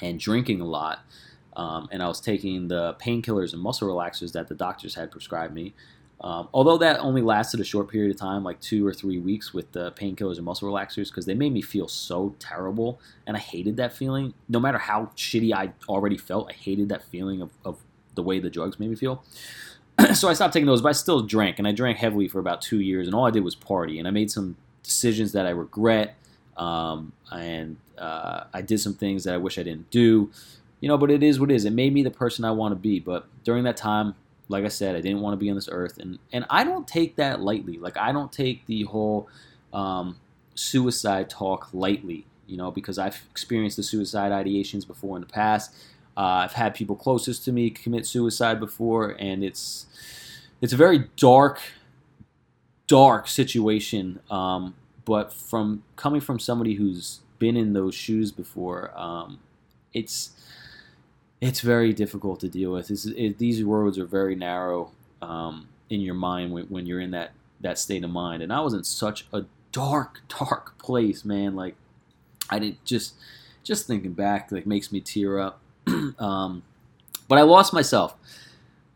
and 0.00 0.18
drinking 0.18 0.60
a 0.60 0.66
lot. 0.66 1.00
Um, 1.56 1.88
and 1.90 2.02
I 2.02 2.06
was 2.06 2.20
taking 2.20 2.68
the 2.68 2.94
painkillers 2.94 3.52
and 3.52 3.60
muscle 3.60 3.88
relaxers 3.88 4.32
that 4.32 4.48
the 4.48 4.54
doctors 4.54 4.94
had 4.94 5.10
prescribed 5.10 5.52
me. 5.52 5.74
Um, 6.22 6.48
although 6.52 6.76
that 6.78 7.00
only 7.00 7.22
lasted 7.22 7.60
a 7.60 7.64
short 7.64 7.88
period 7.88 8.14
of 8.14 8.20
time, 8.20 8.44
like 8.44 8.60
two 8.60 8.86
or 8.86 8.92
three 8.92 9.18
weeks 9.18 9.54
with 9.54 9.72
the 9.72 9.92
painkillers 9.92 10.36
and 10.36 10.44
muscle 10.44 10.70
relaxers, 10.70 11.08
because 11.08 11.24
they 11.24 11.34
made 11.34 11.52
me 11.52 11.62
feel 11.62 11.88
so 11.88 12.34
terrible. 12.38 13.00
And 13.26 13.36
I 13.36 13.40
hated 13.40 13.76
that 13.78 13.92
feeling. 13.92 14.34
No 14.48 14.60
matter 14.60 14.78
how 14.78 15.10
shitty 15.16 15.54
I 15.54 15.72
already 15.88 16.18
felt, 16.18 16.50
I 16.50 16.52
hated 16.52 16.90
that 16.90 17.02
feeling 17.02 17.40
of, 17.40 17.50
of 17.64 17.78
the 18.16 18.22
way 18.22 18.38
the 18.38 18.50
drugs 18.50 18.78
made 18.78 18.90
me 18.90 18.96
feel. 18.96 19.24
so 20.14 20.28
I 20.28 20.34
stopped 20.34 20.52
taking 20.52 20.66
those, 20.66 20.82
but 20.82 20.90
I 20.90 20.92
still 20.92 21.22
drank. 21.22 21.58
And 21.58 21.66
I 21.66 21.72
drank 21.72 21.96
heavily 21.96 22.28
for 22.28 22.38
about 22.38 22.60
two 22.60 22.80
years. 22.80 23.06
And 23.06 23.14
all 23.14 23.26
I 23.26 23.30
did 23.30 23.42
was 23.42 23.54
party. 23.54 23.98
And 23.98 24.06
I 24.06 24.10
made 24.10 24.30
some 24.30 24.56
decisions 24.82 25.32
that 25.32 25.46
I 25.46 25.50
regret. 25.50 26.16
Um, 26.58 27.12
and 27.32 27.78
uh, 27.96 28.44
I 28.52 28.60
did 28.60 28.78
some 28.80 28.92
things 28.92 29.24
that 29.24 29.32
I 29.32 29.38
wish 29.38 29.58
I 29.58 29.62
didn't 29.62 29.90
do. 29.90 30.30
you 30.80 30.88
know, 30.88 30.98
but 30.98 31.10
it 31.10 31.22
is 31.22 31.40
what 31.40 31.50
it 31.50 31.54
is. 31.54 31.64
It 31.64 31.72
made 31.72 31.94
me 31.94 32.02
the 32.02 32.10
person 32.10 32.44
I 32.44 32.50
want 32.50 32.72
to 32.72 32.76
be. 32.76 33.00
But 33.00 33.26
during 33.42 33.64
that 33.64 33.78
time, 33.78 34.14
like 34.50 34.64
I 34.64 34.68
said, 34.68 34.96
I 34.96 35.00
didn't 35.00 35.20
want 35.20 35.32
to 35.34 35.36
be 35.36 35.48
on 35.48 35.54
this 35.54 35.68
earth, 35.70 35.98
and 35.98 36.18
and 36.32 36.44
I 36.50 36.64
don't 36.64 36.86
take 36.86 37.16
that 37.16 37.40
lightly. 37.40 37.78
Like 37.78 37.96
I 37.96 38.10
don't 38.12 38.32
take 38.32 38.66
the 38.66 38.82
whole 38.82 39.28
um, 39.72 40.16
suicide 40.54 41.30
talk 41.30 41.68
lightly, 41.72 42.26
you 42.48 42.56
know, 42.56 42.72
because 42.72 42.98
I've 42.98 43.22
experienced 43.30 43.76
the 43.76 43.84
suicide 43.84 44.32
ideations 44.32 44.86
before 44.86 45.16
in 45.16 45.20
the 45.20 45.28
past. 45.28 45.72
Uh, 46.16 46.42
I've 46.44 46.52
had 46.52 46.74
people 46.74 46.96
closest 46.96 47.44
to 47.44 47.52
me 47.52 47.70
commit 47.70 48.06
suicide 48.06 48.58
before, 48.58 49.16
and 49.20 49.44
it's 49.44 49.86
it's 50.60 50.72
a 50.72 50.76
very 50.76 51.08
dark, 51.16 51.60
dark 52.88 53.28
situation. 53.28 54.18
Um, 54.30 54.74
but 55.04 55.32
from 55.32 55.84
coming 55.94 56.20
from 56.20 56.40
somebody 56.40 56.74
who's 56.74 57.20
been 57.38 57.56
in 57.56 57.72
those 57.72 57.94
shoes 57.94 58.32
before, 58.32 58.90
um, 58.98 59.38
it's 59.94 60.32
it's 61.40 61.60
very 61.60 61.92
difficult 61.92 62.40
to 62.40 62.48
deal 62.48 62.72
with. 62.72 62.90
It, 62.90 63.38
these 63.38 63.62
roads 63.62 63.98
are 63.98 64.04
very 64.04 64.34
narrow 64.34 64.90
um, 65.22 65.68
in 65.88 66.00
your 66.00 66.14
mind 66.14 66.52
when, 66.52 66.64
when 66.66 66.86
you're 66.86 67.00
in 67.00 67.12
that 67.12 67.32
that 67.60 67.78
state 67.78 68.02
of 68.04 68.10
mind. 68.10 68.42
And 68.42 68.52
I 68.52 68.60
was 68.60 68.72
in 68.72 68.84
such 68.84 69.26
a 69.32 69.44
dark, 69.72 70.22
dark 70.28 70.78
place, 70.78 71.24
man. 71.24 71.54
Like 71.54 71.76
I 72.48 72.58
didn't 72.58 72.84
just 72.84 73.14
just 73.62 73.86
thinking 73.86 74.12
back, 74.12 74.52
like 74.52 74.66
makes 74.66 74.92
me 74.92 75.00
tear 75.00 75.38
up. 75.38 75.60
um, 76.18 76.62
but 77.28 77.38
I 77.38 77.42
lost 77.42 77.72
myself. 77.72 78.14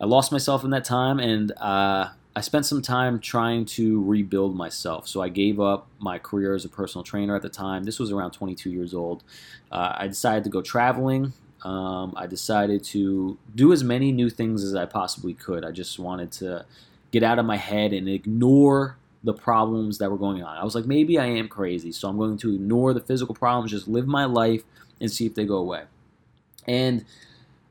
I 0.00 0.06
lost 0.06 0.32
myself 0.32 0.64
in 0.64 0.70
that 0.70 0.84
time, 0.84 1.20
and 1.20 1.52
uh, 1.52 2.08
I 2.34 2.40
spent 2.40 2.66
some 2.66 2.82
time 2.82 3.20
trying 3.20 3.64
to 3.66 4.02
rebuild 4.02 4.56
myself. 4.56 5.06
So 5.06 5.22
I 5.22 5.28
gave 5.28 5.60
up 5.60 5.86
my 5.98 6.18
career 6.18 6.54
as 6.54 6.64
a 6.64 6.68
personal 6.68 7.04
trainer 7.04 7.36
at 7.36 7.42
the 7.42 7.48
time. 7.48 7.84
This 7.84 7.98
was 7.98 8.10
around 8.10 8.32
22 8.32 8.70
years 8.70 8.92
old. 8.92 9.22
Uh, 9.70 9.94
I 9.96 10.08
decided 10.08 10.44
to 10.44 10.50
go 10.50 10.60
traveling 10.60 11.32
um, 11.64 12.12
I 12.16 12.26
decided 12.26 12.84
to 12.84 13.38
do 13.54 13.72
as 13.72 13.82
many 13.82 14.12
new 14.12 14.28
things 14.28 14.62
as 14.62 14.74
I 14.74 14.84
possibly 14.84 15.32
could. 15.32 15.64
I 15.64 15.70
just 15.70 15.98
wanted 15.98 16.30
to 16.32 16.66
get 17.10 17.22
out 17.22 17.38
of 17.38 17.46
my 17.46 17.56
head 17.56 17.92
and 17.92 18.08
ignore 18.08 18.98
the 19.22 19.32
problems 19.32 19.98
that 19.98 20.10
were 20.10 20.18
going 20.18 20.42
on. 20.42 20.56
I 20.56 20.64
was 20.64 20.74
like, 20.74 20.84
maybe 20.84 21.18
I 21.18 21.26
am 21.26 21.48
crazy, 21.48 21.90
so 21.92 22.08
I'm 22.08 22.18
going 22.18 22.36
to 22.38 22.54
ignore 22.54 22.92
the 22.92 23.00
physical 23.00 23.34
problems, 23.34 23.70
just 23.70 23.88
live 23.88 24.06
my 24.06 24.26
life 24.26 24.62
and 25.00 25.10
see 25.10 25.24
if 25.24 25.34
they 25.34 25.46
go 25.46 25.56
away. 25.56 25.84
And 26.66 27.06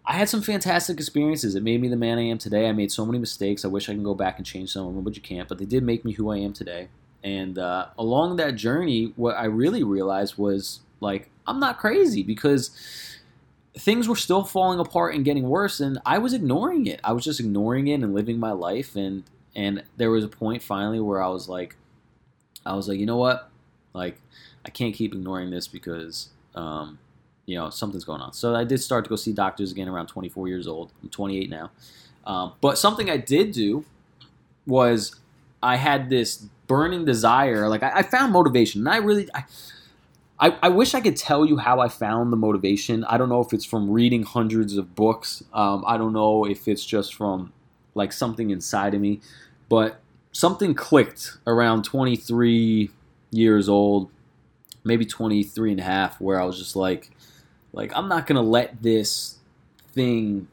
I 0.05 0.13
had 0.13 0.27
some 0.27 0.41
fantastic 0.41 0.97
experiences. 0.97 1.55
It 1.55 1.63
made 1.63 1.79
me 1.79 1.87
the 1.87 1.95
man 1.95 2.17
I 2.17 2.23
am 2.23 2.37
today. 2.37 2.67
I 2.67 2.71
made 2.71 2.91
so 2.91 3.05
many 3.05 3.19
mistakes. 3.19 3.63
I 3.63 3.67
wish 3.67 3.87
I 3.87 3.93
can 3.93 4.03
go 4.03 4.15
back 4.15 4.37
and 4.37 4.45
change 4.45 4.71
some 4.71 4.87
of 4.87 4.95
them, 4.95 5.03
but 5.03 5.15
you 5.15 5.21
can't. 5.21 5.47
But 5.47 5.59
they 5.59 5.65
did 5.65 5.83
make 5.83 6.03
me 6.03 6.13
who 6.13 6.31
I 6.31 6.37
am 6.37 6.51
today. 6.51 6.89
And 7.23 7.57
uh, 7.57 7.87
along 7.97 8.35
that 8.37 8.55
journey, 8.55 9.13
what 9.15 9.37
I 9.37 9.45
really 9.45 9.83
realized 9.83 10.37
was 10.37 10.81
like, 10.99 11.29
I'm 11.47 11.59
not 11.59 11.77
crazy 11.77 12.23
because 12.23 12.71
things 13.77 14.07
were 14.07 14.15
still 14.15 14.43
falling 14.43 14.79
apart 14.79 15.15
and 15.15 15.25
getting 15.25 15.49
worse 15.49 15.79
and 15.79 15.99
I 16.05 16.19
was 16.19 16.33
ignoring 16.33 16.85
it. 16.85 16.99
I 17.03 17.13
was 17.13 17.23
just 17.23 17.39
ignoring 17.39 17.87
it 17.87 18.01
and 18.01 18.13
living 18.13 18.39
my 18.39 18.51
life 18.51 18.95
and 18.95 19.23
and 19.55 19.83
there 19.97 20.09
was 20.09 20.23
a 20.23 20.27
point 20.27 20.63
finally 20.63 20.99
where 20.99 21.21
I 21.21 21.27
was 21.27 21.47
like 21.47 21.75
I 22.65 22.75
was 22.75 22.87
like, 22.87 22.99
"You 22.99 23.05
know 23.05 23.17
what? 23.17 23.49
Like 23.93 24.19
I 24.65 24.69
can't 24.69 24.93
keep 24.95 25.13
ignoring 25.13 25.49
this 25.49 25.67
because 25.67 26.29
um, 26.55 26.99
you 27.45 27.57
know, 27.57 27.69
something's 27.69 28.03
going 28.03 28.21
on." 28.21 28.33
So 28.33 28.55
I 28.55 28.63
did 28.63 28.79
start 28.79 29.05
to 29.05 29.09
go 29.09 29.15
see 29.15 29.33
doctors 29.33 29.71
again 29.71 29.89
around 29.89 30.07
24 30.07 30.47
years 30.47 30.67
old. 30.67 30.91
I'm 31.01 31.09
28 31.09 31.49
now. 31.49 31.71
Um, 32.25 32.53
but 32.61 32.77
something 32.77 33.09
I 33.09 33.17
did 33.17 33.51
do 33.51 33.85
was 34.65 35.15
I 35.61 35.75
had 35.75 36.09
this 36.09 36.47
burning 36.67 37.05
desire. 37.05 37.67
Like 37.67 37.83
I, 37.83 37.99
I 37.99 38.03
found 38.03 38.31
motivation, 38.31 38.81
and 38.81 38.89
I 38.89 38.97
really, 38.97 39.27
I, 39.33 39.43
I, 40.39 40.57
I 40.63 40.69
wish 40.69 40.93
I 40.93 41.01
could 41.01 41.15
tell 41.15 41.45
you 41.45 41.57
how 41.57 41.79
I 41.79 41.87
found 41.87 42.33
the 42.33 42.37
motivation. 42.37 43.03
I 43.05 43.17
don't 43.17 43.29
know 43.29 43.41
if 43.41 43.53
it's 43.53 43.65
from 43.65 43.89
reading 43.89 44.23
hundreds 44.23 44.77
of 44.77 44.95
books. 44.95 45.43
Um, 45.53 45.83
I 45.87 45.97
don't 45.97 46.13
know 46.13 46.45
if 46.45 46.67
it's 46.67 46.85
just 46.85 47.13
from 47.13 47.53
like 47.95 48.11
something 48.11 48.49
inside 48.49 48.93
of 48.93 49.01
me, 49.01 49.21
but 49.69 49.99
something 50.31 50.73
clicked 50.73 51.37
around 51.45 51.83
23 51.83 52.89
years 53.31 53.69
old, 53.69 54.09
maybe 54.83 55.05
23 55.05 55.71
and 55.71 55.79
a 55.79 55.83
half, 55.83 56.19
where 56.19 56.41
I 56.41 56.45
was 56.45 56.57
just 56.57 56.75
like, 56.75 57.11
like 57.71 57.95
I'm 57.95 58.07
not 58.07 58.27
gonna 58.27 58.41
let 58.41 58.81
this 58.81 59.37
thing, 59.93 60.47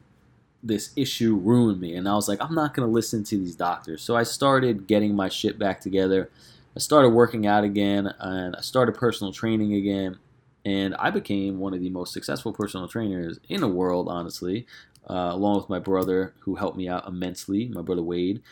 this 0.62 0.92
issue 0.94 1.34
ruin 1.36 1.80
me. 1.80 1.94
And 1.94 2.08
I 2.08 2.14
was 2.14 2.28
like, 2.28 2.40
I'm 2.42 2.54
not 2.54 2.74
gonna 2.74 2.88
listen 2.88 3.24
to 3.24 3.38
these 3.38 3.56
doctors. 3.56 4.02
So 4.02 4.14
I 4.16 4.22
started 4.22 4.86
getting 4.86 5.16
my 5.16 5.28
shit 5.28 5.58
back 5.58 5.80
together. 5.80 6.30
I 6.76 6.78
started 6.78 7.10
working 7.10 7.46
out 7.46 7.64
again 7.64 8.12
and 8.18 8.54
I 8.56 8.60
started 8.60 8.94
personal 8.94 9.32
training 9.32 9.74
again. 9.74 10.18
And 10.64 10.94
I 10.96 11.10
became 11.10 11.58
one 11.58 11.72
of 11.72 11.80
the 11.80 11.90
most 11.90 12.12
successful 12.12 12.52
personal 12.52 12.86
trainers 12.86 13.38
in 13.48 13.60
the 13.60 13.68
world, 13.68 14.08
honestly, 14.08 14.66
uh, 15.08 15.30
along 15.32 15.56
with 15.56 15.70
my 15.70 15.78
brother, 15.78 16.34
who 16.40 16.54
helped 16.54 16.76
me 16.76 16.86
out 16.86 17.08
immensely. 17.08 17.68
My 17.68 17.80
brother 17.80 18.02
Wade 18.02 18.42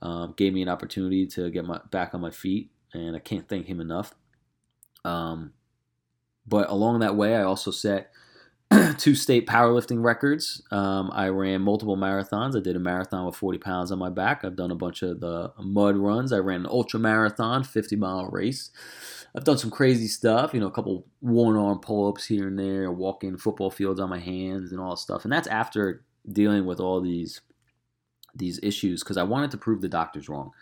um, 0.00 0.32
gave 0.36 0.54
me 0.54 0.62
an 0.62 0.68
opportunity 0.68 1.26
to 1.26 1.50
get 1.50 1.66
my 1.66 1.80
back 1.90 2.14
on 2.14 2.22
my 2.22 2.30
feet, 2.30 2.70
and 2.94 3.14
I 3.14 3.18
can't 3.18 3.46
thank 3.46 3.66
him 3.66 3.80
enough. 3.80 4.14
Um, 5.04 5.52
but 6.46 6.70
along 6.70 7.00
that 7.00 7.16
way, 7.16 7.36
I 7.36 7.42
also 7.42 7.70
set 7.70 8.10
two 8.98 9.14
state 9.14 9.46
powerlifting 9.46 10.02
records. 10.02 10.62
Um, 10.70 11.10
I 11.12 11.28
ran 11.28 11.62
multiple 11.62 11.96
marathons. 11.96 12.56
I 12.56 12.60
did 12.60 12.76
a 12.76 12.80
marathon 12.80 13.24
with 13.26 13.36
40 13.36 13.58
pounds 13.58 13.92
on 13.92 13.98
my 13.98 14.10
back. 14.10 14.44
I've 14.44 14.56
done 14.56 14.70
a 14.70 14.76
bunch 14.76 15.02
of 15.02 15.20
the 15.20 15.52
mud 15.58 15.96
runs. 15.96 16.32
I 16.32 16.38
ran 16.38 16.60
an 16.60 16.66
ultra 16.66 17.00
marathon, 17.00 17.64
50 17.64 17.96
mile 17.96 18.26
race. 18.26 18.70
I've 19.34 19.44
done 19.44 19.58
some 19.58 19.70
crazy 19.70 20.06
stuff, 20.06 20.52
you 20.52 20.60
know, 20.60 20.66
a 20.66 20.72
couple 20.72 21.06
one 21.20 21.56
arm 21.56 21.80
pull 21.80 22.08
ups 22.08 22.26
here 22.26 22.48
and 22.48 22.58
there, 22.58 22.90
walking 22.90 23.36
football 23.36 23.70
fields 23.70 24.00
on 24.00 24.10
my 24.10 24.18
hands 24.18 24.72
and 24.72 24.80
all 24.80 24.96
stuff. 24.96 25.24
And 25.24 25.32
that's 25.32 25.48
after 25.48 26.04
dealing 26.30 26.66
with 26.66 26.80
all 26.80 27.00
these 27.00 27.40
these 28.34 28.60
issues 28.62 29.02
because 29.02 29.16
I 29.16 29.22
wanted 29.22 29.50
to 29.52 29.58
prove 29.58 29.80
the 29.80 29.88
doctors 29.88 30.28
wrong, 30.28 30.52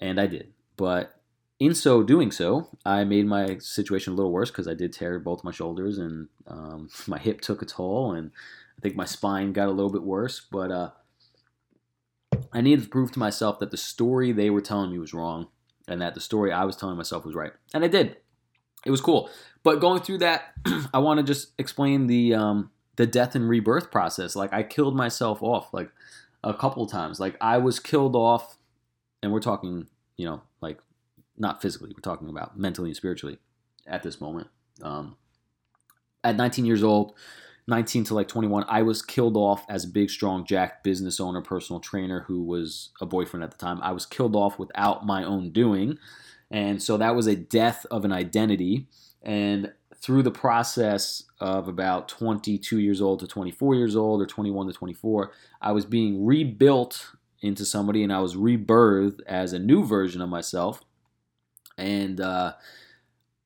and 0.00 0.20
I 0.20 0.26
did. 0.26 0.52
But 0.76 1.15
in 1.58 1.74
so 1.74 2.02
doing 2.02 2.30
so, 2.30 2.68
I 2.84 3.04
made 3.04 3.26
my 3.26 3.58
situation 3.58 4.12
a 4.12 4.16
little 4.16 4.32
worse 4.32 4.50
because 4.50 4.68
I 4.68 4.74
did 4.74 4.92
tear 4.92 5.18
both 5.18 5.44
my 5.44 5.50
shoulders 5.50 5.98
and 5.98 6.28
um, 6.46 6.88
my 7.06 7.18
hip 7.18 7.40
took 7.40 7.62
a 7.62 7.66
toll, 7.66 8.12
and 8.12 8.30
I 8.78 8.80
think 8.80 8.96
my 8.96 9.04
spine 9.04 9.52
got 9.52 9.68
a 9.68 9.72
little 9.72 9.92
bit 9.92 10.02
worse. 10.02 10.40
But 10.40 10.70
uh, 10.70 10.90
I 12.52 12.60
needed 12.60 12.84
to 12.84 12.90
prove 12.90 13.12
to 13.12 13.18
myself 13.18 13.58
that 13.60 13.70
the 13.70 13.76
story 13.76 14.32
they 14.32 14.50
were 14.50 14.60
telling 14.60 14.90
me 14.90 14.98
was 14.98 15.14
wrong, 15.14 15.48
and 15.88 16.00
that 16.02 16.14
the 16.14 16.20
story 16.20 16.52
I 16.52 16.64
was 16.64 16.76
telling 16.76 16.96
myself 16.96 17.24
was 17.24 17.34
right, 17.34 17.52
and 17.72 17.84
I 17.84 17.88
did. 17.88 18.16
It 18.84 18.90
was 18.90 19.00
cool. 19.00 19.30
But 19.62 19.80
going 19.80 20.00
through 20.02 20.18
that, 20.18 20.54
I 20.94 20.98
want 20.98 21.18
to 21.18 21.24
just 21.24 21.52
explain 21.58 22.06
the 22.06 22.34
um, 22.34 22.70
the 22.96 23.06
death 23.06 23.34
and 23.34 23.48
rebirth 23.48 23.90
process. 23.90 24.36
Like 24.36 24.52
I 24.52 24.62
killed 24.62 24.94
myself 24.94 25.42
off 25.42 25.72
like 25.72 25.90
a 26.44 26.52
couple 26.52 26.86
times. 26.86 27.18
Like 27.18 27.36
I 27.40 27.56
was 27.56 27.80
killed 27.80 28.14
off, 28.14 28.58
and 29.22 29.32
we're 29.32 29.40
talking, 29.40 29.86
you 30.18 30.26
know, 30.26 30.42
like 30.60 30.80
not 31.38 31.62
physically, 31.62 31.90
we're 31.94 32.00
talking 32.00 32.28
about 32.28 32.58
mentally 32.58 32.90
and 32.90 32.96
spiritually 32.96 33.38
at 33.86 34.02
this 34.02 34.20
moment. 34.20 34.48
Um, 34.82 35.16
at 36.24 36.36
19 36.36 36.64
years 36.64 36.82
old, 36.82 37.14
19 37.68 38.04
to 38.04 38.14
like 38.14 38.28
21, 38.28 38.64
I 38.68 38.82
was 38.82 39.02
killed 39.02 39.36
off 39.36 39.64
as 39.68 39.84
a 39.84 39.88
big, 39.88 40.10
strong, 40.10 40.44
jack 40.44 40.84
business 40.84 41.18
owner, 41.18 41.40
personal 41.40 41.80
trainer 41.80 42.20
who 42.20 42.42
was 42.42 42.90
a 43.00 43.06
boyfriend 43.06 43.42
at 43.42 43.50
the 43.50 43.58
time. 43.58 43.80
I 43.82 43.92
was 43.92 44.06
killed 44.06 44.36
off 44.36 44.58
without 44.58 45.04
my 45.04 45.24
own 45.24 45.50
doing. 45.50 45.98
And 46.50 46.80
so 46.80 46.96
that 46.96 47.16
was 47.16 47.26
a 47.26 47.34
death 47.34 47.84
of 47.90 48.04
an 48.04 48.12
identity. 48.12 48.86
And 49.22 49.72
through 49.96 50.22
the 50.22 50.30
process 50.30 51.24
of 51.40 51.66
about 51.66 52.08
22 52.08 52.78
years 52.78 53.00
old 53.00 53.18
to 53.20 53.26
24 53.26 53.74
years 53.74 53.96
old 53.96 54.22
or 54.22 54.26
21 54.26 54.68
to 54.68 54.72
24, 54.72 55.32
I 55.60 55.72
was 55.72 55.84
being 55.84 56.24
rebuilt 56.24 57.10
into 57.40 57.64
somebody 57.64 58.04
and 58.04 58.12
I 58.12 58.20
was 58.20 58.36
rebirthed 58.36 59.20
as 59.26 59.52
a 59.52 59.58
new 59.58 59.84
version 59.84 60.22
of 60.22 60.28
myself 60.28 60.82
and 61.78 62.20
uh, 62.20 62.54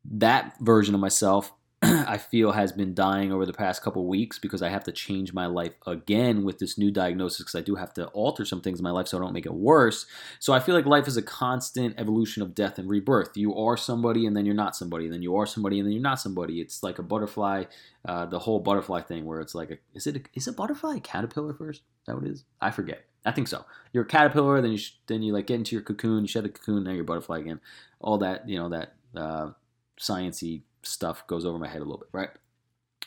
that 0.04 0.54
version 0.60 0.94
of 0.94 1.00
myself 1.00 1.52
I 1.82 2.18
feel 2.18 2.52
has 2.52 2.72
been 2.72 2.92
dying 2.92 3.32
over 3.32 3.46
the 3.46 3.54
past 3.54 3.82
couple 3.82 4.06
weeks 4.06 4.38
because 4.38 4.60
I 4.60 4.68
have 4.68 4.84
to 4.84 4.92
change 4.92 5.32
my 5.32 5.46
life 5.46 5.72
again 5.86 6.44
with 6.44 6.58
this 6.58 6.76
new 6.76 6.90
diagnosis 6.90 7.38
because 7.38 7.54
I 7.54 7.62
do 7.62 7.74
have 7.76 7.94
to 7.94 8.08
alter 8.08 8.44
some 8.44 8.60
things 8.60 8.80
in 8.80 8.82
my 8.82 8.90
life 8.90 9.08
so 9.08 9.16
I 9.16 9.20
don't 9.22 9.32
make 9.32 9.46
it 9.46 9.54
worse. 9.54 10.04
So 10.40 10.52
I 10.52 10.60
feel 10.60 10.74
like 10.74 10.84
life 10.84 11.08
is 11.08 11.16
a 11.16 11.22
constant 11.22 11.94
evolution 11.96 12.42
of 12.42 12.54
death 12.54 12.78
and 12.78 12.90
rebirth. 12.90 13.34
You 13.34 13.56
are 13.56 13.78
somebody 13.78 14.26
and 14.26 14.36
then 14.36 14.44
you're 14.44 14.54
not 14.54 14.76
somebody, 14.76 15.06
and 15.06 15.14
then 15.14 15.22
you 15.22 15.36
are 15.36 15.46
somebody 15.46 15.78
and 15.78 15.86
then 15.86 15.94
you're 15.94 16.02
not 16.02 16.20
somebody. 16.20 16.60
It's 16.60 16.82
like 16.82 16.98
a 16.98 17.02
butterfly, 17.02 17.64
uh, 18.06 18.26
the 18.26 18.40
whole 18.40 18.60
butterfly 18.60 19.00
thing 19.00 19.24
where 19.24 19.40
it's 19.40 19.54
like, 19.54 19.70
a, 19.70 19.78
is 19.94 20.06
it 20.06 20.16
a, 20.16 20.20
is 20.34 20.48
a 20.48 20.52
butterfly 20.52 20.96
a 20.96 21.00
caterpillar 21.00 21.54
first? 21.54 21.80
Is 21.80 22.06
that 22.06 22.14
what 22.14 22.24
it 22.24 22.30
is? 22.32 22.44
I 22.60 22.72
forget. 22.72 23.06
I 23.24 23.32
think 23.32 23.48
so. 23.48 23.64
You're 23.92 24.04
a 24.04 24.06
caterpillar, 24.06 24.60
then 24.62 24.72
you 24.72 24.78
sh- 24.78 24.96
then 25.06 25.22
you 25.22 25.32
like 25.32 25.46
get 25.46 25.56
into 25.56 25.76
your 25.76 25.82
cocoon, 25.82 26.22
you 26.22 26.28
shed 26.28 26.44
the 26.44 26.48
cocoon, 26.48 26.84
now 26.84 26.92
you're 26.92 27.02
a 27.02 27.04
butterfly 27.04 27.38
again. 27.38 27.60
All 28.00 28.18
that 28.18 28.48
you 28.48 28.58
know 28.58 28.68
that 28.70 28.94
uh, 29.14 29.50
sciency 29.98 30.62
stuff 30.82 31.26
goes 31.26 31.44
over 31.44 31.58
my 31.58 31.68
head 31.68 31.82
a 31.82 31.84
little 31.84 31.98
bit, 31.98 32.08
right? 32.12 32.30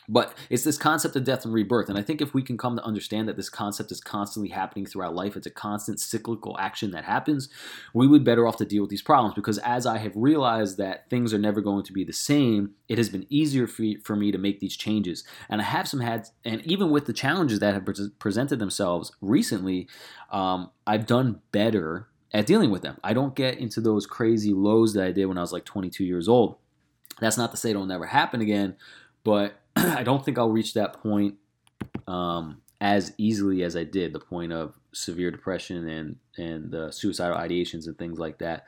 But 0.08 0.34
it's 0.50 0.64
this 0.64 0.76
concept 0.76 1.16
of 1.16 1.24
death 1.24 1.44
and 1.44 1.54
rebirth. 1.54 1.88
And 1.88 1.98
I 1.98 2.02
think 2.02 2.20
if 2.20 2.34
we 2.34 2.42
can 2.42 2.58
come 2.58 2.76
to 2.76 2.84
understand 2.84 3.28
that 3.28 3.36
this 3.36 3.48
concept 3.48 3.90
is 3.90 4.00
constantly 4.00 4.50
happening 4.50 4.86
throughout 4.86 5.14
life, 5.14 5.36
it's 5.36 5.46
a 5.46 5.50
constant 5.50 6.00
cyclical 6.00 6.56
action 6.58 6.90
that 6.90 7.04
happens, 7.04 7.48
we 7.94 8.06
would 8.06 8.24
better 8.24 8.46
off 8.46 8.56
to 8.58 8.64
deal 8.64 8.82
with 8.82 8.90
these 8.90 9.02
problems. 9.02 9.34
Because 9.34 9.58
as 9.58 9.86
I 9.86 9.98
have 9.98 10.12
realized 10.14 10.76
that 10.78 11.08
things 11.08 11.32
are 11.32 11.38
never 11.38 11.60
going 11.60 11.84
to 11.84 11.92
be 11.92 12.04
the 12.04 12.12
same, 12.12 12.72
it 12.88 12.98
has 12.98 13.08
been 13.08 13.26
easier 13.30 13.66
for, 13.66 14.14
me 14.14 14.30
to 14.30 14.38
make 14.38 14.60
these 14.60 14.76
changes. 14.76 15.24
And 15.48 15.60
I 15.60 15.64
have 15.64 15.88
some 15.88 16.00
had, 16.00 16.28
and 16.44 16.60
even 16.62 16.90
with 16.90 17.06
the 17.06 17.12
challenges 17.12 17.58
that 17.58 17.74
have 17.74 17.84
pre- 17.84 18.10
presented 18.18 18.60
themselves 18.60 19.10
recently, 19.20 19.88
um, 20.30 20.70
I've 20.86 21.06
done 21.06 21.40
better 21.50 22.06
at 22.32 22.46
dealing 22.46 22.70
with 22.70 22.82
them. 22.82 22.98
I 23.02 23.12
don't 23.12 23.34
get 23.34 23.58
into 23.58 23.80
those 23.80 24.06
crazy 24.06 24.52
lows 24.52 24.92
that 24.94 25.04
I 25.04 25.12
did 25.12 25.26
when 25.26 25.38
I 25.38 25.40
was 25.40 25.52
like 25.52 25.64
22 25.64 26.04
years 26.04 26.28
old. 26.28 26.56
That's 27.20 27.38
not 27.38 27.52
to 27.52 27.56
say 27.56 27.70
it'll 27.70 27.86
never 27.86 28.06
happen 28.06 28.40
again, 28.40 28.76
but 29.24 29.60
I 29.76 30.02
don't 30.02 30.24
think 30.24 30.38
I'll 30.38 30.50
reach 30.50 30.74
that 30.74 31.02
point 31.02 31.36
um, 32.06 32.60
as 32.80 33.12
easily 33.18 33.62
as 33.62 33.76
I 33.76 33.84
did 33.84 34.12
the 34.12 34.20
point 34.20 34.52
of 34.52 34.78
severe 34.92 35.30
depression 35.30 35.88
and 35.88 36.16
and 36.36 36.94
suicidal 36.94 37.36
ideations 37.36 37.86
and 37.86 37.98
things 37.98 38.18
like 38.18 38.38
that. 38.38 38.66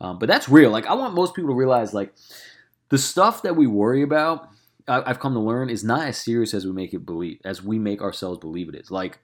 Um, 0.00 0.18
but 0.18 0.28
that's 0.28 0.48
real. 0.48 0.70
Like 0.70 0.86
I 0.86 0.94
want 0.94 1.14
most 1.14 1.34
people 1.34 1.50
to 1.50 1.56
realize 1.56 1.92
like 1.92 2.14
the 2.88 2.98
stuff 2.98 3.42
that 3.42 3.56
we 3.56 3.66
worry 3.66 4.02
about. 4.02 4.48
I, 4.86 5.02
I've 5.04 5.20
come 5.20 5.34
to 5.34 5.40
learn 5.40 5.70
is 5.70 5.84
not 5.84 6.06
as 6.06 6.18
serious 6.18 6.54
as 6.54 6.64
we 6.64 6.72
make 6.72 6.94
it 6.94 7.04
believe 7.04 7.40
as 7.44 7.62
we 7.62 7.78
make 7.78 8.00
ourselves 8.00 8.38
believe 8.38 8.68
it 8.68 8.74
is. 8.74 8.90
Like 8.90 9.18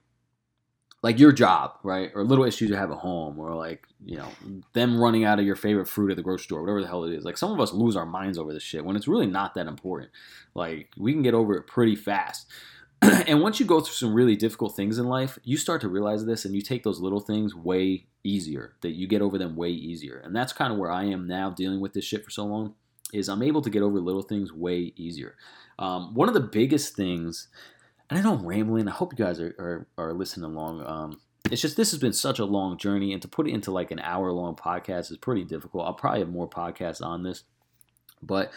like 1.05 1.18
your 1.18 1.32
job, 1.32 1.72
right? 1.82 2.11
Or 2.14 2.24
little 2.24 2.46
issues 2.46 2.70
you 2.70 2.76
have 2.76 2.90
at 2.90 2.96
home, 2.96 3.38
or 3.38 3.55
like, 3.55 3.86
you 4.07 4.16
know, 4.16 4.28
them 4.72 4.98
running 4.98 5.22
out 5.22 5.38
of 5.38 5.44
your 5.44 5.55
favorite 5.55 5.86
fruit 5.86 6.11
at 6.11 6.16
the 6.16 6.22
grocery 6.22 6.44
store, 6.44 6.62
whatever 6.62 6.80
the 6.80 6.88
hell 6.88 7.05
it 7.05 7.12
is. 7.12 7.26
Like 7.26 7.36
some 7.36 7.52
of 7.52 7.61
us 7.61 7.74
lose 7.74 7.94
our 7.94 8.07
minds 8.07 8.38
over 8.38 8.55
this 8.55 8.62
shit 8.62 8.86
when 8.86 8.96
it's 8.96 9.07
really 9.07 9.26
not 9.26 9.52
that 9.55 9.66
important. 9.66 10.11
Like 10.55 10.88
we 10.96 11.12
can 11.12 11.20
get 11.20 11.34
over 11.34 11.57
it 11.57 11.66
pretty 11.66 11.94
fast. 11.94 12.46
and 13.02 13.42
once 13.42 13.61
you 13.61 13.66
go 13.66 13.80
through 13.80 13.92
some 13.92 14.14
really 14.14 14.34
difficult 14.34 14.76
things 14.76 14.98
in 14.98 15.07
life, 15.07 15.38
you 15.44 15.59
start 15.59 15.82
to 15.82 15.88
realize 15.88 16.24
this 16.24 16.46
and 16.46 16.55
you 16.55 16.62
take 16.62 16.84
those 16.84 17.00
little 17.00 17.20
things 17.20 17.55
way 17.55 18.07
easier. 18.22 18.72
That 18.80 18.92
you 18.92 19.07
get 19.07 19.20
over 19.20 19.36
them 19.36 19.57
way 19.57 19.68
easier. 19.68 20.22
And 20.24 20.34
that's 20.34 20.55
kind 20.55 20.72
of 20.72 20.78
where 20.78 20.90
I 20.90 21.05
am 21.05 21.26
now 21.26 21.50
dealing 21.50 21.82
with 21.82 21.92
this 21.92 22.07
shit 22.07 22.24
for 22.24 22.30
so 22.30 22.46
long 22.46 22.76
is 23.12 23.28
I'm 23.28 23.42
able 23.42 23.61
to 23.61 23.68
get 23.68 23.82
over 23.82 24.00
little 24.00 24.22
things 24.22 24.55
way 24.55 24.94
easier. 24.96 25.36
Um, 25.78 26.14
one 26.14 26.28
of 26.28 26.34
the 26.34 26.40
biggest 26.40 26.96
things 26.96 27.48
and 28.11 28.18
I 28.18 28.22
know 28.22 28.34
I'm 28.34 28.46
rambling. 28.46 28.88
I 28.88 28.92
hope 28.92 29.12
you 29.12 29.24
guys 29.24 29.40
are, 29.40 29.55
are, 29.59 29.86
are 29.98 30.12
listening 30.12 30.50
along. 30.50 30.84
Um, 30.86 31.20
it's 31.50 31.62
just 31.62 31.76
this 31.76 31.90
has 31.90 32.00
been 32.00 32.12
such 32.12 32.38
a 32.38 32.44
long 32.44 32.78
journey, 32.78 33.12
and 33.12 33.22
to 33.22 33.28
put 33.28 33.46
it 33.46 33.52
into 33.52 33.70
like 33.70 33.90
an 33.90 34.00
hour 34.00 34.32
long 34.32 34.57
podcast 34.57 35.11
is 35.11 35.18
pretty 35.18 35.44
difficult. 35.44 35.86
I'll 35.86 35.94
probably 35.94 36.20
have 36.20 36.30
more 36.30 36.48
podcasts 36.48 37.05
on 37.05 37.22
this, 37.22 37.44
but 38.22 38.52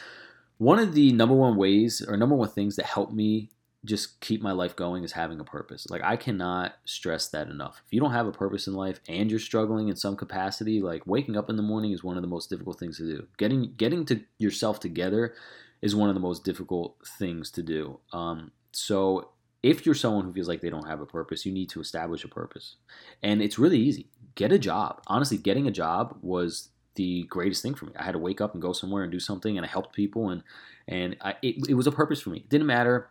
one 0.57 0.79
of 0.79 0.93
the 0.93 1.11
number 1.11 1.35
one 1.35 1.55
ways 1.55 2.03
or 2.07 2.17
number 2.17 2.35
one 2.35 2.49
things 2.49 2.75
that 2.77 2.85
help 2.85 3.11
me 3.11 3.49
just 3.85 4.19
keep 4.19 4.41
my 4.41 4.51
life 4.51 4.75
going 4.75 5.03
is 5.03 5.11
having 5.13 5.39
a 5.39 5.43
purpose. 5.43 5.87
Like 5.89 6.03
I 6.03 6.17
cannot 6.17 6.75
stress 6.85 7.27
that 7.29 7.47
enough. 7.47 7.81
If 7.85 7.93
you 7.93 7.99
don't 7.99 8.11
have 8.11 8.27
a 8.27 8.31
purpose 8.31 8.67
in 8.67 8.73
life 8.73 8.99
and 9.07 9.29
you're 9.29 9.39
struggling 9.39 9.87
in 9.87 9.95
some 9.95 10.15
capacity, 10.15 10.81
like 10.81 11.05
waking 11.05 11.37
up 11.37 11.49
in 11.49 11.55
the 11.55 11.61
morning 11.61 11.91
is 11.91 12.03
one 12.03 12.17
of 12.17 12.21
the 12.21 12.27
most 12.27 12.49
difficult 12.49 12.79
things 12.79 12.97
to 12.97 13.03
do. 13.03 13.27
Getting 13.37 13.73
getting 13.77 14.05
to 14.05 14.21
yourself 14.39 14.79
together 14.79 15.33
is 15.81 15.95
one 15.95 16.09
of 16.09 16.15
the 16.15 16.21
most 16.21 16.43
difficult 16.43 16.97
things 17.19 17.51
to 17.51 17.61
do. 17.61 17.99
Um, 18.11 18.51
so 18.71 19.29
if 19.63 19.85
you're 19.85 19.95
someone 19.95 20.25
who 20.25 20.33
feels 20.33 20.47
like 20.47 20.61
they 20.61 20.69
don't 20.69 20.87
have 20.87 21.01
a 21.01 21.05
purpose, 21.05 21.45
you 21.45 21.51
need 21.51 21.69
to 21.69 21.81
establish 21.81 22.23
a 22.23 22.27
purpose. 22.27 22.75
And 23.23 23.41
it's 23.41 23.59
really 23.59 23.79
easy. 23.79 24.07
Get 24.35 24.51
a 24.51 24.59
job. 24.59 25.01
Honestly, 25.07 25.37
getting 25.37 25.67
a 25.67 25.71
job 25.71 26.17
was 26.21 26.69
the 26.95 27.23
greatest 27.23 27.61
thing 27.61 27.75
for 27.75 27.85
me. 27.85 27.93
I 27.97 28.03
had 28.03 28.13
to 28.13 28.19
wake 28.19 28.41
up 28.41 28.53
and 28.53 28.61
go 28.61 28.73
somewhere 28.73 29.03
and 29.03 29.11
do 29.11 29.19
something, 29.19 29.57
and 29.57 29.65
I 29.65 29.69
helped 29.69 29.95
people, 29.95 30.29
and 30.29 30.43
and 30.87 31.15
I, 31.21 31.35
it, 31.41 31.69
it 31.69 31.73
was 31.73 31.87
a 31.87 31.91
purpose 31.91 32.21
for 32.21 32.29
me. 32.29 32.39
It 32.39 32.49
didn't 32.49 32.67
matter 32.67 33.09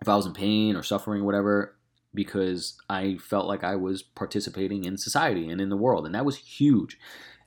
if 0.00 0.08
I 0.08 0.16
was 0.16 0.26
in 0.26 0.32
pain 0.32 0.76
or 0.76 0.82
suffering 0.82 1.22
or 1.22 1.24
whatever, 1.24 1.76
because 2.14 2.78
I 2.88 3.18
felt 3.18 3.46
like 3.46 3.62
I 3.62 3.76
was 3.76 4.02
participating 4.02 4.84
in 4.84 4.96
society 4.96 5.48
and 5.48 5.60
in 5.60 5.68
the 5.68 5.76
world, 5.76 6.06
and 6.06 6.14
that 6.14 6.24
was 6.24 6.36
huge. 6.36 6.98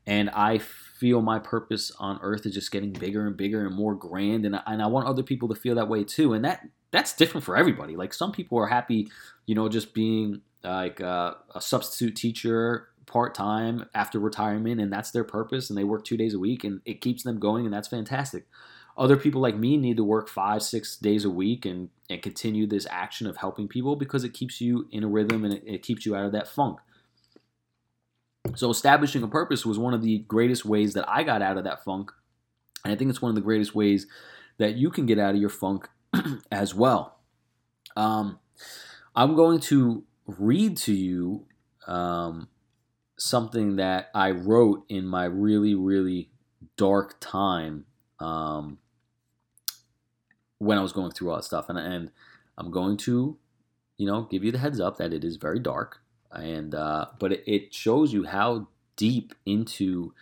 And 0.05 0.29
I 0.31 0.59
feel 1.03 1.21
my 1.21 1.37
purpose 1.37 1.91
on 1.99 2.17
earth 2.21 2.45
is 2.45 2.53
just 2.53 2.71
getting 2.71 2.93
bigger 2.93 3.27
and 3.27 3.35
bigger 3.35 3.65
and 3.67 3.75
more 3.75 3.93
grand, 3.93 4.45
and 4.45 4.55
I, 4.55 4.61
and 4.67 4.81
I 4.81 4.87
want 4.87 5.05
other 5.05 5.21
people 5.21 5.49
to 5.49 5.55
feel 5.55 5.75
that 5.75 5.89
way 5.89 6.05
too. 6.05 6.31
And 6.31 6.45
that 6.45 6.65
that's 6.91 7.13
different 7.13 7.43
for 7.43 7.57
everybody. 7.57 7.97
Like 7.97 8.13
some 8.13 8.31
people 8.31 8.57
are 8.57 8.67
happy, 8.67 9.11
you 9.45 9.53
know, 9.53 9.67
just 9.67 9.93
being 9.93 10.39
like 10.63 11.01
uh, 11.01 11.33
a 11.53 11.59
substitute 11.59 12.15
teacher 12.15 12.87
part 13.05 13.35
time 13.35 13.89
after 13.93 14.17
retirement, 14.17 14.79
and 14.79 14.93
that's 14.93 15.11
their 15.11 15.25
purpose, 15.25 15.69
and 15.69 15.77
they 15.77 15.83
work 15.83 16.05
two 16.05 16.15
days 16.15 16.33
a 16.33 16.39
week, 16.39 16.63
and 16.63 16.79
it 16.85 17.01
keeps 17.01 17.23
them 17.23 17.37
going, 17.37 17.65
and 17.65 17.73
that's 17.73 17.89
fantastic. 17.89 18.45
Other 18.95 19.17
people 19.17 19.41
like 19.41 19.57
me 19.57 19.75
need 19.75 19.97
to 19.97 20.05
work 20.05 20.29
five, 20.29 20.63
six 20.63 20.95
days 20.95 21.25
a 21.25 21.29
week 21.29 21.65
and, 21.65 21.89
and 22.09 22.21
continue 22.21 22.65
this 22.65 22.87
action 22.89 23.27
of 23.27 23.35
helping 23.35 23.67
people 23.67 23.97
because 23.97 24.23
it 24.23 24.33
keeps 24.33 24.61
you 24.61 24.87
in 24.89 25.03
a 25.03 25.07
rhythm 25.07 25.43
and 25.43 25.55
it, 25.55 25.63
it 25.65 25.81
keeps 25.81 26.05
you 26.05 26.15
out 26.15 26.25
of 26.25 26.31
that 26.31 26.47
funk. 26.47 26.77
So, 28.55 28.69
establishing 28.69 29.23
a 29.23 29.27
purpose 29.27 29.65
was 29.65 29.79
one 29.79 29.93
of 29.93 30.01
the 30.01 30.19
greatest 30.19 30.65
ways 30.65 30.93
that 30.93 31.07
I 31.07 31.23
got 31.23 31.41
out 31.41 31.57
of 31.57 31.63
that 31.63 31.83
funk. 31.83 32.11
And 32.83 32.93
I 32.93 32.97
think 32.97 33.09
it's 33.09 33.21
one 33.21 33.29
of 33.29 33.35
the 33.35 33.41
greatest 33.41 33.73
ways 33.73 34.05
that 34.57 34.75
you 34.75 34.89
can 34.89 35.05
get 35.05 35.17
out 35.17 35.33
of 35.33 35.39
your 35.39 35.49
funk 35.49 35.87
as 36.51 36.75
well. 36.75 37.19
Um, 37.95 38.39
I'm 39.15 39.35
going 39.35 39.59
to 39.61 40.03
read 40.27 40.77
to 40.77 40.93
you 40.93 41.45
um, 41.87 42.49
something 43.17 43.77
that 43.77 44.09
I 44.13 44.31
wrote 44.31 44.85
in 44.89 45.07
my 45.07 45.25
really, 45.25 45.73
really 45.73 46.29
dark 46.75 47.15
time 47.21 47.85
um, 48.19 48.77
when 50.57 50.77
I 50.77 50.81
was 50.81 50.91
going 50.91 51.11
through 51.11 51.29
all 51.29 51.37
that 51.37 51.43
stuff. 51.43 51.69
And, 51.69 51.77
and 51.77 52.11
I'm 52.57 52.71
going 52.71 52.97
to, 52.97 53.37
you 53.97 54.05
know, 54.05 54.23
give 54.23 54.43
you 54.43 54.51
the 54.51 54.57
heads 54.57 54.79
up 54.79 54.97
that 54.97 55.13
it 55.13 55.23
is 55.23 55.37
very 55.37 55.59
dark. 55.59 56.02
And 56.33 56.73
uh, 56.75 57.07
but 57.19 57.31
it, 57.31 57.43
it 57.45 57.73
shows 57.73 58.13
you 58.13 58.23
how 58.23 58.67
deep 58.95 59.33
into 59.45 60.13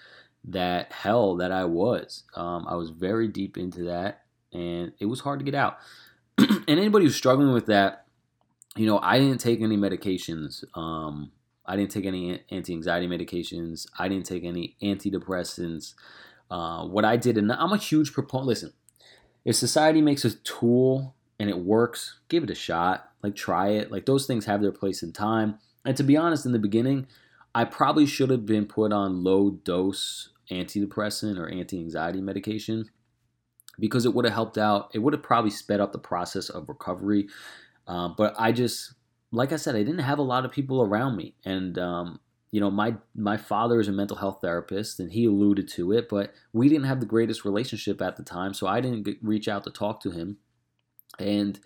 that 0.45 0.91
hell 0.91 1.35
that 1.37 1.51
I 1.51 1.65
was. 1.65 2.23
Um, 2.35 2.65
I 2.67 2.75
was 2.75 2.89
very 2.89 3.27
deep 3.27 3.57
into 3.57 3.83
that, 3.85 4.23
and 4.53 4.93
it 4.99 5.05
was 5.05 5.21
hard 5.21 5.39
to 5.39 5.45
get 5.45 5.55
out. 5.55 5.77
and 6.37 6.67
anybody 6.67 7.05
who's 7.05 7.15
struggling 7.15 7.53
with 7.53 7.67
that, 7.67 8.05
you 8.75 8.85
know, 8.85 8.99
I 8.99 9.19
didn't 9.19 9.39
take 9.39 9.61
any 9.61 9.77
medications. 9.77 10.63
Um, 10.75 11.31
I 11.65 11.75
didn't 11.75 11.91
take 11.91 12.05
any 12.05 12.41
anti-anxiety 12.49 13.07
medications. 13.07 13.87
I 13.97 14.07
didn't 14.07 14.25
take 14.25 14.43
any 14.43 14.75
antidepressants. 14.81 15.93
Uh, 16.49 16.85
what 16.85 17.05
I 17.05 17.15
did, 17.17 17.37
and 17.37 17.51
I'm 17.51 17.71
a 17.71 17.77
huge 17.77 18.11
proponent. 18.11 18.47
Listen, 18.47 18.73
if 19.45 19.55
society 19.55 20.01
makes 20.01 20.25
a 20.25 20.31
tool 20.31 21.15
and 21.39 21.49
it 21.49 21.59
works, 21.59 22.19
give 22.29 22.43
it 22.43 22.49
a 22.49 22.55
shot. 22.55 23.10
Like 23.23 23.35
try 23.35 23.69
it. 23.69 23.91
Like 23.91 24.05
those 24.05 24.25
things 24.25 24.45
have 24.45 24.61
their 24.61 24.71
place 24.71 25.03
in 25.03 25.13
time. 25.13 25.59
And 25.85 25.97
to 25.97 26.03
be 26.03 26.17
honest, 26.17 26.45
in 26.45 26.51
the 26.51 26.59
beginning, 26.59 27.07
I 27.53 27.65
probably 27.65 28.05
should 28.05 28.29
have 28.29 28.45
been 28.45 28.65
put 28.65 28.93
on 28.93 29.23
low 29.23 29.51
dose 29.51 30.29
antidepressant 30.49 31.39
or 31.39 31.49
anti-anxiety 31.49 32.21
medication 32.21 32.89
because 33.79 34.05
it 34.05 34.13
would 34.13 34.25
have 34.25 34.33
helped 34.33 34.57
out. 34.57 34.91
It 34.93 34.99
would 34.99 35.13
have 35.13 35.23
probably 35.23 35.51
sped 35.51 35.79
up 35.79 35.91
the 35.91 35.99
process 35.99 36.49
of 36.49 36.69
recovery. 36.69 37.27
Um, 37.87 38.15
but 38.17 38.35
I 38.37 38.51
just, 38.51 38.93
like 39.31 39.51
I 39.51 39.55
said, 39.55 39.75
I 39.75 39.83
didn't 39.83 39.99
have 39.99 40.19
a 40.19 40.23
lot 40.23 40.45
of 40.45 40.51
people 40.51 40.81
around 40.81 41.17
me, 41.17 41.35
and 41.43 41.77
um, 41.79 42.19
you 42.51 42.59
know, 42.59 42.69
my 42.69 42.95
my 43.15 43.37
father 43.37 43.79
is 43.79 43.87
a 43.87 43.91
mental 43.91 44.17
health 44.17 44.39
therapist, 44.41 44.99
and 44.99 45.11
he 45.11 45.25
alluded 45.25 45.67
to 45.69 45.91
it, 45.91 46.09
but 46.09 46.33
we 46.53 46.69
didn't 46.69 46.85
have 46.85 46.99
the 46.99 47.05
greatest 47.05 47.43
relationship 47.43 48.01
at 48.01 48.17
the 48.17 48.23
time, 48.23 48.53
so 48.53 48.67
I 48.67 48.81
didn't 48.81 49.03
get, 49.03 49.17
reach 49.21 49.47
out 49.47 49.63
to 49.63 49.71
talk 49.71 50.01
to 50.01 50.11
him, 50.11 50.37
and 51.17 51.59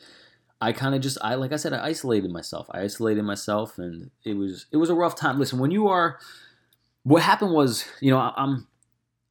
I 0.61 0.71
kind 0.71 0.95
of 0.95 1.01
just, 1.01 1.17
I 1.21 1.35
like 1.35 1.51
I 1.51 1.57
said, 1.57 1.73
I 1.73 1.85
isolated 1.85 2.31
myself. 2.31 2.67
I 2.71 2.81
isolated 2.81 3.23
myself, 3.23 3.77
and 3.77 4.11
it 4.23 4.35
was 4.35 4.67
it 4.71 4.77
was 4.77 4.89
a 4.89 4.95
rough 4.95 5.15
time. 5.15 5.39
Listen, 5.39 5.59
when 5.59 5.71
you 5.71 5.87
are, 5.87 6.19
what 7.03 7.21
happened 7.21 7.51
was, 7.51 7.85
you 8.01 8.11
know, 8.11 8.19
I'm 8.19 8.67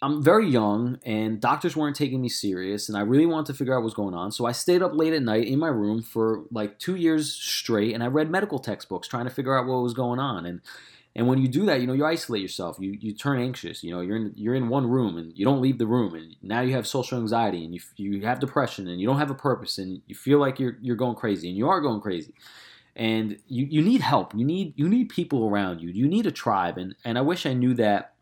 I'm 0.04 0.22
very 0.22 0.46
young 0.46 0.98
and 1.06 1.40
doctors 1.40 1.74
weren't 1.74 1.96
taking 1.96 2.20
me 2.20 2.28
serious 2.28 2.90
and 2.90 2.98
I 2.98 3.00
really 3.00 3.24
wanted 3.24 3.46
to 3.46 3.54
figure 3.54 3.72
out 3.72 3.78
what 3.78 3.84
was 3.84 3.94
going 3.94 4.12
on. 4.14 4.32
So 4.32 4.44
I 4.44 4.52
stayed 4.52 4.82
up 4.82 4.92
late 4.94 5.14
at 5.14 5.22
night 5.22 5.46
in 5.46 5.58
my 5.58 5.68
room 5.68 6.02
for 6.02 6.44
like 6.50 6.78
2 6.78 6.96
years 6.96 7.32
straight 7.32 7.94
and 7.94 8.02
I 8.02 8.08
read 8.08 8.30
medical 8.30 8.58
textbooks 8.58 9.08
trying 9.08 9.24
to 9.24 9.30
figure 9.30 9.56
out 9.56 9.66
what 9.66 9.82
was 9.82 9.94
going 9.94 10.18
on 10.18 10.44
and 10.44 10.60
and 11.16 11.28
when 11.28 11.38
you 11.38 11.46
do 11.46 11.64
that, 11.66 11.80
you 11.80 11.86
know, 11.86 11.92
you 11.92 12.04
isolate 12.04 12.42
yourself. 12.42 12.76
You 12.80 12.96
you 13.00 13.12
turn 13.12 13.40
anxious. 13.40 13.84
You 13.84 13.92
know, 13.92 14.00
you're 14.00 14.16
in 14.16 14.32
you're 14.34 14.56
in 14.56 14.68
one 14.68 14.88
room 14.88 15.16
and 15.16 15.36
you 15.36 15.44
don't 15.44 15.60
leave 15.60 15.78
the 15.78 15.86
room 15.86 16.14
and 16.14 16.34
now 16.42 16.60
you 16.60 16.72
have 16.74 16.86
social 16.86 17.18
anxiety 17.18 17.64
and 17.64 17.72
you 17.72 17.80
you 17.96 18.26
have 18.26 18.40
depression 18.40 18.88
and 18.88 19.00
you 19.00 19.06
don't 19.06 19.18
have 19.18 19.30
a 19.30 19.34
purpose 19.34 19.78
and 19.78 20.02
you 20.06 20.14
feel 20.14 20.38
like 20.38 20.58
you're 20.58 20.76
you're 20.80 20.96
going 20.96 21.14
crazy 21.14 21.48
and 21.48 21.56
you 21.56 21.68
are 21.68 21.80
going 21.80 22.00
crazy. 22.00 22.34
And 22.96 23.38
you, 23.48 23.66
you 23.66 23.82
need 23.82 24.00
help. 24.00 24.34
You 24.34 24.44
need 24.44 24.74
you 24.76 24.88
need 24.88 25.08
people 25.08 25.48
around 25.48 25.80
you. 25.80 25.88
You 25.88 26.08
need 26.08 26.26
a 26.26 26.32
tribe 26.32 26.78
and 26.78 26.96
and 27.04 27.16
I 27.16 27.20
wish 27.20 27.46
I 27.46 27.52
knew 27.52 27.74
that 27.74 28.14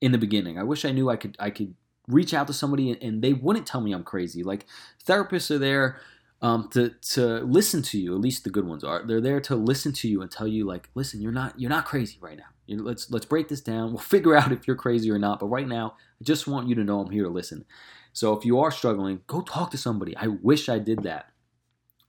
in 0.00 0.10
the 0.10 0.18
beginning. 0.18 0.58
I 0.58 0.64
wish 0.64 0.84
I 0.84 0.90
knew 0.90 1.08
I 1.08 1.16
could 1.16 1.36
I 1.38 1.50
could 1.50 1.74
reach 2.08 2.34
out 2.34 2.48
to 2.48 2.52
somebody 2.52 2.90
and 3.00 3.22
they 3.22 3.32
wouldn't 3.32 3.66
tell 3.66 3.80
me 3.80 3.92
I'm 3.92 4.02
crazy. 4.02 4.42
Like 4.42 4.66
therapists 5.06 5.52
are 5.52 5.58
there 5.58 6.00
um, 6.42 6.68
to 6.72 6.90
to 6.90 7.40
listen 7.40 7.82
to 7.82 7.98
you. 7.98 8.14
At 8.14 8.20
least 8.20 8.44
the 8.44 8.50
good 8.50 8.66
ones 8.66 8.84
are. 8.84 9.04
They're 9.06 9.20
there 9.20 9.40
to 9.42 9.56
listen 9.56 9.92
to 9.94 10.08
you 10.08 10.22
and 10.22 10.30
tell 10.30 10.48
you 10.48 10.64
like, 10.64 10.88
listen, 10.94 11.20
you're 11.20 11.32
not 11.32 11.58
you're 11.60 11.70
not 11.70 11.84
crazy 11.84 12.18
right 12.20 12.36
now. 12.36 12.44
You're, 12.66 12.80
let's 12.80 13.10
let's 13.10 13.26
break 13.26 13.48
this 13.48 13.60
down. 13.60 13.90
We'll 13.90 13.98
figure 13.98 14.34
out 14.34 14.52
if 14.52 14.66
you're 14.66 14.76
crazy 14.76 15.10
or 15.10 15.18
not. 15.18 15.40
But 15.40 15.46
right 15.46 15.68
now, 15.68 15.96
I 16.20 16.24
just 16.24 16.46
want 16.46 16.68
you 16.68 16.74
to 16.76 16.84
know 16.84 17.00
I'm 17.00 17.10
here 17.10 17.24
to 17.24 17.30
listen. 17.30 17.64
So 18.12 18.36
if 18.36 18.44
you 18.44 18.58
are 18.58 18.70
struggling, 18.70 19.20
go 19.26 19.42
talk 19.42 19.70
to 19.70 19.78
somebody. 19.78 20.16
I 20.16 20.26
wish 20.26 20.68
I 20.68 20.78
did 20.78 21.02
that. 21.04 21.30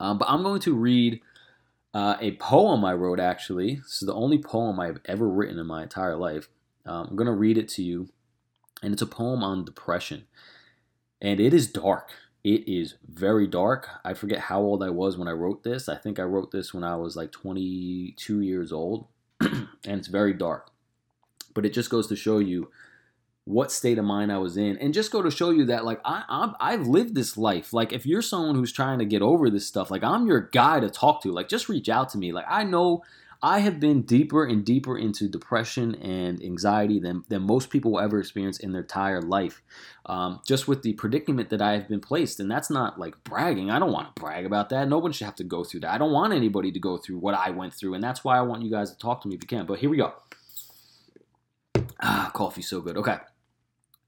Um, 0.00 0.18
but 0.18 0.28
I'm 0.28 0.42
going 0.42 0.60
to 0.62 0.74
read 0.74 1.20
uh, 1.94 2.16
a 2.20 2.36
poem 2.36 2.84
I 2.84 2.94
wrote 2.94 3.20
actually. 3.20 3.76
This 3.76 4.02
is 4.02 4.06
the 4.06 4.14
only 4.14 4.38
poem 4.38 4.80
I've 4.80 4.98
ever 5.04 5.28
written 5.28 5.58
in 5.58 5.66
my 5.66 5.82
entire 5.82 6.16
life. 6.16 6.48
Um, 6.84 7.08
I'm 7.10 7.16
going 7.16 7.26
to 7.26 7.32
read 7.32 7.56
it 7.58 7.68
to 7.70 7.82
you. 7.82 8.08
And 8.82 8.92
it's 8.92 9.02
a 9.02 9.06
poem 9.06 9.44
on 9.44 9.64
depression. 9.64 10.24
And 11.20 11.38
it 11.38 11.54
is 11.54 11.68
dark. 11.68 12.10
It 12.44 12.68
is 12.68 12.96
very 13.08 13.46
dark. 13.46 13.88
I 14.04 14.14
forget 14.14 14.40
how 14.40 14.60
old 14.60 14.82
I 14.82 14.90
was 14.90 15.16
when 15.16 15.28
I 15.28 15.32
wrote 15.32 15.62
this. 15.62 15.88
I 15.88 15.96
think 15.96 16.18
I 16.18 16.24
wrote 16.24 16.50
this 16.50 16.74
when 16.74 16.82
I 16.82 16.96
was 16.96 17.14
like 17.14 17.30
22 17.30 18.40
years 18.40 18.72
old. 18.72 19.06
and 19.40 19.68
it's 19.84 20.08
very 20.08 20.32
dark. 20.32 20.70
But 21.54 21.66
it 21.66 21.72
just 21.72 21.90
goes 21.90 22.08
to 22.08 22.16
show 22.16 22.38
you 22.38 22.70
what 23.44 23.72
state 23.72 23.98
of 23.98 24.04
mind 24.04 24.30
I 24.30 24.38
was 24.38 24.56
in, 24.56 24.76
and 24.78 24.94
just 24.94 25.10
go 25.10 25.20
to 25.20 25.30
show 25.30 25.50
you 25.50 25.64
that 25.64 25.84
like 25.84 26.00
I, 26.04 26.54
i 26.60 26.70
have 26.70 26.86
lived 26.86 27.14
this 27.14 27.36
life. 27.36 27.72
Like 27.72 27.92
if 27.92 28.06
you're 28.06 28.22
someone 28.22 28.54
who's 28.54 28.72
trying 28.72 29.00
to 29.00 29.04
get 29.04 29.20
over 29.20 29.50
this 29.50 29.66
stuff, 29.66 29.90
like 29.90 30.04
I'm 30.04 30.26
your 30.26 30.40
guy 30.52 30.80
to 30.80 30.88
talk 30.88 31.22
to. 31.22 31.32
Like 31.32 31.48
just 31.48 31.68
reach 31.68 31.88
out 31.88 32.08
to 32.10 32.18
me. 32.18 32.32
Like 32.32 32.46
I 32.48 32.62
know 32.62 33.02
I 33.44 33.58
have 33.58 33.80
been 33.80 34.02
deeper 34.02 34.44
and 34.44 34.64
deeper 34.64 34.96
into 34.96 35.26
depression 35.28 35.96
and 35.96 36.40
anxiety 36.40 37.00
than, 37.00 37.24
than 37.28 37.42
most 37.42 37.70
people 37.70 37.92
will 37.92 38.00
ever 38.00 38.20
experience 38.20 38.60
in 38.60 38.70
their 38.70 38.82
entire 38.82 39.20
life. 39.20 39.62
Um, 40.06 40.40
just 40.46 40.68
with 40.68 40.82
the 40.82 40.92
predicament 40.92 41.50
that 41.50 41.60
I 41.60 41.72
have 41.72 41.88
been 41.88 42.00
placed. 42.00 42.38
And 42.38 42.48
that's 42.48 42.70
not 42.70 43.00
like 43.00 43.24
bragging. 43.24 43.68
I 43.68 43.80
don't 43.80 43.90
want 43.90 44.14
to 44.14 44.20
brag 44.20 44.46
about 44.46 44.68
that. 44.68 44.88
No 44.88 44.98
one 44.98 45.10
should 45.10 45.24
have 45.24 45.34
to 45.36 45.44
go 45.44 45.64
through 45.64 45.80
that. 45.80 45.90
I 45.90 45.98
don't 45.98 46.12
want 46.12 46.32
anybody 46.32 46.70
to 46.70 46.78
go 46.78 46.96
through 46.96 47.18
what 47.18 47.34
I 47.34 47.50
went 47.50 47.74
through. 47.74 47.94
And 47.94 48.04
that's 48.04 48.22
why 48.22 48.38
I 48.38 48.42
want 48.42 48.62
you 48.62 48.70
guys 48.70 48.92
to 48.92 48.98
talk 48.98 49.22
to 49.22 49.28
me 49.28 49.34
if 49.34 49.42
you 49.42 49.48
can. 49.48 49.66
But 49.66 49.80
here 49.80 49.90
we 49.90 49.96
go. 49.96 50.14
Ah, 52.00 52.30
coffee's 52.32 52.68
so 52.68 52.80
good. 52.80 52.96
Okay. 52.96 53.16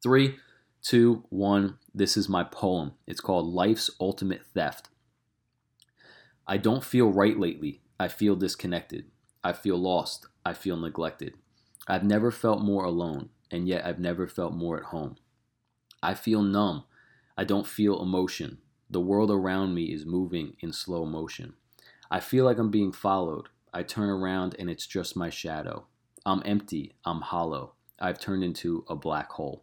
Three, 0.01 0.37
two, 0.81 1.25
one. 1.31 1.79
This 1.93 2.17
is 2.17 2.29
my 2.29 2.45
poem. 2.45 2.93
It's 3.09 3.21
called 3.21 3.47
Life's 3.47 3.91
Ultimate 3.99 4.47
Theft. 4.47 4.91
I 6.47 6.57
don't 6.57 6.85
feel 6.85 7.11
right 7.11 7.39
lately. 7.39 7.81
I 7.99 8.07
feel 8.07 8.37
disconnected. 8.37 9.07
I 9.45 9.53
feel 9.53 9.77
lost. 9.77 10.27
I 10.45 10.55
feel 10.55 10.79
neglected. 10.79 11.35
I've 11.87 12.03
never 12.03 12.31
felt 12.31 12.63
more 12.63 12.85
alone, 12.85 13.29
and 13.51 13.69
yet 13.69 13.85
I've 13.85 13.99
never 13.99 14.27
felt 14.27 14.55
more 14.55 14.79
at 14.79 14.85
home. 14.85 15.17
I 16.03 16.15
feel 16.15 16.43
numb. 16.43 16.85
I 17.37 17.45
don't 17.45 17.67
feel 17.67 18.01
emotion. 18.03 18.59
The 18.89 19.01
world 19.01 19.31
around 19.31 19.75
me 19.75 19.93
is 19.93 20.07
moving 20.07 20.57
in 20.61 20.73
slow 20.73 21.05
motion. 21.05 21.55
I 22.11 22.21
feel 22.21 22.45
like 22.45 22.59
I'm 22.59 22.71
being 22.71 22.93
followed. 22.93 23.49
I 23.73 23.83
turn 23.83 24.09
around 24.09 24.57
and 24.59 24.71
it's 24.71 24.87
just 24.87 25.17
my 25.17 25.31
shadow. 25.31 25.87
I'm 26.25 26.43
empty. 26.47 26.95
I'm 27.05 27.21
hollow. 27.21 27.75
I've 27.99 28.21
turned 28.21 28.45
into 28.45 28.85
a 28.89 28.95
black 28.95 29.33
hole. 29.33 29.63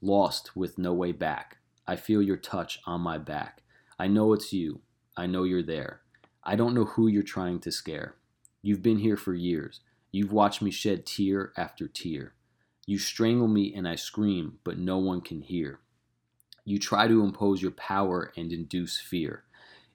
Lost 0.00 0.54
with 0.56 0.76
no 0.76 0.92
way 0.92 1.12
back. 1.12 1.58
I 1.86 1.96
feel 1.96 2.20
your 2.20 2.36
touch 2.36 2.80
on 2.84 3.00
my 3.00 3.16
back. 3.16 3.62
I 3.98 4.08
know 4.08 4.32
it's 4.32 4.52
you. 4.52 4.80
I 5.16 5.26
know 5.26 5.44
you're 5.44 5.62
there. 5.62 6.00
I 6.42 6.56
don't 6.56 6.74
know 6.74 6.84
who 6.84 7.06
you're 7.06 7.22
trying 7.22 7.60
to 7.60 7.70
scare. 7.70 8.16
You've 8.66 8.82
been 8.82 9.00
here 9.00 9.18
for 9.18 9.34
years. 9.34 9.80
You've 10.10 10.32
watched 10.32 10.62
me 10.62 10.70
shed 10.70 11.04
tear 11.04 11.52
after 11.54 11.86
tear. 11.86 12.32
You 12.86 12.98
strangle 12.98 13.46
me 13.46 13.74
and 13.74 13.86
I 13.86 13.96
scream, 13.96 14.58
but 14.64 14.78
no 14.78 14.96
one 14.96 15.20
can 15.20 15.42
hear. 15.42 15.80
You 16.64 16.78
try 16.78 17.06
to 17.06 17.22
impose 17.22 17.60
your 17.60 17.72
power 17.72 18.32
and 18.38 18.50
induce 18.50 18.98
fear. 18.98 19.44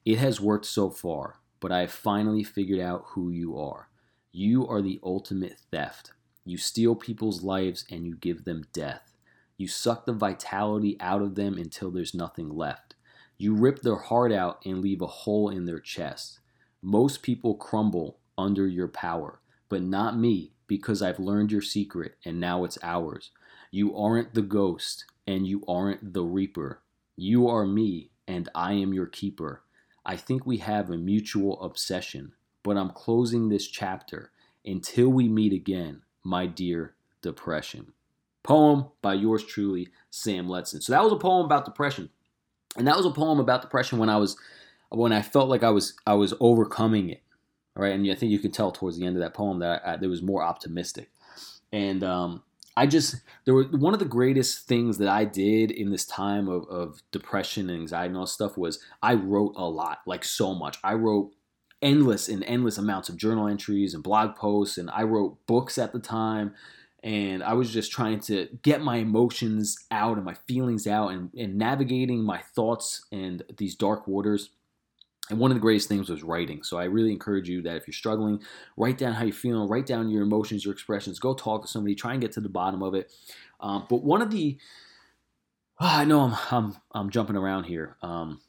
It 0.05 0.19
has 0.19 0.39
worked 0.39 0.67
so 0.67 0.91
far, 0.91 1.39
but 1.59 1.71
I 1.71 1.79
have 1.79 1.91
finally 1.91 2.43
figured 2.43 2.79
out 2.79 3.05
who 3.07 3.31
you 3.31 3.57
are. 3.57 3.89
You 4.31 4.67
are 4.67 4.83
the 4.83 4.99
ultimate 5.03 5.57
theft. 5.71 6.13
You 6.45 6.59
steal 6.59 6.93
people's 6.93 7.41
lives 7.41 7.85
and 7.89 8.05
you 8.05 8.15
give 8.17 8.45
them 8.45 8.67
death. 8.71 9.15
You 9.57 9.67
suck 9.67 10.05
the 10.05 10.13
vitality 10.13 10.95
out 10.99 11.23
of 11.23 11.33
them 11.33 11.57
until 11.57 11.89
there's 11.89 12.13
nothing 12.13 12.49
left. 12.49 12.93
You 13.35 13.55
rip 13.55 13.81
their 13.81 13.97
heart 13.97 14.31
out 14.31 14.63
and 14.63 14.79
leave 14.79 15.01
a 15.01 15.07
hole 15.07 15.49
in 15.49 15.65
their 15.65 15.79
chest. 15.79 16.39
Most 16.83 17.23
people 17.23 17.55
crumble 17.55 18.18
under 18.39 18.65
your 18.65 18.87
power, 18.87 19.39
but 19.67 19.83
not 19.83 20.17
me, 20.17 20.53
because 20.65 21.01
I've 21.01 21.19
learned 21.19 21.51
your 21.51 21.61
secret 21.61 22.15
and 22.23 22.39
now 22.39 22.63
it's 22.63 22.77
ours. 22.81 23.31
You 23.69 23.95
aren't 23.95 24.33
the 24.33 24.41
ghost, 24.41 25.05
and 25.27 25.45
you 25.45 25.63
aren't 25.67 26.13
the 26.13 26.23
reaper. 26.23 26.81
You 27.15 27.47
are 27.49 27.65
me, 27.65 28.09
and 28.27 28.49
I 28.55 28.73
am 28.73 28.93
your 28.93 29.05
keeper. 29.05 29.61
I 30.05 30.15
think 30.15 30.45
we 30.45 30.57
have 30.57 30.89
a 30.89 30.97
mutual 30.97 31.61
obsession, 31.61 32.33
but 32.63 32.77
I'm 32.77 32.89
closing 32.89 33.49
this 33.49 33.67
chapter 33.67 34.31
until 34.65 35.09
we 35.09 35.27
meet 35.27 35.53
again, 35.53 36.01
my 36.23 36.47
dear 36.47 36.95
depression. 37.21 37.93
Poem 38.41 38.87
by 39.01 39.13
yours 39.13 39.43
truly, 39.43 39.89
Sam 40.09 40.47
Letson. 40.47 40.81
So 40.81 40.93
that 40.93 41.03
was 41.03 41.13
a 41.13 41.17
poem 41.17 41.45
about 41.45 41.65
depression. 41.65 42.09
And 42.77 42.87
that 42.87 42.97
was 42.97 43.05
a 43.05 43.11
poem 43.11 43.39
about 43.39 43.61
depression 43.61 43.99
when 43.99 44.09
I 44.09 44.17
was 44.17 44.37
when 44.89 45.11
I 45.11 45.21
felt 45.21 45.49
like 45.49 45.63
I 45.63 45.69
was 45.69 45.93
I 46.07 46.13
was 46.15 46.33
overcoming 46.39 47.09
it 47.09 47.21
right? 47.79 47.93
And 47.93 48.09
I 48.11 48.15
think 48.15 48.31
you 48.31 48.39
can 48.39 48.51
tell 48.51 48.71
towards 48.71 48.97
the 48.97 49.05
end 49.05 49.15
of 49.15 49.21
that 49.21 49.33
poem 49.33 49.59
that 49.59 49.81
I, 49.85 49.93
I, 49.93 50.07
was 50.07 50.21
more 50.21 50.43
optimistic. 50.43 51.09
And 51.71 52.03
um, 52.03 52.43
I 52.75 52.85
just 52.85 53.15
there 53.45 53.53
were 53.53 53.63
one 53.63 53.93
of 53.93 53.99
the 53.99 54.05
greatest 54.05 54.67
things 54.67 54.97
that 54.97 55.07
I 55.07 55.25
did 55.25 55.71
in 55.71 55.89
this 55.89 56.05
time 56.05 56.47
of, 56.47 56.67
of 56.67 57.01
depression 57.11 57.69
and 57.69 57.79
anxiety 57.79 58.09
and 58.09 58.17
all 58.17 58.25
stuff 58.25 58.57
was 58.57 58.79
I 59.01 59.13
wrote 59.13 59.53
a 59.55 59.67
lot, 59.67 59.99
like 60.05 60.23
so 60.23 60.53
much. 60.53 60.77
I 60.83 60.93
wrote 60.93 61.31
endless 61.81 62.27
and 62.27 62.43
endless 62.43 62.77
amounts 62.77 63.07
of 63.07 63.17
journal 63.17 63.47
entries 63.47 63.93
and 63.93 64.03
blog 64.03 64.35
posts, 64.35 64.77
and 64.77 64.89
I 64.91 65.03
wrote 65.03 65.45
books 65.47 65.77
at 65.77 65.93
the 65.93 65.99
time. 65.99 66.53
And 67.01 67.41
I 67.43 67.53
was 67.53 67.71
just 67.71 67.93
trying 67.93 68.19
to 68.21 68.49
get 68.61 68.81
my 68.81 68.97
emotions 68.97 69.77
out 69.89 70.17
and 70.17 70.25
my 70.25 70.33
feelings 70.49 70.85
out 70.85 71.13
and, 71.13 71.33
and 71.33 71.57
navigating 71.57 72.23
my 72.23 72.39
thoughts 72.39 73.05
and 73.09 73.41
these 73.57 73.73
dark 73.73 74.05
waters 74.05 74.49
and 75.29 75.37
one 75.39 75.51
of 75.51 75.55
the 75.55 75.61
greatest 75.61 75.87
things 75.87 76.09
was 76.09 76.23
writing. 76.23 76.63
So 76.63 76.77
I 76.77 76.85
really 76.85 77.11
encourage 77.11 77.47
you 77.47 77.61
that 77.61 77.75
if 77.75 77.87
you're 77.87 77.93
struggling, 77.93 78.41
write 78.77 78.97
down 78.97 79.13
how 79.13 79.23
you're 79.23 79.33
feeling, 79.33 79.69
write 79.69 79.85
down 79.85 80.09
your 80.09 80.23
emotions, 80.23 80.65
your 80.65 80.73
expressions, 80.73 81.19
go 81.19 81.33
talk 81.33 81.61
to 81.61 81.67
somebody, 81.67 81.95
try 81.95 82.13
and 82.13 82.21
get 82.21 82.31
to 82.33 82.41
the 82.41 82.49
bottom 82.49 82.81
of 82.81 82.95
it. 82.95 83.11
Um, 83.59 83.85
but 83.89 84.03
one 84.03 84.21
of 84.21 84.31
the, 84.31 84.57
oh, 85.79 85.85
I 85.89 86.05
know 86.05 86.21
I'm, 86.21 86.37
I'm, 86.51 86.77
I'm 86.93 87.09
jumping 87.09 87.35
around 87.35 87.65
here, 87.65 87.97
um, 88.01 88.41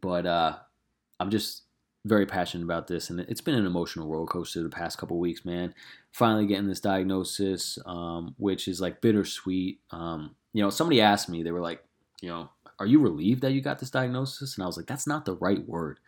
but 0.00 0.24
uh, 0.24 0.56
I'm 1.18 1.30
just 1.30 1.62
very 2.04 2.26
passionate 2.26 2.64
about 2.64 2.86
this. 2.86 3.10
And 3.10 3.20
it's 3.20 3.40
been 3.40 3.56
an 3.56 3.66
emotional 3.66 4.08
roller 4.08 4.26
coaster 4.26 4.62
the 4.62 4.68
past 4.68 4.98
couple 4.98 5.18
weeks, 5.18 5.44
man. 5.44 5.74
Finally 6.12 6.46
getting 6.46 6.68
this 6.68 6.80
diagnosis, 6.80 7.78
um, 7.86 8.34
which 8.38 8.68
is 8.68 8.80
like 8.80 9.00
bittersweet. 9.00 9.80
Um, 9.90 10.36
you 10.52 10.62
know, 10.62 10.70
somebody 10.70 11.00
asked 11.00 11.28
me, 11.28 11.42
they 11.42 11.50
were 11.50 11.60
like, 11.60 11.82
you 12.20 12.28
know, 12.28 12.50
are 12.78 12.86
you 12.86 13.00
relieved 13.00 13.42
that 13.42 13.52
you 13.52 13.60
got 13.60 13.78
this 13.78 13.90
diagnosis? 13.90 14.54
And 14.54 14.62
I 14.64 14.66
was 14.66 14.76
like, 14.76 14.86
That's 14.86 15.06
not 15.06 15.24
the 15.24 15.34
right 15.34 15.66
word. 15.66 15.98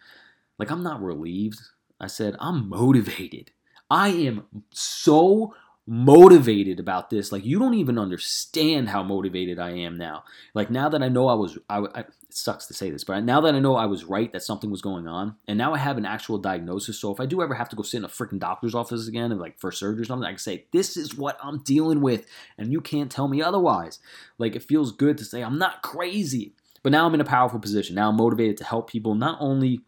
Like, 0.59 0.71
I'm 0.71 0.83
not 0.83 1.03
relieved. 1.03 1.61
I 2.01 2.07
said, 2.07 2.37
I'm 2.39 2.69
motivated. 2.69 3.51
I 3.91 4.09
am 4.09 4.45
so 4.73 5.55
motivated 5.87 6.79
about 6.79 7.11
this. 7.11 7.33
Like 7.33 7.45
you 7.45 7.59
don't 7.59 7.75
even 7.75 7.99
understand 7.99 8.89
how 8.89 9.03
motivated 9.03 9.59
I 9.59 9.71
am 9.71 9.97
now. 9.99 10.23
Like 10.55 10.71
now 10.71 10.89
that 10.89 11.03
I 11.03 11.09
know 11.09 11.27
I 11.27 11.35
was, 11.35 11.59
I, 11.69 11.79
I, 11.79 12.01
it 12.01 12.07
sucks 12.31 12.67
to 12.67 12.75
say 12.75 12.91
this, 12.91 13.03
but 13.03 13.25
now 13.25 13.41
that 13.41 13.57
I 13.57 13.59
know 13.59 13.75
I 13.75 13.87
was 13.87 14.05
right 14.05 14.33
that 14.33 14.45
something 14.45 14.71
was 14.71 14.83
going 14.83 15.09
on, 15.09 15.35
and 15.49 15.59
now 15.59 15.75
I 15.75 15.79
have 15.79 15.99
an 15.99 16.07
actual 16.07 16.39
diagnosis. 16.39 17.01
So 17.01 17.13
if 17.13 17.19
I 17.19 17.27
do 17.27 17.43
ever 17.43 17.55
have 17.55 17.69
to 17.71 17.77
go 17.77 17.83
sit 17.83 17.99
in 17.99 18.05
a 18.05 18.09
freaking 18.09 18.39
doctor's 18.39 18.75
office 18.75 19.09
again, 19.09 19.33
and 19.33 19.41
like 19.41 19.59
for 19.59 19.73
surgery 19.73 20.03
or 20.03 20.05
something, 20.05 20.27
I 20.27 20.31
can 20.31 20.39
say 20.39 20.67
this 20.71 20.97
is 20.97 21.17
what 21.17 21.39
I'm 21.43 21.59
dealing 21.59 22.01
with, 22.01 22.25
and 22.57 22.71
you 22.71 22.81
can't 22.81 23.11
tell 23.11 23.27
me 23.27 23.43
otherwise. 23.43 23.99
Like 24.39 24.55
it 24.55 24.63
feels 24.63 24.93
good 24.93 25.19
to 25.19 25.25
say 25.25 25.43
I'm 25.43 25.59
not 25.59 25.83
crazy. 25.83 26.55
But 26.83 26.93
now 26.93 27.07
I'm 27.07 27.15
in 27.15 27.21
a 27.21 27.25
powerful 27.25 27.59
position. 27.59 27.97
Now 27.97 28.09
I'm 28.09 28.17
motivated 28.17 28.57
to 28.59 28.65
help 28.65 28.91
people 28.91 29.15
not 29.15 29.37
only 29.41 29.81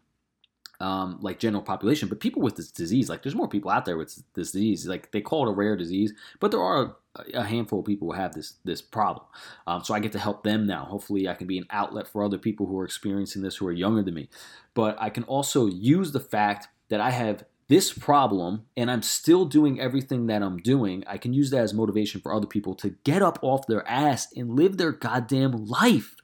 um, 0.79 1.17
like 1.21 1.39
general 1.39 1.63
population, 1.63 2.09
but 2.09 2.19
people 2.19 2.41
with 2.41 2.55
this 2.55 2.69
disease. 2.69 3.09
Like 3.09 3.23
there's 3.23 3.35
more 3.35 3.47
people 3.47 3.71
out 3.71 3.85
there 3.85 3.97
with 3.97 4.15
this 4.33 4.51
disease. 4.51 4.85
Like 4.85 5.11
they 5.11 5.21
call 5.21 5.47
it 5.47 5.51
a 5.51 5.53
rare 5.53 5.77
disease, 5.77 6.13
but 6.39 6.51
there 6.51 6.61
are 6.61 6.97
a 7.33 7.43
handful 7.43 7.79
of 7.79 7.85
people 7.85 8.11
who 8.11 8.17
have 8.19 8.33
this 8.33 8.55
this 8.65 8.81
problem. 8.81 9.25
Um, 9.65 9.83
so 9.83 9.93
I 9.93 9.99
get 9.99 10.11
to 10.13 10.19
help 10.19 10.43
them 10.43 10.67
now. 10.67 10.85
Hopefully, 10.85 11.27
I 11.27 11.35
can 11.35 11.47
be 11.47 11.57
an 11.57 11.67
outlet 11.69 12.07
for 12.07 12.23
other 12.23 12.37
people 12.37 12.65
who 12.65 12.77
are 12.79 12.85
experiencing 12.85 13.41
this 13.41 13.57
who 13.57 13.67
are 13.67 13.71
younger 13.71 14.03
than 14.03 14.13
me. 14.13 14.29
But 14.73 14.97
I 14.99 15.09
can 15.09 15.23
also 15.23 15.67
use 15.67 16.11
the 16.11 16.19
fact 16.19 16.67
that 16.89 16.99
I 16.99 17.11
have 17.11 17.45
this 17.69 17.93
problem 17.93 18.65
and 18.75 18.91
I'm 18.91 19.01
still 19.01 19.45
doing 19.45 19.79
everything 19.79 20.27
that 20.27 20.43
I'm 20.43 20.57
doing. 20.57 21.03
I 21.07 21.17
can 21.17 21.33
use 21.33 21.49
that 21.51 21.61
as 21.61 21.73
motivation 21.73 22.19
for 22.19 22.33
other 22.33 22.45
people 22.45 22.75
to 22.75 22.89
get 23.03 23.21
up 23.21 23.39
off 23.41 23.67
their 23.67 23.87
ass 23.87 24.27
and 24.35 24.55
live 24.55 24.77
their 24.77 24.91
goddamn 24.91 25.65
life. 25.65 26.15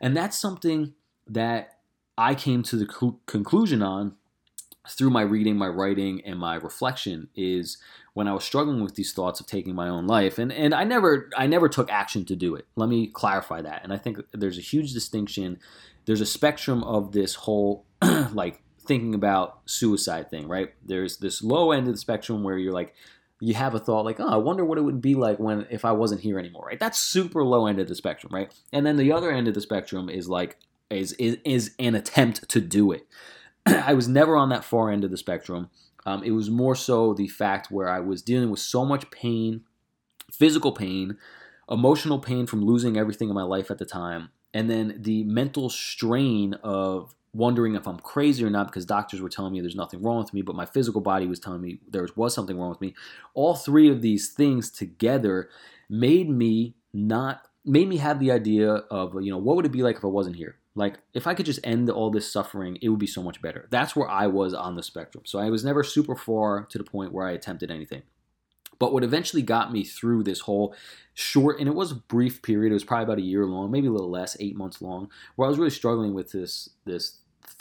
And 0.00 0.16
that's 0.16 0.38
something 0.38 0.94
that 1.26 1.78
I 2.16 2.34
came 2.34 2.62
to 2.64 2.76
the 2.76 2.90
cl- 2.90 3.20
conclusion 3.26 3.82
on 3.82 4.16
through 4.88 5.10
my 5.10 5.22
reading, 5.22 5.56
my 5.56 5.68
writing, 5.68 6.22
and 6.24 6.38
my 6.38 6.54
reflection 6.54 7.28
is 7.34 7.78
when 8.14 8.26
I 8.26 8.32
was 8.32 8.44
struggling 8.44 8.82
with 8.82 8.94
these 8.94 9.12
thoughts 9.12 9.38
of 9.38 9.46
taking 9.46 9.74
my 9.74 9.88
own 9.88 10.06
life, 10.06 10.38
and 10.38 10.50
and 10.50 10.74
I 10.74 10.84
never 10.84 11.30
I 11.36 11.46
never 11.46 11.68
took 11.68 11.90
action 11.90 12.24
to 12.26 12.36
do 12.36 12.54
it. 12.54 12.66
Let 12.74 12.88
me 12.88 13.06
clarify 13.06 13.62
that. 13.62 13.84
And 13.84 13.92
I 13.92 13.98
think 13.98 14.18
there's 14.32 14.58
a 14.58 14.62
huge 14.62 14.92
distinction. 14.92 15.58
There's 16.06 16.20
a 16.20 16.26
spectrum 16.26 16.82
of 16.84 17.12
this 17.12 17.34
whole 17.34 17.84
like 18.32 18.62
thinking 18.86 19.14
about 19.14 19.60
suicide 19.66 20.30
thing, 20.30 20.48
right? 20.48 20.72
There's 20.84 21.18
this 21.18 21.42
low 21.42 21.72
end 21.72 21.86
of 21.86 21.94
the 21.94 21.98
spectrum 21.98 22.42
where 22.42 22.56
you're 22.56 22.72
like 22.72 22.94
you 23.40 23.54
have 23.54 23.74
a 23.74 23.78
thought 23.78 24.04
like, 24.04 24.18
oh, 24.20 24.28
I 24.28 24.36
wonder 24.36 24.64
what 24.64 24.78
it 24.78 24.82
would 24.82 25.00
be 25.00 25.14
like 25.14 25.38
when 25.38 25.66
if 25.70 25.84
I 25.84 25.92
wasn't 25.92 26.22
here 26.22 26.38
anymore, 26.38 26.66
right? 26.66 26.80
That's 26.80 26.98
super 26.98 27.44
low 27.44 27.66
end 27.66 27.78
of 27.78 27.88
the 27.88 27.94
spectrum, 27.94 28.34
right? 28.34 28.52
And 28.72 28.84
then 28.84 28.96
the 28.96 29.12
other 29.12 29.30
end 29.30 29.48
of 29.48 29.54
the 29.54 29.60
spectrum 29.60 30.08
is 30.08 30.28
like, 30.28 30.56
is, 30.90 31.12
is, 31.14 31.38
is 31.44 31.74
an 31.78 31.94
attempt 31.94 32.48
to 32.48 32.60
do 32.60 32.90
it. 32.92 33.06
I 33.66 33.94
was 33.94 34.08
never 34.08 34.36
on 34.36 34.48
that 34.48 34.64
far 34.64 34.90
end 34.90 35.04
of 35.04 35.10
the 35.10 35.16
spectrum. 35.16 35.70
Um, 36.06 36.24
it 36.24 36.30
was 36.30 36.50
more 36.50 36.74
so 36.74 37.12
the 37.12 37.28
fact 37.28 37.70
where 37.70 37.88
I 37.88 38.00
was 38.00 38.22
dealing 38.22 38.50
with 38.50 38.60
so 38.60 38.84
much 38.84 39.10
pain, 39.10 39.62
physical 40.32 40.72
pain, 40.72 41.16
emotional 41.70 42.18
pain 42.18 42.46
from 42.46 42.64
losing 42.64 42.96
everything 42.96 43.28
in 43.28 43.34
my 43.34 43.42
life 43.42 43.70
at 43.70 43.78
the 43.78 43.84
time, 43.84 44.30
and 44.54 44.70
then 44.70 44.96
the 44.98 45.24
mental 45.24 45.68
strain 45.68 46.54
of 46.62 47.14
wondering 47.38 47.76
if 47.76 47.86
I'm 47.86 48.00
crazy 48.00 48.44
or 48.44 48.50
not 48.50 48.66
because 48.66 48.84
doctors 48.84 49.20
were 49.20 49.28
telling 49.28 49.52
me 49.52 49.60
there's 49.60 49.76
nothing 49.76 50.02
wrong 50.02 50.18
with 50.18 50.34
me, 50.34 50.42
but 50.42 50.56
my 50.56 50.66
physical 50.66 51.00
body 51.00 51.26
was 51.26 51.38
telling 51.38 51.62
me 51.62 51.78
there 51.88 52.06
was 52.16 52.34
something 52.34 52.58
wrong 52.58 52.70
with 52.70 52.80
me. 52.80 52.94
All 53.32 53.54
three 53.54 53.88
of 53.88 54.02
these 54.02 54.30
things 54.30 54.70
together 54.70 55.48
made 55.88 56.28
me 56.28 56.74
not 56.92 57.42
made 57.64 57.88
me 57.88 57.98
have 57.98 58.18
the 58.18 58.32
idea 58.32 58.70
of 58.72 59.14
you 59.22 59.30
know 59.30 59.38
what 59.38 59.56
would 59.56 59.66
it 59.66 59.72
be 59.72 59.82
like 59.82 59.96
if 59.96 60.04
I 60.04 60.08
wasn't 60.08 60.36
here? 60.36 60.56
Like 60.74 60.98
if 61.14 61.26
I 61.26 61.34
could 61.34 61.46
just 61.46 61.60
end 61.64 61.88
all 61.88 62.10
this 62.10 62.30
suffering, 62.30 62.76
it 62.82 62.88
would 62.88 62.98
be 62.98 63.06
so 63.06 63.22
much 63.22 63.40
better. 63.40 63.68
That's 63.70 63.94
where 63.94 64.08
I 64.08 64.26
was 64.26 64.52
on 64.52 64.74
the 64.74 64.82
spectrum. 64.82 65.24
So 65.24 65.38
I 65.38 65.48
was 65.48 65.64
never 65.64 65.84
super 65.84 66.16
far 66.16 66.64
to 66.66 66.78
the 66.78 66.84
point 66.84 67.12
where 67.12 67.26
I 67.26 67.32
attempted 67.32 67.70
anything. 67.70 68.02
But 68.78 68.92
what 68.92 69.02
eventually 69.02 69.42
got 69.42 69.72
me 69.72 69.82
through 69.82 70.22
this 70.22 70.40
whole 70.40 70.74
short, 71.14 71.58
and 71.58 71.68
it 71.68 71.74
was 71.74 71.90
a 71.90 71.96
brief 71.96 72.42
period, 72.42 72.70
it 72.70 72.74
was 72.74 72.84
probably 72.84 73.04
about 73.04 73.18
a 73.18 73.22
year 73.22 73.44
long, 73.44 73.72
maybe 73.72 73.88
a 73.88 73.92
little 73.92 74.10
less, 74.10 74.36
eight 74.38 74.56
months 74.56 74.80
long, 74.80 75.10
where 75.34 75.46
I 75.46 75.48
was 75.48 75.58
really 75.58 75.70
struggling 75.70 76.14
with 76.14 76.30
this 76.30 76.70
this 76.84 77.18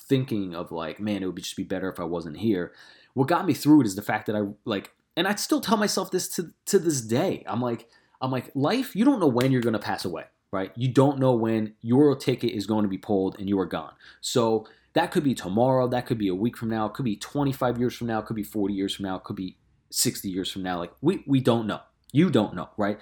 thinking 0.08 0.55
of 0.55 0.72
like, 0.72 0.99
man, 0.99 1.24
it 1.24 1.26
would 1.26 1.38
just 1.38 1.55
be 1.55 1.64
better 1.64 1.89
if 1.89 1.99
I 1.99 2.03
wasn't 2.03 2.38
here. 2.38 2.74
What 3.14 3.28
got 3.28 3.45
me 3.45 3.53
through 3.53 3.82
it 3.82 3.88
is 3.88 3.95
the 3.95 4.01
fact 4.01 4.28
that 4.28 4.36
I 4.36 4.43
like, 4.66 4.91
and 5.16 5.28
I 5.28 5.36
still 5.36 5.62
tell 5.62 5.78
myself 5.78 6.12
this 6.12 6.28
to 6.36 6.51
to 6.66 6.80
this 6.80 7.01
day. 7.01 7.43
I'm 7.47 7.62
like, 7.62 7.88
I'm 8.22 8.32
like, 8.32 8.51
life, 8.55 8.95
you 8.95 9.05
don't 9.05 9.20
know 9.20 9.28
when 9.28 9.51
you're 9.51 9.62
gonna 9.62 9.80
pass 9.80 10.05
away, 10.05 10.26
right? 10.51 10.72
You 10.76 10.89
don't 10.89 11.20
know 11.20 11.34
when 11.34 11.74
your 11.82 12.16
ticket 12.16 12.51
is 12.51 12.68
going 12.68 12.84
to 12.84 12.89
be 12.89 12.97
pulled 12.97 13.39
and 13.39 13.49
you 13.49 13.60
are 13.60 13.66
gone. 13.66 13.93
So 14.22 14.68
that 14.93 15.12
could 15.12 15.24
be 15.24 15.36
tomorrow, 15.36 15.88
that 15.88 16.05
could 16.05 16.18
be 16.18 16.28
a 16.28 16.36
week 16.36 16.58
from 16.58 16.70
now, 16.70 16.88
it 16.88 16.93
could 16.93 17.05
be 17.05 17.16
25 17.16 17.80
years 17.80 17.95
from 17.95 18.08
now, 18.08 18.20
it 18.20 18.26
could 18.26 18.36
be 18.36 18.43
40 18.43 18.74
years 18.74 18.95
from 18.95 19.05
now, 19.05 19.16
it 19.16 19.24
could 19.24 19.36
be 19.36 19.58
60 19.89 20.30
years 20.30 20.51
from 20.51 20.64
now. 20.64 20.80
Like 20.80 20.93
we 21.01 21.24
we 21.28 21.39
don't 21.39 21.68
know. 21.68 21.82
You 22.12 22.30
don't 22.30 22.55
know, 22.55 22.70
right? 22.78 22.99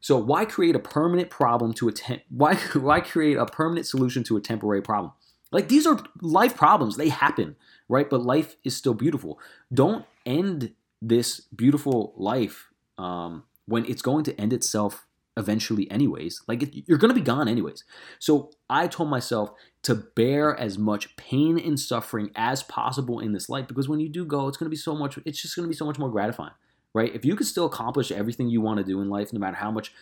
So 0.00 0.16
why 0.16 0.44
create 0.44 0.76
a 0.76 0.80
permanent 0.80 1.30
problem 1.30 1.72
to 1.74 1.88
a 1.88 1.92
why 2.28 2.54
why 2.74 3.00
create 3.00 3.36
a 3.36 3.46
permanent 3.46 3.86
solution 3.86 4.22
to 4.24 4.36
a 4.36 4.40
temporary 4.40 4.82
problem? 4.82 5.12
Like 5.52 5.68
these 5.68 5.86
are 5.86 6.02
life 6.20 6.56
problems. 6.56 6.96
They 6.96 7.08
happen, 7.08 7.56
right? 7.88 8.08
But 8.08 8.22
life 8.22 8.56
is 8.64 8.76
still 8.76 8.94
beautiful. 8.94 9.38
Don't 9.72 10.04
end 10.24 10.72
this 11.00 11.40
beautiful 11.54 12.14
life 12.16 12.68
um, 12.98 13.44
when 13.66 13.84
it's 13.86 14.02
going 14.02 14.24
to 14.24 14.40
end 14.40 14.52
itself 14.52 15.06
eventually 15.36 15.90
anyways 15.90 16.40
like 16.48 16.62
you're 16.88 16.96
going 16.96 17.10
to 17.10 17.14
be 17.14 17.20
gone 17.20 17.46
anyways 17.46 17.84
so 18.18 18.50
i 18.70 18.86
told 18.86 19.10
myself 19.10 19.52
to 19.82 19.94
bear 19.94 20.58
as 20.58 20.78
much 20.78 21.14
pain 21.16 21.58
and 21.58 21.78
suffering 21.78 22.30
as 22.34 22.62
possible 22.62 23.20
in 23.20 23.32
this 23.32 23.50
life 23.50 23.68
because 23.68 23.86
when 23.86 24.00
you 24.00 24.08
do 24.08 24.24
go 24.24 24.48
it's 24.48 24.56
going 24.56 24.64
to 24.64 24.70
be 24.70 24.76
so 24.76 24.94
much 24.94 25.18
it's 25.26 25.40
just 25.40 25.54
going 25.54 25.64
to 25.64 25.68
be 25.68 25.76
so 25.76 25.84
much 25.84 25.98
more 25.98 26.08
gratifying 26.08 26.54
right 26.94 27.14
if 27.14 27.22
you 27.22 27.36
can 27.36 27.44
still 27.44 27.66
accomplish 27.66 28.10
everything 28.10 28.48
you 28.48 28.62
want 28.62 28.78
to 28.78 28.84
do 28.84 29.02
in 29.02 29.10
life 29.10 29.30
no 29.30 29.38
matter 29.38 29.56
how 29.56 29.70
much 29.70 29.92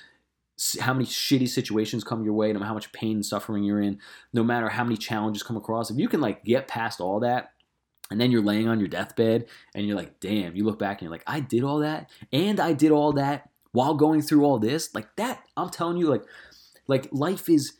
how 0.80 0.92
many 0.92 1.04
shitty 1.04 1.48
situations 1.48 2.04
come 2.04 2.24
your 2.24 2.34
way 2.34 2.52
no 2.52 2.58
matter 2.58 2.68
how 2.68 2.74
much 2.74 2.92
pain 2.92 3.16
and 3.16 3.26
suffering 3.26 3.64
you're 3.64 3.80
in 3.80 3.98
no 4.32 4.44
matter 4.44 4.68
how 4.68 4.84
many 4.84 4.96
challenges 4.96 5.42
come 5.42 5.56
across 5.56 5.90
if 5.90 5.98
you 5.98 6.08
can 6.08 6.20
like 6.20 6.44
get 6.44 6.68
past 6.68 7.00
all 7.00 7.20
that 7.20 7.52
and 8.10 8.20
then 8.20 8.30
you're 8.30 8.42
laying 8.42 8.68
on 8.68 8.78
your 8.78 8.88
deathbed 8.88 9.46
and 9.74 9.86
you're 9.86 9.96
like 9.96 10.20
damn 10.20 10.54
you 10.54 10.64
look 10.64 10.78
back 10.78 10.98
and 10.98 11.02
you're 11.02 11.10
like 11.10 11.24
i 11.26 11.40
did 11.40 11.64
all 11.64 11.80
that 11.80 12.08
and 12.32 12.60
i 12.60 12.72
did 12.72 12.92
all 12.92 13.12
that 13.12 13.50
while 13.72 13.94
going 13.94 14.22
through 14.22 14.44
all 14.44 14.60
this? 14.60 14.94
Like 14.94 15.16
that 15.16 15.42
i'm 15.56 15.70
telling 15.70 15.96
you 15.96 16.06
like 16.08 16.24
like 16.86 17.08
life 17.10 17.48
is 17.48 17.74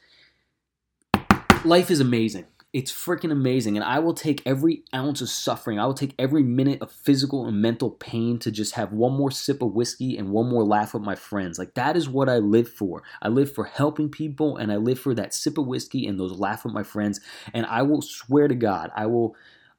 life 1.65 1.91
is 1.91 2.01
amazing 2.01 2.47
it's 2.75 2.91
freaking 2.91 3.31
amazing. 3.31 3.77
And 3.77 3.85
i 3.85 4.01
will 4.01 4.13
take 4.13 4.43
every 4.45 4.83
ounce 4.93 5.21
of 5.21 5.31
suffering. 5.31 5.79
I 5.79 5.87
will 5.87 5.95
take 5.95 6.15
every 6.19 6.43
minute 6.43 6.83
of 6.83 6.91
physical 6.91 7.47
and 7.47 7.63
mental 7.63 7.91
pain 7.91 8.39
to 8.41 8.51
just 8.51 8.75
have 8.75 8.93
one 8.93 9.13
more 9.13 9.31
sip 9.31 9.63
of 9.63 9.73
whiskey 9.73 10.19
and 10.19 10.31
one 10.31 10.51
more 10.51 10.65
laugh 10.65 10.93
with 10.93 11.05
my 11.05 11.15
friends. 11.15 11.59
Like 11.59 11.75
that 11.75 11.97
is 11.97 12.09
what 12.09 12.29
i 12.29 12.39
live 12.39 12.69
for. 12.69 13.05
I 13.23 13.29
live 13.29 13.55
for 13.55 13.65
helping 13.65 14.11
people 14.11 14.57
and 14.57 14.73
i 14.73 14.77
live 14.77 14.99
for 14.99 15.15
that 15.15 15.33
sip 15.33 15.57
of 15.57 15.67
whiskey 15.67 16.07
and 16.07 16.19
those 16.19 16.39
laugh 16.39 16.65
with 16.65 16.75
my 16.75 16.83
friends. 16.83 17.21
And 17.55 17.65
i 17.67 17.83
will 17.83 18.03
swear 18.03 18.49
to 18.49 18.55
god 18.55 18.91
i 18.95 19.07
will 19.07 19.37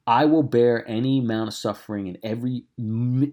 I 0.08 0.24
will 0.24 0.44
bear 0.44 0.88
any 0.88 1.18
amount 1.18 1.48
of 1.48 1.54
suffering 1.54 2.06
and 2.06 2.16
every 2.22 2.62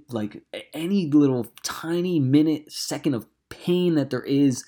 like 0.09 0.41
any 0.74 1.05
little 1.11 1.45
tiny 1.61 2.20
minute 2.20 2.72
second 2.72 3.14
of 3.14 3.28
pain 3.49 3.93
that 3.93 4.09
there 4.09 4.24
is, 4.24 4.66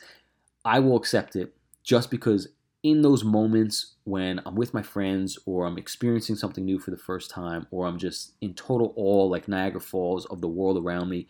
I 0.63 0.79
will 0.79 0.97
accept 0.97 1.35
it 1.35 1.55
just 1.83 2.11
because 2.11 2.47
in 2.85 3.01
those 3.01 3.23
moments 3.23 3.95
when 4.03 4.39
I'm 4.45 4.53
with 4.53 4.71
my 4.71 4.83
friends 4.83 5.39
or 5.47 5.65
I'm 5.65 5.79
experiencing 5.79 6.35
something 6.35 6.63
new 6.63 6.77
for 6.77 6.91
the 6.91 6.97
first 6.97 7.31
time 7.31 7.65
or 7.71 7.87
I'm 7.87 7.97
just 7.97 8.33
in 8.41 8.53
total 8.53 8.93
awe 8.95 9.25
like 9.25 9.47
Niagara 9.47 9.81
Falls 9.81 10.27
of 10.27 10.39
the 10.39 10.47
world 10.47 10.77
around 10.77 11.09
me, 11.09 11.25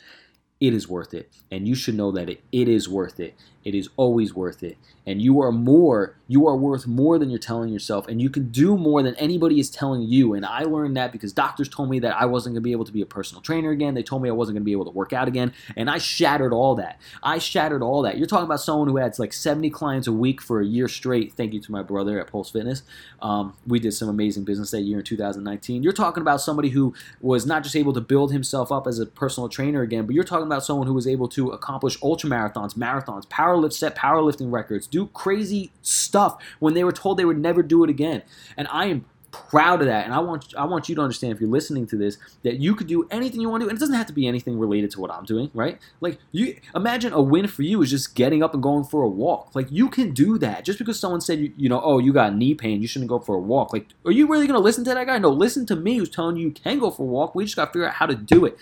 it 0.59 0.73
is 0.73 0.87
worth 0.87 1.13
it. 1.13 1.31
And 1.51 1.67
you 1.67 1.75
should 1.75 1.95
know 1.95 2.11
that 2.11 2.29
it, 2.29 2.41
it 2.51 2.67
is 2.67 2.87
worth 2.87 3.19
it. 3.19 3.35
It 3.65 3.73
is 3.73 3.89
always 3.97 4.33
worth 4.33 4.61
it. 4.61 4.77
And 5.07 5.21
you 5.21 5.41
are 5.41 5.51
more, 5.51 6.15
you 6.27 6.47
are 6.47 6.55
worth 6.55 6.85
more 6.85 7.17
than 7.17 7.31
you're 7.31 7.39
telling 7.39 7.73
yourself. 7.73 8.07
And 8.07 8.21
you 8.21 8.29
can 8.29 8.49
do 8.49 8.77
more 8.77 9.01
than 9.01 9.15
anybody 9.15 9.59
is 9.59 9.71
telling 9.71 10.03
you. 10.03 10.33
And 10.33 10.45
I 10.45 10.61
learned 10.61 10.95
that 10.97 11.11
because 11.11 11.33
doctors 11.33 11.67
told 11.67 11.89
me 11.89 11.99
that 11.99 12.15
I 12.15 12.25
wasn't 12.25 12.53
going 12.53 12.61
to 12.61 12.65
be 12.65 12.71
able 12.71 12.85
to 12.85 12.91
be 12.91 13.01
a 13.01 13.07
personal 13.07 13.41
trainer 13.41 13.71
again. 13.71 13.95
They 13.95 14.03
told 14.03 14.21
me 14.21 14.29
I 14.29 14.33
wasn't 14.33 14.55
going 14.55 14.61
to 14.61 14.65
be 14.65 14.71
able 14.71 14.85
to 14.85 14.91
work 14.91 15.13
out 15.13 15.27
again. 15.27 15.51
And 15.75 15.89
I 15.89 15.97
shattered 15.97 16.53
all 16.53 16.75
that. 16.75 16.99
I 17.23 17.39
shattered 17.39 17.81
all 17.81 18.03
that. 18.03 18.17
You're 18.17 18.27
talking 18.27 18.45
about 18.45 18.61
someone 18.61 18.87
who 18.87 18.97
had 18.97 19.17
like 19.17 19.33
70 19.33 19.71
clients 19.71 20.07
a 20.07 20.13
week 20.13 20.41
for 20.41 20.61
a 20.61 20.65
year 20.65 20.87
straight. 20.87 21.33
Thank 21.33 21.53
you 21.53 21.59
to 21.61 21.71
my 21.71 21.81
brother 21.81 22.19
at 22.19 22.27
Pulse 22.27 22.51
Fitness. 22.51 22.83
Um, 23.21 23.55
we 23.65 23.79
did 23.79 23.93
some 23.93 24.09
amazing 24.09 24.43
business 24.43 24.71
that 24.71 24.81
year 24.81 24.99
in 24.99 25.03
2019. 25.03 25.81
You're 25.81 25.93
talking 25.93 26.21
about 26.21 26.39
somebody 26.39 26.69
who 26.69 26.93
was 27.19 27.47
not 27.47 27.63
just 27.63 27.75
able 27.75 27.93
to 27.93 28.01
build 28.01 28.31
himself 28.31 28.71
up 28.71 28.85
as 28.85 28.99
a 28.99 29.07
personal 29.07 29.49
trainer 29.49 29.81
again, 29.81 30.05
but 30.05 30.13
you're 30.13 30.23
talking 30.23 30.44
about 30.45 30.63
someone 30.63 30.87
who 30.87 30.93
was 30.93 31.07
able 31.07 31.27
to 31.29 31.49
accomplish 31.49 31.97
ultra 32.03 32.29
marathons, 32.29 32.75
marathons, 32.75 33.27
power 33.29 33.55
powerlift 33.55 33.73
set 33.73 33.95
powerlifting 33.95 34.51
records, 34.51 34.87
do 34.87 35.07
crazy 35.07 35.71
stuff 35.81 36.41
when 36.59 36.73
they 36.73 36.83
were 36.83 36.91
told 36.91 37.17
they 37.17 37.25
would 37.25 37.39
never 37.39 37.63
do 37.63 37.83
it 37.83 37.89
again. 37.89 38.21
And 38.57 38.67
I 38.71 38.85
am 38.87 39.05
proud 39.31 39.81
of 39.81 39.87
that. 39.87 40.05
And 40.05 40.13
I 40.13 40.19
want 40.19 40.53
I 40.57 40.65
want 40.65 40.87
you 40.87 40.95
to 40.95 41.01
understand 41.01 41.33
if 41.33 41.41
you're 41.41 41.49
listening 41.49 41.85
to 41.87 41.97
this 41.97 42.17
that 42.43 42.59
you 42.59 42.73
could 42.73 42.87
do 42.87 43.05
anything 43.11 43.41
you 43.41 43.49
want 43.49 43.61
to 43.61 43.65
do. 43.65 43.69
And 43.69 43.77
it 43.77 43.79
doesn't 43.79 43.95
have 43.95 44.07
to 44.07 44.13
be 44.13 44.27
anything 44.27 44.57
related 44.57 44.91
to 44.91 45.01
what 45.01 45.11
I'm 45.11 45.25
doing, 45.25 45.51
right? 45.53 45.79
Like 45.99 46.19
you 46.31 46.57
imagine 46.73 47.11
a 47.11 47.21
win 47.21 47.47
for 47.47 47.63
you 47.63 47.81
is 47.81 47.89
just 47.89 48.15
getting 48.15 48.41
up 48.41 48.53
and 48.53 48.63
going 48.63 48.85
for 48.85 49.01
a 49.03 49.09
walk. 49.09 49.53
Like 49.53 49.67
you 49.69 49.89
can 49.89 50.13
do 50.13 50.37
that. 50.37 50.63
Just 50.63 50.79
because 50.79 50.99
someone 50.99 51.21
said 51.21 51.39
you, 51.39 51.53
you 51.57 51.67
know, 51.67 51.81
oh, 51.83 51.99
you 51.99 52.13
got 52.13 52.35
knee 52.35 52.55
pain, 52.55 52.81
you 52.81 52.87
shouldn't 52.87 53.09
go 53.09 53.19
for 53.19 53.35
a 53.35 53.39
walk. 53.39 53.73
Like, 53.73 53.87
are 54.05 54.11
you 54.11 54.27
really 54.27 54.47
gonna 54.47 54.59
listen 54.59 54.85
to 54.85 54.93
that 54.93 55.07
guy? 55.07 55.17
No, 55.17 55.29
listen 55.29 55.65
to 55.67 55.75
me 55.75 55.97
who's 55.97 56.09
telling 56.09 56.37
you 56.37 56.47
you 56.47 56.53
can 56.53 56.79
go 56.79 56.89
for 56.89 57.03
a 57.03 57.07
walk. 57.07 57.35
We 57.35 57.43
just 57.43 57.57
gotta 57.57 57.71
figure 57.71 57.87
out 57.87 57.95
how 57.95 58.05
to 58.05 58.15
do 58.15 58.45
it. 58.45 58.57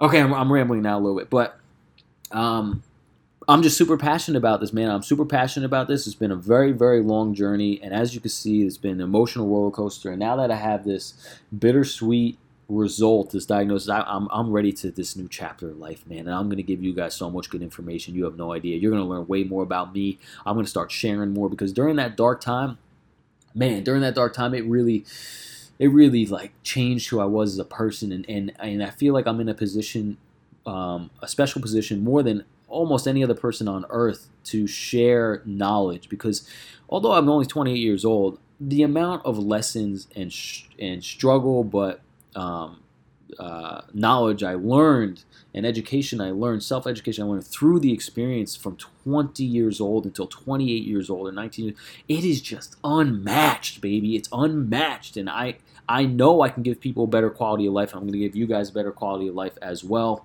Okay, 0.00 0.20
I'm, 0.20 0.32
I'm 0.32 0.52
rambling 0.52 0.82
now 0.82 0.98
a 0.98 1.00
little 1.00 1.18
bit, 1.18 1.30
but 1.30 1.58
um 2.30 2.82
I'm 3.48 3.62
just 3.62 3.76
super 3.76 3.96
passionate 3.96 4.38
about 4.38 4.60
this, 4.60 4.72
man. 4.72 4.90
I'm 4.90 5.02
super 5.02 5.24
passionate 5.24 5.66
about 5.66 5.88
this. 5.88 6.06
It's 6.06 6.14
been 6.14 6.30
a 6.30 6.36
very, 6.36 6.70
very 6.70 7.00
long 7.00 7.34
journey, 7.34 7.80
and 7.82 7.92
as 7.92 8.14
you 8.14 8.20
can 8.20 8.30
see, 8.30 8.62
it's 8.62 8.76
been 8.76 8.92
an 8.92 9.00
emotional 9.00 9.48
roller 9.48 9.72
coaster. 9.72 10.10
And 10.10 10.20
now 10.20 10.36
that 10.36 10.52
I 10.52 10.56
have 10.56 10.84
this 10.84 11.14
bittersweet 11.58 12.38
result, 12.68 13.32
this 13.32 13.46
diagnosis, 13.46 13.88
I, 13.88 14.02
I'm, 14.02 14.28
I'm 14.30 14.52
ready 14.52 14.72
to 14.74 14.92
this 14.92 15.16
new 15.16 15.26
chapter 15.28 15.70
of 15.70 15.78
life, 15.78 16.06
man. 16.06 16.20
And 16.20 16.30
I'm 16.30 16.46
going 16.46 16.58
to 16.58 16.62
give 16.62 16.80
you 16.80 16.94
guys 16.94 17.14
so 17.14 17.28
much 17.28 17.50
good 17.50 17.62
information. 17.62 18.14
You 18.14 18.24
have 18.24 18.36
no 18.36 18.52
idea. 18.52 18.76
You're 18.76 18.92
going 18.92 19.02
to 19.02 19.08
learn 19.08 19.26
way 19.26 19.42
more 19.42 19.64
about 19.64 19.92
me. 19.92 20.18
I'm 20.46 20.54
going 20.54 20.64
to 20.64 20.70
start 20.70 20.92
sharing 20.92 21.32
more 21.34 21.50
because 21.50 21.72
during 21.72 21.96
that 21.96 22.16
dark 22.16 22.40
time, 22.40 22.78
man, 23.54 23.82
during 23.82 24.02
that 24.02 24.14
dark 24.14 24.32
time, 24.32 24.54
it 24.54 24.64
really 24.64 25.04
it 25.80 25.88
really 25.88 26.26
like 26.26 26.52
changed 26.62 27.08
who 27.08 27.18
I 27.18 27.24
was 27.24 27.54
as 27.54 27.58
a 27.58 27.64
person 27.64 28.12
and 28.12 28.24
and, 28.28 28.52
and 28.60 28.84
I 28.84 28.90
feel 28.90 29.12
like 29.12 29.26
I'm 29.26 29.40
in 29.40 29.48
a 29.48 29.54
position 29.54 30.18
um, 30.66 31.10
a 31.20 31.26
special 31.26 31.60
position 31.60 32.04
more 32.04 32.22
than 32.22 32.44
almost 32.68 33.08
any 33.08 33.24
other 33.24 33.34
person 33.34 33.66
on 33.66 33.84
earth 33.90 34.28
to 34.44 34.66
share 34.66 35.42
knowledge 35.44 36.08
because 36.08 36.48
although 36.88 37.12
I'm 37.12 37.28
only 37.28 37.46
28 37.46 37.76
years 37.76 38.04
old, 38.04 38.38
the 38.60 38.82
amount 38.82 39.24
of 39.24 39.38
lessons 39.38 40.06
and 40.14 40.32
sh- 40.32 40.64
and 40.78 41.02
struggle, 41.02 41.64
but 41.64 42.02
um, 42.36 42.80
uh, 43.38 43.82
knowledge 43.94 44.42
I 44.42 44.54
learned 44.54 45.24
and 45.54 45.64
education 45.66 46.20
I 46.20 46.30
learned, 46.30 46.62
self 46.62 46.86
education 46.86 47.24
I 47.24 47.26
learned 47.26 47.46
through 47.46 47.80
the 47.80 47.92
experience 47.92 48.54
from 48.54 48.76
20 48.76 49.42
years 49.42 49.80
old 49.80 50.04
until 50.04 50.26
28 50.26 50.84
years 50.84 51.08
old 51.10 51.26
or 51.26 51.32
19 51.32 51.64
years, 51.64 51.78
it 52.08 52.24
is 52.24 52.40
just 52.40 52.76
unmatched, 52.84 53.80
baby. 53.80 54.14
It's 54.14 54.28
unmatched, 54.30 55.16
and 55.16 55.28
I 55.30 55.56
I 55.90 56.04
know 56.06 56.40
I 56.40 56.48
can 56.48 56.62
give 56.62 56.80
people 56.80 57.04
a 57.04 57.08
better 57.08 57.28
quality 57.28 57.66
of 57.66 57.74
life. 57.74 57.92
I'm 57.94 58.00
going 58.00 58.12
to 58.12 58.18
give 58.18 58.36
you 58.36 58.46
guys 58.46 58.70
a 58.70 58.72
better 58.72 58.92
quality 58.92 59.28
of 59.28 59.34
life 59.34 59.58
as 59.60 59.84
well 59.84 60.24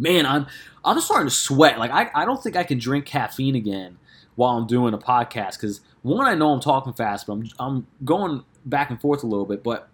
man, 0.00 0.26
I'm 0.26 0.46
I'm 0.84 0.96
just 0.96 1.06
starting 1.06 1.28
to 1.28 1.34
sweat. 1.34 1.78
Like 1.78 1.90
I, 1.90 2.10
I 2.14 2.24
don't 2.24 2.42
think 2.42 2.56
I 2.56 2.64
can 2.64 2.78
drink 2.78 3.06
caffeine 3.06 3.54
again 3.54 3.98
while 4.34 4.56
I'm 4.56 4.66
doing 4.66 4.94
a 4.94 4.98
podcast 4.98 5.52
because 5.52 5.82
one, 6.02 6.26
I 6.26 6.34
know 6.34 6.50
I'm 6.52 6.60
talking 6.60 6.92
fast, 6.94 7.26
but 7.26 7.34
I'm 7.34 7.50
I'm 7.60 7.86
going 8.04 8.42
back 8.64 8.90
and 8.90 9.00
forth 9.00 9.22
a 9.22 9.26
little 9.26 9.46
bit. 9.46 9.62
But 9.62 9.88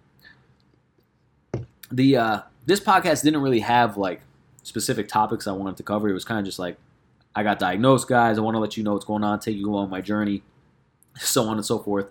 the 1.90 2.16
uh, 2.16 2.40
this 2.64 2.80
podcast 2.80 3.22
didn't 3.22 3.42
really 3.42 3.60
have 3.60 3.96
like 3.96 4.22
specific 4.62 5.08
topics 5.08 5.46
I 5.46 5.52
wanted 5.52 5.76
to 5.78 5.82
cover. 5.82 6.08
It 6.08 6.14
was 6.14 6.24
kind 6.24 6.38
of 6.38 6.46
just 6.46 6.58
like 6.58 6.78
I 7.34 7.42
got 7.42 7.58
diagnosed, 7.58 8.08
guys. 8.08 8.38
I 8.38 8.40
want 8.40 8.54
to 8.54 8.60
let 8.60 8.76
you 8.76 8.84
know 8.84 8.94
what's 8.94 9.04
going 9.04 9.24
on, 9.24 9.40
take 9.40 9.56
you 9.56 9.68
along 9.68 9.90
my 9.90 10.00
journey, 10.00 10.42
so 11.16 11.44
on 11.44 11.56
and 11.56 11.66
so 11.66 11.80
forth. 11.80 12.08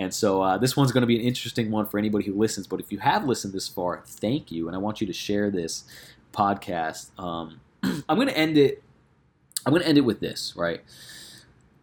And 0.00 0.14
so 0.14 0.40
uh, 0.40 0.56
this 0.56 0.78
one's 0.78 0.92
going 0.92 1.02
to 1.02 1.06
be 1.06 1.16
an 1.16 1.26
interesting 1.26 1.70
one 1.70 1.84
for 1.84 1.98
anybody 1.98 2.24
who 2.24 2.32
listens. 2.32 2.66
But 2.66 2.80
if 2.80 2.90
you 2.90 3.00
have 3.00 3.26
listened 3.26 3.52
this 3.52 3.68
far, 3.68 4.02
thank 4.06 4.50
you, 4.50 4.66
and 4.66 4.74
I 4.74 4.78
want 4.78 5.02
you 5.02 5.06
to 5.06 5.12
share 5.12 5.50
this 5.50 5.84
podcast. 6.32 7.10
Um, 7.22 7.60
I'm 7.82 8.16
going 8.16 8.28
to 8.28 8.36
end 8.36 8.56
it. 8.56 8.82
I'm 9.66 9.74
going 9.74 9.82
to 9.82 9.88
end 9.88 9.98
it 9.98 10.06
with 10.06 10.20
this, 10.20 10.54
right? 10.56 10.80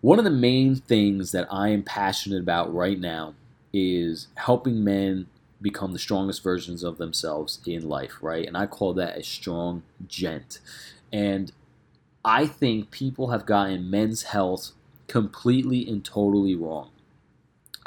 One 0.01 0.17
of 0.17 0.25
the 0.25 0.31
main 0.31 0.77
things 0.77 1.31
that 1.31 1.47
I 1.51 1.69
am 1.69 1.83
passionate 1.83 2.41
about 2.41 2.73
right 2.73 2.99
now 2.99 3.35
is 3.71 4.29
helping 4.33 4.83
men 4.83 5.27
become 5.61 5.93
the 5.93 5.99
strongest 5.99 6.41
versions 6.41 6.83
of 6.83 6.97
themselves 6.97 7.59
in 7.67 7.87
life, 7.87 8.17
right? 8.21 8.47
And 8.47 8.57
I 8.57 8.65
call 8.65 8.95
that 8.95 9.15
a 9.15 9.23
strong 9.23 9.83
gent. 10.07 10.57
And 11.13 11.51
I 12.25 12.47
think 12.47 12.89
people 12.89 13.29
have 13.29 13.45
gotten 13.45 13.91
men's 13.91 14.23
health 14.23 14.71
completely 15.05 15.87
and 15.87 16.03
totally 16.03 16.55
wrong. 16.55 16.89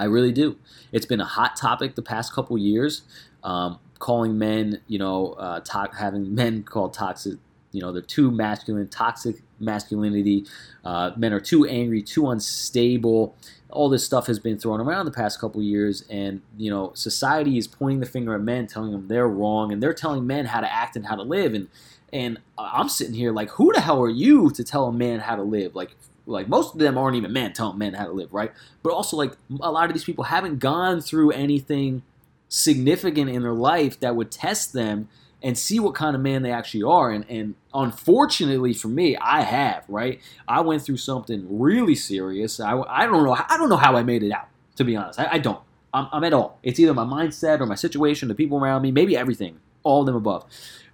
I 0.01 0.05
really 0.05 0.33
do. 0.33 0.57
It's 0.93 1.07
been 1.07 1.21
a 1.21 1.27
hot 1.27 1.57
topic 1.57 1.95
the 1.95 2.03
past 2.03 2.33
couple 2.33 2.57
years. 2.57 3.03
Um, 3.45 3.79
calling 3.99 4.39
men, 4.39 4.81
you 4.89 4.99
know, 4.99 5.33
uh, 5.35 5.61
to- 5.61 5.91
having 5.99 6.35
men 6.43 6.63
called 6.63 6.95
toxic, 6.95 7.39
you 7.73 7.81
know, 7.81 7.93
they're 7.93 8.03
too 8.03 8.31
masculine, 8.31 8.89
toxic 8.89 9.37
masculinity. 9.61 10.47
Uh, 10.85 11.13
men 11.17 11.33
are 11.33 11.41
too 11.41 11.67
angry, 11.67 12.03
too 12.03 12.31
unstable. 12.31 13.37
All 13.69 13.89
this 13.89 14.05
stuff 14.05 14.27
has 14.27 14.39
been 14.39 14.59
thrown 14.59 14.81
around 14.81 15.05
the 15.05 15.13
past 15.13 15.39
couple 15.39 15.63
years, 15.63 16.03
and 16.11 16.41
you 16.57 16.71
know, 16.71 16.93
society 16.95 17.59
is 17.59 17.69
pointing 17.69 18.01
the 18.01 18.07
finger 18.07 18.35
at 18.35 18.41
men, 18.41 18.67
telling 18.67 18.91
them 18.91 19.07
they're 19.07 19.29
wrong, 19.29 19.71
and 19.71 19.81
they're 19.81 19.95
telling 19.95 20.27
men 20.27 20.47
how 20.47 20.61
to 20.61 20.73
act 20.73 20.97
and 20.97 21.07
how 21.07 21.15
to 21.15 21.23
live. 21.23 21.55
And 21.55 21.69
and 22.13 22.39
I'm 22.59 22.89
sitting 22.89 23.15
here 23.15 23.33
like, 23.33 23.51
who 23.51 23.73
the 23.73 23.81
hell 23.81 24.03
are 24.03 24.11
you 24.11 24.51
to 24.51 24.65
tell 24.65 24.87
a 24.87 24.93
man 24.93 25.21
how 25.21 25.37
to 25.37 25.43
live? 25.43 25.77
Like, 25.77 25.97
like 26.31 26.49
most 26.49 26.75
of 26.75 26.81
them 26.81 26.97
aren't 26.97 27.17
even 27.17 27.33
men 27.33 27.53
telling 27.53 27.79
men 27.79 27.95
how 27.95 28.07
to 28.07 28.13
live, 28.13 28.33
right? 28.33 28.53
But 28.83 28.93
also, 28.93 29.17
like 29.17 29.33
a 29.61 29.71
lot 29.71 29.87
of 29.87 29.93
these 29.93 30.05
people 30.05 30.25
haven't 30.25 30.59
gone 30.59 31.01
through 31.01 31.33
anything 31.33 32.03
significant 32.49 33.31
in 33.31 33.43
their 33.43 33.53
life 33.53 34.01
that 34.01 34.17
would 34.17 34.31
test 34.31 34.73
them 34.73 35.09
and 35.43 35.57
see 35.57 35.81
what 35.81 35.95
kind 35.95 36.15
of 36.15 36.21
man 36.21 36.43
they 36.43 36.53
actually 36.53 36.83
are. 36.83 37.11
And, 37.11 37.25
and 37.29 37.55
unfortunately 37.73 38.75
for 38.75 38.89
me, 38.89 39.17
I 39.17 39.43
have, 39.43 39.85
right? 39.89 40.21
I 40.47 40.61
went 40.61 40.83
through 40.83 40.99
something 40.99 41.47
really 41.49 41.95
serious. 41.95 42.61
I, 42.61 42.79
I 42.89 43.07
don't 43.07 43.25
know. 43.25 43.33
I 43.33 43.57
don't 43.57 43.69
know 43.69 43.77
how 43.77 43.97
I 43.97 44.03
made 44.03 44.23
it 44.23 44.33
out, 44.33 44.49
to 44.77 44.85
be 44.85 44.97
honest. 44.97 45.19
I, 45.19 45.29
I 45.33 45.39
don't. 45.39 45.61
I'm, 45.95 46.09
I'm 46.13 46.25
at 46.25 46.35
all. 46.35 46.59
It's 46.63 46.79
either 46.79 46.95
my 46.95 47.05
mindset 47.05 47.61
or 47.61 47.67
my 47.67 47.75
situation, 47.75 48.29
the 48.29 48.35
people 48.35 48.59
around 48.59 48.83
me, 48.83 48.93
maybe 48.93 49.17
everything, 49.17 49.61
all 49.83 50.01
of 50.01 50.07
them 50.07 50.17
above. 50.17 50.45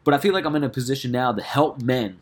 But 0.04 0.14
I 0.14 0.18
feel 0.18 0.32
like 0.32 0.44
I'm 0.44 0.54
in 0.54 0.64
a 0.64 0.68
position 0.68 1.10
now 1.10 1.32
to 1.32 1.42
help 1.42 1.82
men 1.82 2.18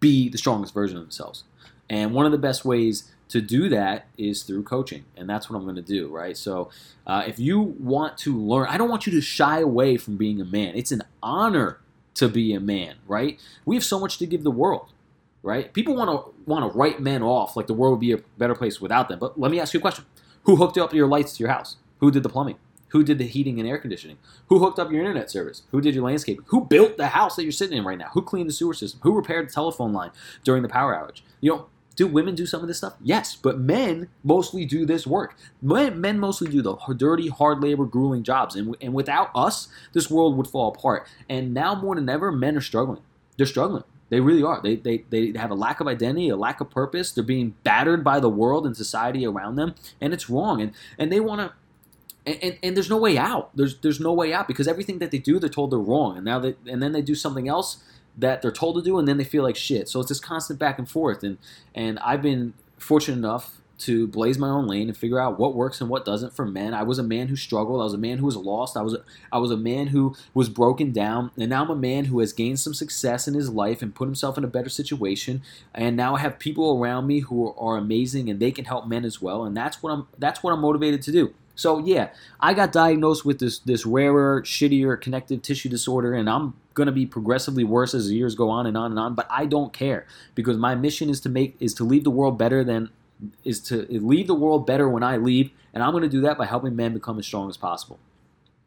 be 0.00 0.28
the 0.28 0.38
strongest 0.38 0.74
version 0.74 0.96
of 0.96 1.02
themselves. 1.02 1.44
And 1.92 2.12
one 2.12 2.26
of 2.26 2.32
the 2.32 2.38
best 2.38 2.64
ways 2.64 3.12
to 3.28 3.40
do 3.40 3.70
that 3.70 4.06
is 4.18 4.42
through 4.42 4.62
coaching 4.62 5.06
and 5.16 5.26
that's 5.26 5.48
what 5.48 5.56
i'm 5.56 5.62
going 5.62 5.74
to 5.74 5.80
do 5.80 6.08
right 6.08 6.36
so 6.36 6.68
uh, 7.06 7.24
if 7.26 7.38
you 7.38 7.60
want 7.80 8.18
to 8.18 8.36
learn 8.36 8.66
i 8.68 8.76
don't 8.76 8.90
want 8.90 9.06
you 9.06 9.12
to 9.12 9.22
shy 9.22 9.58
away 9.60 9.96
from 9.96 10.18
being 10.18 10.38
a 10.38 10.44
man 10.44 10.76
it's 10.76 10.92
an 10.92 11.02
honor 11.22 11.80
to 12.12 12.28
be 12.28 12.52
a 12.52 12.60
man 12.60 12.96
right 13.08 13.40
we 13.64 13.74
have 13.74 13.82
so 13.82 13.98
much 13.98 14.18
to 14.18 14.26
give 14.26 14.42
the 14.42 14.50
world 14.50 14.92
right 15.42 15.72
people 15.72 15.96
want 15.96 16.10
to 16.10 16.34
want 16.44 16.70
to 16.70 16.78
write 16.78 17.00
men 17.00 17.22
off 17.22 17.56
like 17.56 17.66
the 17.66 17.72
world 17.72 17.92
would 17.92 18.00
be 18.00 18.12
a 18.12 18.18
better 18.36 18.54
place 18.54 18.82
without 18.82 19.08
them 19.08 19.18
but 19.18 19.40
let 19.40 19.50
me 19.50 19.58
ask 19.58 19.72
you 19.72 19.78
a 19.78 19.80
question 19.80 20.04
who 20.42 20.56
hooked 20.56 20.76
up 20.76 20.92
your 20.92 21.06
lights 21.06 21.34
to 21.34 21.42
your 21.42 21.50
house 21.50 21.76
who 22.00 22.10
did 22.10 22.22
the 22.22 22.28
plumbing 22.28 22.58
who 22.92 23.02
did 23.02 23.16
the 23.16 23.26
heating 23.26 23.58
and 23.58 23.66
air 23.66 23.78
conditioning? 23.78 24.18
Who 24.48 24.58
hooked 24.58 24.78
up 24.78 24.90
your 24.90 25.00
internet 25.00 25.30
service? 25.30 25.62
Who 25.70 25.80
did 25.80 25.94
your 25.94 26.04
landscaping? 26.04 26.44
Who 26.48 26.66
built 26.66 26.98
the 26.98 27.06
house 27.08 27.36
that 27.36 27.42
you're 27.42 27.50
sitting 27.50 27.78
in 27.78 27.84
right 27.84 27.96
now? 27.96 28.10
Who 28.12 28.20
cleaned 28.20 28.50
the 28.50 28.52
sewer 28.52 28.74
system? 28.74 29.00
Who 29.02 29.14
repaired 29.14 29.48
the 29.48 29.52
telephone 29.52 29.94
line 29.94 30.10
during 30.44 30.62
the 30.62 30.68
power 30.68 30.94
outage? 30.94 31.22
You 31.40 31.52
know, 31.52 31.66
do 31.96 32.06
women 32.06 32.34
do 32.34 32.46
some 32.46 32.62
of 32.62 32.68
this 32.68 32.78
stuff? 32.78 32.94
Yes, 33.02 33.36
but 33.36 33.58
men 33.58 34.08
mostly 34.24 34.64
do 34.64 34.86
this 34.86 35.06
work. 35.06 35.36
Men, 35.60 36.00
men 36.00 36.18
mostly 36.18 36.50
do 36.50 36.62
the 36.62 36.76
dirty, 36.96 37.28
hard 37.28 37.62
labor, 37.62 37.84
grueling 37.84 38.22
jobs. 38.22 38.56
And, 38.56 38.76
and 38.80 38.94
without 38.94 39.30
us, 39.34 39.68
this 39.92 40.10
world 40.10 40.36
would 40.36 40.46
fall 40.46 40.68
apart. 40.68 41.06
And 41.28 41.52
now 41.52 41.74
more 41.74 41.94
than 41.94 42.08
ever, 42.08 42.32
men 42.32 42.56
are 42.56 42.62
struggling. 42.62 43.02
They're 43.36 43.46
struggling. 43.46 43.84
They 44.08 44.20
really 44.20 44.42
are. 44.42 44.60
They, 44.62 44.76
they, 44.76 45.04
they 45.08 45.32
have 45.36 45.50
a 45.50 45.54
lack 45.54 45.80
of 45.80 45.86
identity, 45.86 46.28
a 46.28 46.36
lack 46.36 46.60
of 46.60 46.70
purpose. 46.70 47.12
They're 47.12 47.24
being 47.24 47.54
battered 47.64 48.04
by 48.04 48.20
the 48.20 48.28
world 48.28 48.66
and 48.66 48.76
society 48.76 49.26
around 49.26 49.56
them, 49.56 49.74
and 50.00 50.12
it's 50.12 50.28
wrong. 50.28 50.60
And, 50.60 50.72
and 50.98 51.10
they 51.10 51.20
want 51.20 51.40
to 51.40 51.52
and, 52.24 52.38
and, 52.42 52.58
and, 52.62 52.76
there's 52.76 52.90
no 52.90 52.98
way 52.98 53.18
out. 53.18 53.50
There's 53.56 53.78
there's 53.78 53.98
no 53.98 54.12
way 54.12 54.32
out 54.32 54.46
because 54.46 54.68
everything 54.68 55.00
that 55.00 55.10
they 55.10 55.18
do, 55.18 55.40
they're 55.40 55.48
told 55.48 55.72
they're 55.72 55.78
wrong, 55.80 56.16
and 56.16 56.24
now 56.24 56.38
they 56.38 56.54
and 56.68 56.80
then 56.80 56.92
they 56.92 57.02
do 57.02 57.16
something 57.16 57.48
else 57.48 57.82
that 58.16 58.42
they're 58.42 58.52
told 58.52 58.76
to 58.76 58.82
do, 58.82 58.98
and 58.98 59.08
then 59.08 59.16
they 59.16 59.24
feel 59.24 59.42
like 59.42 59.56
shit. 59.56 59.88
So 59.88 60.00
it's 60.00 60.08
this 60.08 60.20
constant 60.20 60.58
back 60.58 60.78
and 60.78 60.88
forth, 60.88 61.22
and 61.22 61.38
and 61.74 61.98
I've 62.00 62.22
been 62.22 62.54
fortunate 62.78 63.16
enough 63.16 63.62
to 63.82 64.06
blaze 64.06 64.38
my 64.38 64.48
own 64.48 64.68
lane 64.68 64.88
and 64.88 64.96
figure 64.96 65.18
out 65.18 65.40
what 65.40 65.56
works 65.56 65.80
and 65.80 65.90
what 65.90 66.04
doesn't 66.04 66.32
for 66.32 66.46
men. 66.46 66.72
I 66.72 66.84
was 66.84 67.00
a 67.00 67.02
man 67.02 67.26
who 67.26 67.34
struggled. 67.34 67.80
I 67.80 67.84
was 67.84 67.94
a 67.94 67.98
man 67.98 68.18
who 68.18 68.26
was 68.26 68.36
lost. 68.36 68.76
I 68.76 68.82
was 68.82 68.94
a, 68.94 69.02
I 69.32 69.38
was 69.38 69.50
a 69.50 69.56
man 69.56 69.88
who 69.88 70.14
was 70.34 70.48
broken 70.48 70.92
down, 70.92 71.32
and 71.36 71.50
now 71.50 71.64
I'm 71.64 71.70
a 71.70 71.76
man 71.76 72.04
who 72.04 72.20
has 72.20 72.32
gained 72.32 72.60
some 72.60 72.74
success 72.74 73.26
in 73.26 73.34
his 73.34 73.50
life 73.50 73.82
and 73.82 73.92
put 73.92 74.06
himself 74.06 74.38
in 74.38 74.44
a 74.44 74.48
better 74.48 74.68
situation. 74.68 75.42
And 75.74 75.96
now 75.96 76.14
I 76.14 76.20
have 76.20 76.38
people 76.38 76.78
around 76.78 77.08
me 77.08 77.20
who 77.20 77.48
are, 77.48 77.58
are 77.58 77.76
amazing, 77.76 78.30
and 78.30 78.38
they 78.38 78.52
can 78.52 78.66
help 78.66 78.86
men 78.86 79.04
as 79.04 79.20
well. 79.20 79.44
And 79.44 79.56
that's 79.56 79.82
what 79.82 79.92
I'm 79.92 80.06
that's 80.16 80.44
what 80.44 80.52
I'm 80.52 80.60
motivated 80.60 81.02
to 81.02 81.12
do. 81.12 81.34
So 81.54 81.78
yeah, 81.78 82.10
I 82.40 82.54
got 82.54 82.72
diagnosed 82.72 83.24
with 83.24 83.38
this 83.38 83.58
this 83.58 83.84
rarer, 83.84 84.42
shittier 84.42 85.00
connective 85.00 85.42
tissue 85.42 85.68
disorder, 85.68 86.14
and 86.14 86.28
I'm 86.28 86.54
gonna 86.74 86.92
be 86.92 87.06
progressively 87.06 87.64
worse 87.64 87.94
as 87.94 88.08
the 88.08 88.14
years 88.14 88.34
go 88.34 88.48
on 88.48 88.66
and 88.66 88.76
on 88.76 88.90
and 88.90 88.98
on. 88.98 89.14
But 89.14 89.26
I 89.30 89.46
don't 89.46 89.72
care 89.72 90.06
because 90.34 90.56
my 90.56 90.74
mission 90.74 91.10
is 91.10 91.20
to 91.20 91.28
make 91.28 91.56
is 91.60 91.74
to 91.74 91.84
leave 91.84 92.04
the 92.04 92.10
world 92.10 92.38
better 92.38 92.64
than 92.64 92.90
is 93.44 93.60
to 93.60 93.86
leave 93.88 94.26
the 94.26 94.34
world 94.34 94.66
better 94.66 94.88
when 94.88 95.02
I 95.02 95.16
leave, 95.16 95.50
and 95.74 95.82
I'm 95.82 95.92
gonna 95.92 96.08
do 96.08 96.22
that 96.22 96.38
by 96.38 96.46
helping 96.46 96.74
men 96.74 96.94
become 96.94 97.18
as 97.18 97.26
strong 97.26 97.48
as 97.48 97.56
possible. 97.56 97.98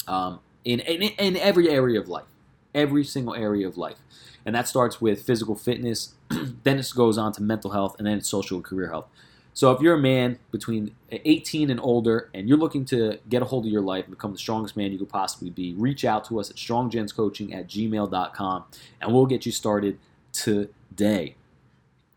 Um, 0.08 0.40
in, 0.64 0.80
in 0.82 1.02
in 1.02 1.38
every 1.38 1.70
area 1.70 2.00
of 2.00 2.08
life, 2.08 2.26
every 2.74 3.04
single 3.04 3.34
area 3.34 3.68
of 3.68 3.78
life, 3.78 3.98
and 4.46 4.56
that 4.56 4.68
starts 4.68 5.02
with 5.02 5.24
physical 5.24 5.56
fitness. 5.56 6.14
then 6.64 6.78
it 6.78 6.92
goes 6.96 7.18
on 7.18 7.32
to 7.34 7.42
mental 7.42 7.72
health, 7.72 7.96
and 7.98 8.06
then 8.06 8.20
it's 8.20 8.30
social 8.30 8.58
and 8.58 8.66
career 8.66 8.90
health. 8.90 9.08
So 9.56 9.72
if 9.72 9.82
you're 9.82 9.96
a 9.96 10.00
man 10.00 10.38
between 10.52 10.94
18 11.12 11.70
and 11.70 11.80
older 11.80 12.30
and 12.34 12.48
you're 12.48 12.58
looking 12.58 12.84
to 12.86 13.18
get 13.30 13.42
a 13.42 13.46
hold 13.46 13.66
of 13.66 13.72
your 13.72 13.82
life 13.82 14.04
and 14.04 14.14
become 14.14 14.34
the 14.34 14.38
strongest 14.38 14.76
man 14.76 14.92
you 14.92 14.98
could 14.98 15.10
possibly 15.10 15.50
be, 15.50 15.74
reach 15.76 16.04
out 16.04 16.26
to 16.26 16.42
us 16.42 16.50
at 16.50 16.58
stronggentscoaching 16.58 17.56
at 17.56 17.68
gmail.com 17.68 18.66
and 19.00 19.14
we'll 19.14 19.26
get 19.26 19.46
you 19.46 19.54
started 19.54 19.98
today. 20.34 21.36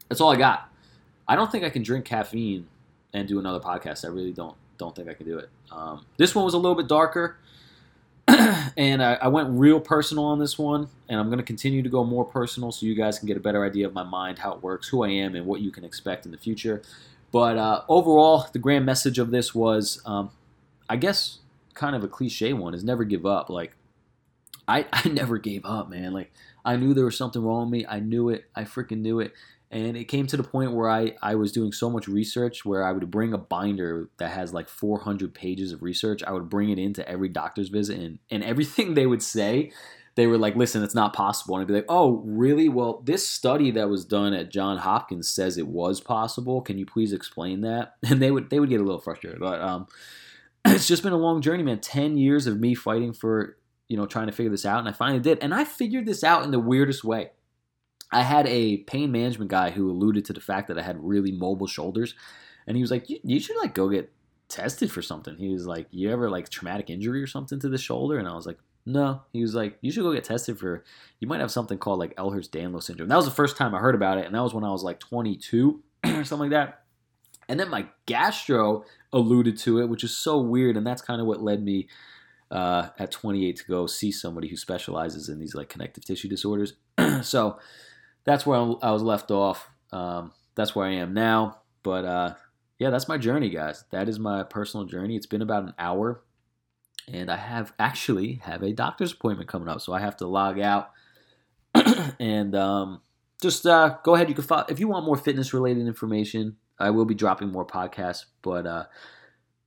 That's 0.09 0.21
all 0.21 0.33
I 0.33 0.37
got. 0.37 0.69
I 1.29 1.37
don't 1.37 1.51
think 1.51 1.63
I 1.63 1.71
can 1.71 1.85
drink 1.85 2.05
caffeine 2.05 2.67
and 3.13 3.29
do 3.29 3.39
another 3.39 3.61
podcast. 3.61 4.05
I 4.05 4.09
really 4.09 4.33
don't 4.33 4.57
don't 4.77 4.95
think 4.95 5.09
I 5.09 5.15
can 5.15 5.27
do 5.27 5.39
it. 5.39 5.49
Um, 5.71 6.07
this 6.17 6.35
one 6.35 6.45
was 6.45 6.55
a 6.55 6.59
little 6.59 6.77
bit 6.77 6.87
darker, 6.87 7.37
and 8.29 9.03
I, 9.03 9.15
I, 9.15 9.27
went 9.27 9.49
real 9.51 9.81
personal 9.81 10.25
on 10.25 10.39
this 10.39 10.57
one, 10.57 10.89
and 11.09 11.19
I'm 11.19 11.27
going 11.27 11.39
to 11.39 11.45
continue 11.45 11.83
to 11.83 11.89
go 11.89 12.05
more 12.05 12.25
personal 12.25 12.71
so 12.71 12.87
you 12.87 12.95
guys 12.95 13.19
can 13.19 13.27
get 13.27 13.37
a 13.37 13.41
better 13.41 13.65
idea 13.65 13.87
of 13.89 13.93
my 13.93 14.05
mind, 14.05 14.39
how 14.39 14.53
it 14.53 14.63
works, 14.63 14.87
who 14.87 15.03
I 15.03 15.09
am, 15.09 15.35
and 15.35 15.47
what 15.47 15.61
you 15.61 15.73
can 15.73 15.85
expect 15.85 16.27
in 16.27 16.33
the 16.33 16.39
future. 16.39 16.83
But 17.31 17.59
uh, 17.59 17.83
overall, 17.89 18.47
the 18.53 18.59
grand 18.59 18.87
message 18.87 19.19
of 19.19 19.31
this 19.31 19.55
was, 19.55 20.01
um, 20.07 20.31
I 20.89 20.97
guess, 20.97 21.39
kind 21.75 21.95
of 21.95 22.03
a 22.03 22.09
cliche 22.09 22.53
one: 22.53 22.75
is 22.75 22.85
never 22.85 23.05
give 23.05 23.27
up. 23.27 23.51
Like, 23.51 23.77
I, 24.67 24.87
I 24.93 25.09
never 25.09 25.39
gave 25.39 25.65
up, 25.65 25.89
man. 25.91 26.13
Like, 26.13 26.33
I 26.65 26.77
knew 26.77 26.95
there 26.95 27.05
was 27.05 27.17
something 27.17 27.43
wrong 27.43 27.71
with 27.71 27.81
me. 27.81 27.87
I 27.89 28.01
knew 28.01 28.29
it. 28.29 28.45
I 28.55 28.65
freaking 28.65 29.01
knew 29.01 29.21
it. 29.21 29.33
And 29.71 29.99
it 29.99 30.05
came 30.05 30.27
to 30.29 30.37
the 30.39 30.43
point 30.43 30.73
where 30.73 30.89
I, 30.89 31.15
I 31.23 31.35
was 31.35 31.53
doing 31.53 31.73
so 31.73 31.91
much 31.91 32.09
research 32.09 32.65
where 32.65 32.83
I 32.83 32.93
would 32.93 33.11
bring 33.11 33.35
a 33.35 33.39
binder 33.39 34.09
that 34.17 34.31
has 34.31 34.55
like 34.55 34.67
400 34.67 35.35
pages 35.35 35.73
of 35.73 35.83
research. 35.83 36.23
I 36.23 36.33
would 36.33 36.49
bring 36.49 36.71
it 36.71 36.79
into 36.79 37.07
every 37.07 37.29
doctor's 37.29 37.69
visit, 37.69 37.99
and, 37.99 38.19
and 38.31 38.43
everything 38.43 38.95
they 38.95 39.07
would 39.07 39.23
say 39.23 39.73
they 40.19 40.27
were 40.27 40.37
like, 40.37 40.57
listen, 40.57 40.83
it's 40.83 40.97
not 40.97 41.13
possible. 41.13 41.55
And 41.55 41.63
I'd 41.63 41.69
be 41.69 41.75
like, 41.75 41.85
oh, 41.89 42.21
really? 42.25 42.69
Well, 42.69 43.01
this 43.05 43.25
study 43.25 43.71
that 43.71 43.89
was 43.89 44.05
done 44.05 44.35
at 44.35 44.51
John 44.51 44.79
Hopkins 44.79 45.29
says 45.29 45.57
it 45.57 45.69
was 45.69 46.01
possible. 46.01 46.61
Can 46.61 46.77
you 46.77 46.85
please 46.85 47.13
explain 47.13 47.61
that? 47.61 47.95
And 48.03 48.21
they 48.21 48.33
would 48.33 48.51
they 48.51 48.59
would 48.59 48.69
get 48.69 48.81
a 48.81 48.85
little 48.85 49.01
frustrated. 49.01 49.39
But 49.39 49.61
um, 49.61 49.87
it's 50.65 50.89
just 50.89 51.05
been 51.05 51.13
a 51.13 51.17
long 51.17 51.41
journey, 51.41 51.63
man. 51.63 51.79
Ten 51.79 52.19
years 52.19 52.49
of 52.49 52.59
me 52.59 52.75
fighting 52.75 53.13
for 53.13 53.59
you 53.87 53.97
know 53.97 54.07
trying 54.07 54.27
to 54.27 54.33
figure 54.33 54.51
this 54.51 54.67
out, 54.67 54.81
and 54.81 54.89
I 54.89 54.93
finally 54.93 55.21
did. 55.21 55.39
And 55.41 55.55
I 55.55 55.65
figured 55.65 56.05
this 56.05 56.25
out 56.25 56.43
in 56.43 56.51
the 56.51 56.59
weirdest 56.59 57.05
way. 57.05 57.31
I 58.11 58.23
had 58.23 58.49
a 58.49 58.79
pain 58.79 59.13
management 59.13 59.53
guy 59.53 59.71
who 59.71 59.89
alluded 59.89 60.25
to 60.25 60.33
the 60.33 60.41
fact 60.41 60.67
that 60.67 60.79
I 60.79 60.83
had 60.83 60.97
really 60.99 61.31
mobile 61.31 61.69
shoulders, 61.69 62.17
and 62.67 62.77
he 62.77 62.83
was 62.83 62.91
like, 62.91 63.09
you, 63.09 63.21
you 63.23 63.39
should 63.39 63.57
like 63.59 63.73
go 63.73 63.89
get 63.89 64.11
tested 64.49 64.91
for 64.91 65.01
something. 65.01 65.37
He 65.37 65.51
was 65.51 65.65
like, 65.65 65.87
you 65.93 66.11
ever 66.11 66.29
like 66.29 66.49
traumatic 66.49 66.91
injury 66.91 67.23
or 67.23 67.29
something 67.29 67.61
to 67.61 67.69
the 67.69 67.79
shoulder? 67.79 68.19
And 68.19 68.27
I 68.27 68.35
was 68.35 68.47
like, 68.47 68.59
no, 68.89 69.21
he 69.33 69.43
was 69.43 69.55
like, 69.55 69.77
you 69.83 69.93
should 69.93 70.03
go 70.03 70.15
get 70.15 70.25
tested 70.25 70.59
for. 70.59 70.83
You 71.21 71.29
might 71.29 71.41
have 71.41 71.51
something 71.51 71.77
called 71.77 71.99
like 71.99 72.17
Ehlers-Danlos 72.17 72.85
syndrome. 72.85 73.09
That 73.09 73.17
was 73.17 73.27
the 73.27 73.31
first 73.31 73.57
time 73.57 73.75
I 73.75 73.79
heard 73.79 73.95
about 73.95 74.17
it, 74.17 74.25
and 74.25 74.35
that 74.35 74.43
was 74.43 74.55
when 74.55 74.65
I 74.65 74.71
was 74.71 74.83
like 74.83 74.99
22 74.99 75.83
or 76.05 76.25
something 76.25 76.51
like 76.51 76.51
that. 76.51 76.85
And 77.51 77.61
then 77.61 77.69
my 77.69 77.87
gastro 78.07 78.85
alluded 79.13 79.59
to 79.59 79.81
it, 79.81 79.89
which 79.89 80.05
is 80.05 80.17
so 80.17 80.39
weird, 80.41 80.77
and 80.77 80.87
that's 80.87 81.03
kind 81.03 81.21
of 81.21 81.27
what 81.27 81.43
led 81.43 81.63
me 81.63 81.89
uh, 82.51 82.89
at 82.99 83.11
28 83.11 83.57
to 83.57 83.65
go 83.67 83.87
see 83.87 84.11
somebody 84.11 84.49
who 84.49 84.57
specializes 84.57 85.29
in 85.29 85.39
these 85.39 85.55
like 85.55 85.69
connective 85.69 86.05
tissue 86.05 86.29
disorders. 86.29 86.75
so 87.23 87.59
that's 88.25 88.47
where 88.47 88.59
I 88.59 88.91
was 88.91 89.03
left 89.03 89.31
off. 89.31 89.69
Um, 89.93 90.33
that's 90.55 90.75
where 90.75 90.87
I 90.87 90.93
am 90.93 91.13
now. 91.13 91.61
But 91.83 92.05
uh, 92.05 92.35
yeah, 92.79 92.91
that's 92.91 93.09
my 93.09 93.19
journey, 93.19 93.51
guys. 93.51 93.85
That 93.91 94.09
is 94.09 94.19
my 94.19 94.45
personal 94.45 94.87
journey. 94.87 95.17
It's 95.17 95.27
been 95.27 95.43
about 95.43 95.65
an 95.65 95.75
hour, 95.79 96.23
and 97.13 97.31
I 97.31 97.37
have 97.37 97.73
actually 97.79 98.41
have 98.45 98.63
a 98.63 98.73
doctor's 98.73 99.13
appointment 99.13 99.49
coming 99.49 99.69
up, 99.69 99.81
so 99.81 99.93
I 99.93 100.01
have 100.01 100.17
to 100.19 100.27
log 100.27 100.61
out 100.61 100.91
and 102.21 102.55
um, 102.55 103.01
just 103.41 103.67
uh, 103.67 103.97
go 104.03 104.15
ahead. 104.15 104.29
You 104.29 104.35
can 104.35 104.45
follow 104.45 104.67
if 104.69 104.81
you 104.81 104.89
want 104.89 105.05
more 105.05 105.17
fitness 105.17 105.53
related 105.53 105.87
information. 105.87 106.57
I 106.79 106.91
will 106.91 107.05
be 107.05 107.15
dropping 107.15 107.51
more 107.51 107.67
podcasts, 107.67 108.27
but 108.43 108.67
uh, 108.67 108.85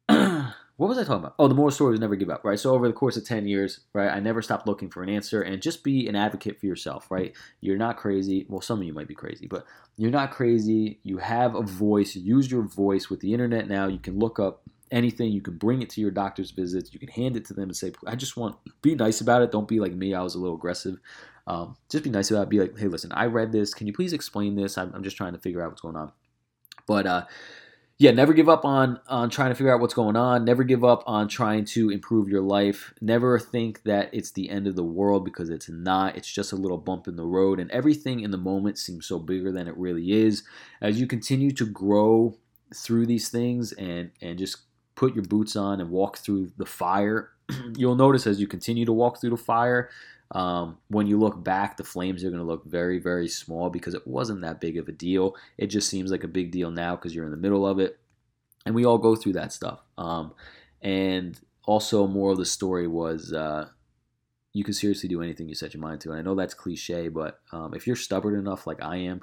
what 0.78 0.88
was 0.88 0.98
I 0.98 1.04
talking 1.04 1.20
about? 1.20 1.36
Oh, 1.38 1.48
the 1.48 1.54
moral 1.54 1.72
story 1.72 1.94
is 1.94 2.00
never 2.00 2.16
give 2.16 2.30
up, 2.30 2.44
right? 2.44 2.58
So 2.58 2.74
over 2.74 2.88
the 2.88 2.94
course 2.94 3.18
of 3.18 3.26
10 3.26 3.48
years, 3.48 3.82
right, 3.94 4.10
I 4.10 4.20
never 4.20 4.42
stopped 4.42 4.66
looking 4.66 4.90
for 4.90 5.04
an 5.04 5.10
answer 5.10 5.42
and 5.42 5.62
just 5.62 5.84
be 5.84 6.08
an 6.08 6.16
advocate 6.16 6.60
for 6.60 6.66
yourself, 6.66 7.12
right? 7.12 7.36
You're 7.60 7.78
not 7.78 7.98
crazy. 7.98 8.46
Well, 8.50 8.62
some 8.62 8.80
of 8.80 8.86
you 8.86 8.94
might 8.94 9.08
be 9.08 9.14
crazy, 9.14 9.46
but 9.46 9.66
you're 9.98 10.10
not 10.10 10.32
crazy. 10.32 11.00
You 11.04 11.18
have 11.18 11.54
a 11.54 11.62
voice. 11.62 12.16
Use 12.16 12.50
your 12.50 12.64
voice 12.64 13.10
with 13.10 13.20
the 13.20 13.34
internet 13.34 13.68
now. 13.68 13.88
You 13.88 14.00
can 14.00 14.18
look 14.18 14.40
up 14.40 14.64
anything. 14.92 15.32
You 15.32 15.42
can 15.42 15.58
bring 15.58 15.82
it 15.82 15.90
to 15.92 16.02
your 16.02 16.12
doctor's 16.12 16.52
visits. 16.52 16.94
You 16.94 17.00
can 17.00 17.10
hand 17.10 17.36
it 17.36 17.46
to 17.46 17.54
them 17.54 17.66
and 17.66 17.76
say, 17.76 17.92
I 18.06 18.16
just 18.16 18.38
want, 18.38 18.58
be 18.82 18.96
nice 18.96 19.22
about 19.22 19.42
it. 19.42 19.52
Don't 19.52 19.68
be 19.68 19.80
like 19.80 19.94
me. 19.94 20.14
I 20.14 20.22
was 20.22 20.36
a 20.36 20.40
little 20.40 20.56
aggressive. 20.56 20.98
Um, 21.48 21.76
just 21.90 22.04
be 22.04 22.10
nice 22.10 22.30
about 22.30 22.44
it. 22.44 22.50
Be 22.50 22.60
like, 22.60 22.78
hey, 22.78 22.88
listen, 22.88 23.12
I 23.14 23.26
read 23.26 23.52
this. 23.52 23.74
Can 23.74 23.88
you 23.88 23.94
please 23.94 24.14
explain 24.14 24.56
this? 24.56 24.78
I'm, 24.78 24.94
I'm 24.94 25.04
just 25.04 25.18
trying 25.18 25.34
to 25.34 25.40
figure 25.40 25.64
out 25.64 25.70
what's 25.70 25.82
going 25.82 25.96
on. 25.96 26.12
But 26.88 27.08
uh, 27.08 27.26
yeah, 28.02 28.10
never 28.10 28.34
give 28.34 28.50
up 28.50 28.66
on 28.66 29.00
on 29.08 29.30
trying 29.30 29.50
to 29.52 29.56
figure 29.56 29.72
out 29.72 29.80
what's 29.80 29.94
going 29.94 30.16
on. 30.16 30.44
Never 30.44 30.64
give 30.64 30.84
up 30.84 31.04
on 31.06 31.28
trying 31.28 31.66
to 31.66 31.92
improve 31.92 32.28
your 32.30 32.42
life. 32.42 32.96
Never 33.00 33.38
think 33.38 33.84
that 33.84 34.10
it's 34.12 34.32
the 34.32 34.50
end 34.50 34.66
of 34.66 34.76
the 34.76 34.84
world 34.84 35.24
because 35.24 35.52
it's 35.52 35.70
not. 35.70 36.16
It's 36.16 36.32
just 36.32 36.52
a 36.52 36.56
little 36.56 36.80
bump 36.80 37.08
in 37.08 37.16
the 37.16 37.26
road, 37.26 37.60
and 37.60 37.70
everything 37.70 38.22
in 38.22 38.32
the 38.32 38.40
moment 38.40 38.80
seems 38.80 39.06
so 39.06 39.20
bigger 39.20 39.52
than 39.52 39.68
it 39.68 39.78
really 39.78 40.12
is. 40.12 40.44
As 40.82 41.00
you 41.00 41.06
continue 41.06 41.52
to 41.52 41.66
grow 41.66 42.36
through 42.74 43.06
these 43.06 43.30
things 43.30 43.72
and 43.74 44.10
and 44.20 44.40
just 44.40 44.58
put 44.96 45.16
your 45.16 45.24
boots 45.24 45.56
on 45.56 45.80
and 45.80 45.90
walk 45.90 46.18
through 46.18 46.52
the 46.58 46.66
fire, 46.66 47.32
you'll 47.78 47.96
notice 47.96 48.28
as 48.28 48.40
you 48.40 48.48
continue 48.48 48.86
to 48.86 48.94
walk 48.94 49.20
through 49.20 49.32
the 49.32 49.38
fire 49.38 49.90
um, 50.34 50.78
when 50.88 51.08
you 51.08 51.20
look 51.20 51.44
back, 51.44 51.78
the 51.78 51.84
Flames 51.84 52.24
are 52.24 52.30
going 52.30 52.42
to 52.42 52.48
look 52.48 52.66
very, 52.66 53.00
very 53.00 53.28
small 53.28 53.70
because 53.70 53.94
it 53.94 54.08
wasn't 54.08 54.42
that 54.42 54.62
big 54.62 54.78
of 54.78 54.88
a 54.88 54.94
deal. 54.94 55.36
It 55.58 55.68
just 55.68 55.90
seems 55.90 56.10
like 56.10 56.24
a 56.24 56.30
big 56.30 56.52
deal 56.52 56.72
now 56.72 56.96
because 56.96 57.14
you're 57.14 57.26
in 57.26 57.32
the 57.32 57.38
middle 57.38 57.68
of 57.68 57.80
it. 57.80 58.00
And 58.66 58.74
we 58.76 58.86
all 58.86 58.98
go 58.98 59.16
through 59.16 59.34
that 59.34 59.52
stuff. 59.52 59.82
Um, 59.98 60.34
and 60.82 61.40
also, 61.66 62.08
more 62.08 62.32
of 62.32 62.38
the 62.38 62.46
story 62.46 62.88
was 62.88 63.34
uh, 63.34 63.68
you 64.54 64.64
can 64.64 64.74
seriously 64.74 65.10
do 65.10 65.22
anything 65.22 65.50
you 65.50 65.56
set 65.56 65.74
your 65.74 65.82
mind 65.82 66.02
to. 66.02 66.12
And 66.12 66.20
I 66.20 66.22
know 66.22 66.36
that's 66.36 66.54
cliche, 66.54 67.10
but 67.10 67.42
um, 67.52 67.74
if 67.74 67.86
you're 67.86 67.96
stubborn 67.96 68.36
enough, 68.36 68.66
like 68.66 68.82
I 68.82 68.98
am, 68.98 69.22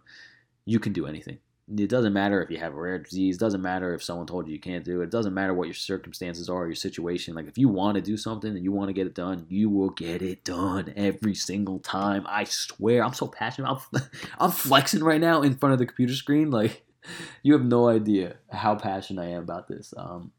you 0.66 0.78
can 0.78 0.92
do 0.92 1.06
anything 1.06 1.38
it 1.76 1.90
doesn't 1.90 2.12
matter 2.12 2.42
if 2.42 2.50
you 2.50 2.56
have 2.56 2.72
a 2.72 2.80
rare 2.80 2.98
disease 2.98 3.36
it 3.36 3.40
doesn't 3.40 3.60
matter 3.60 3.92
if 3.92 4.02
someone 4.02 4.26
told 4.26 4.46
you 4.46 4.54
you 4.54 4.60
can't 4.60 4.84
do 4.84 5.00
it 5.00 5.04
it 5.04 5.10
doesn't 5.10 5.34
matter 5.34 5.52
what 5.52 5.66
your 5.66 5.74
circumstances 5.74 6.48
are 6.48 6.62
or 6.62 6.66
your 6.66 6.74
situation. 6.74 7.34
Like 7.34 7.46
if 7.46 7.58
you 7.58 7.68
want 7.68 7.96
to 7.96 8.00
do 8.00 8.16
something 8.16 8.54
and 8.54 8.64
you 8.64 8.72
want 8.72 8.88
to 8.88 8.92
get 8.92 9.06
it 9.06 9.14
done 9.14 9.46
you 9.48 9.68
will 9.68 9.90
get 9.90 10.22
it 10.22 10.44
done 10.44 10.92
every 10.96 11.34
single 11.34 11.78
time. 11.78 12.24
I 12.28 12.44
swear 12.44 13.04
i'm 13.04 13.12
so 13.12 13.26
passionate 13.26 13.68
i'm, 13.68 14.00
I'm 14.38 14.50
flexing 14.50 15.04
right 15.04 15.20
now 15.20 15.42
in 15.42 15.56
front 15.56 15.74
of 15.74 15.78
the 15.78 15.86
computer 15.86 16.14
screen. 16.14 16.50
Like 16.50 16.84
you 17.42 17.52
have 17.52 17.64
no 17.64 17.88
idea 17.88 18.36
how 18.50 18.76
passionate 18.76 19.22
i 19.22 19.26
am 19.26 19.42
about 19.42 19.68
this. 19.68 19.92
Um 19.96 20.32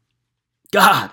god. 0.72 1.12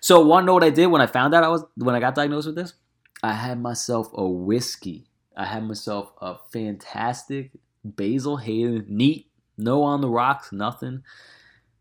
So 0.00 0.24
want 0.24 0.44
to 0.44 0.46
know 0.46 0.54
what 0.54 0.64
i 0.64 0.70
did 0.70 0.86
when 0.86 1.02
i 1.02 1.06
found 1.06 1.34
out 1.34 1.44
i 1.44 1.48
was 1.48 1.64
when 1.76 1.94
i 1.94 2.00
got 2.00 2.14
diagnosed 2.14 2.46
with 2.46 2.56
this? 2.56 2.74
I 3.22 3.32
had 3.32 3.60
myself 3.60 4.08
a 4.14 4.26
whiskey. 4.26 5.08
I 5.36 5.44
had 5.44 5.64
myself 5.64 6.12
a 6.20 6.36
fantastic 6.52 7.50
basil 7.84 8.36
hayden 8.36 8.86
neat 8.88 9.27
no 9.58 9.82
on 9.82 10.00
the 10.00 10.08
rocks, 10.08 10.52
nothing. 10.52 11.02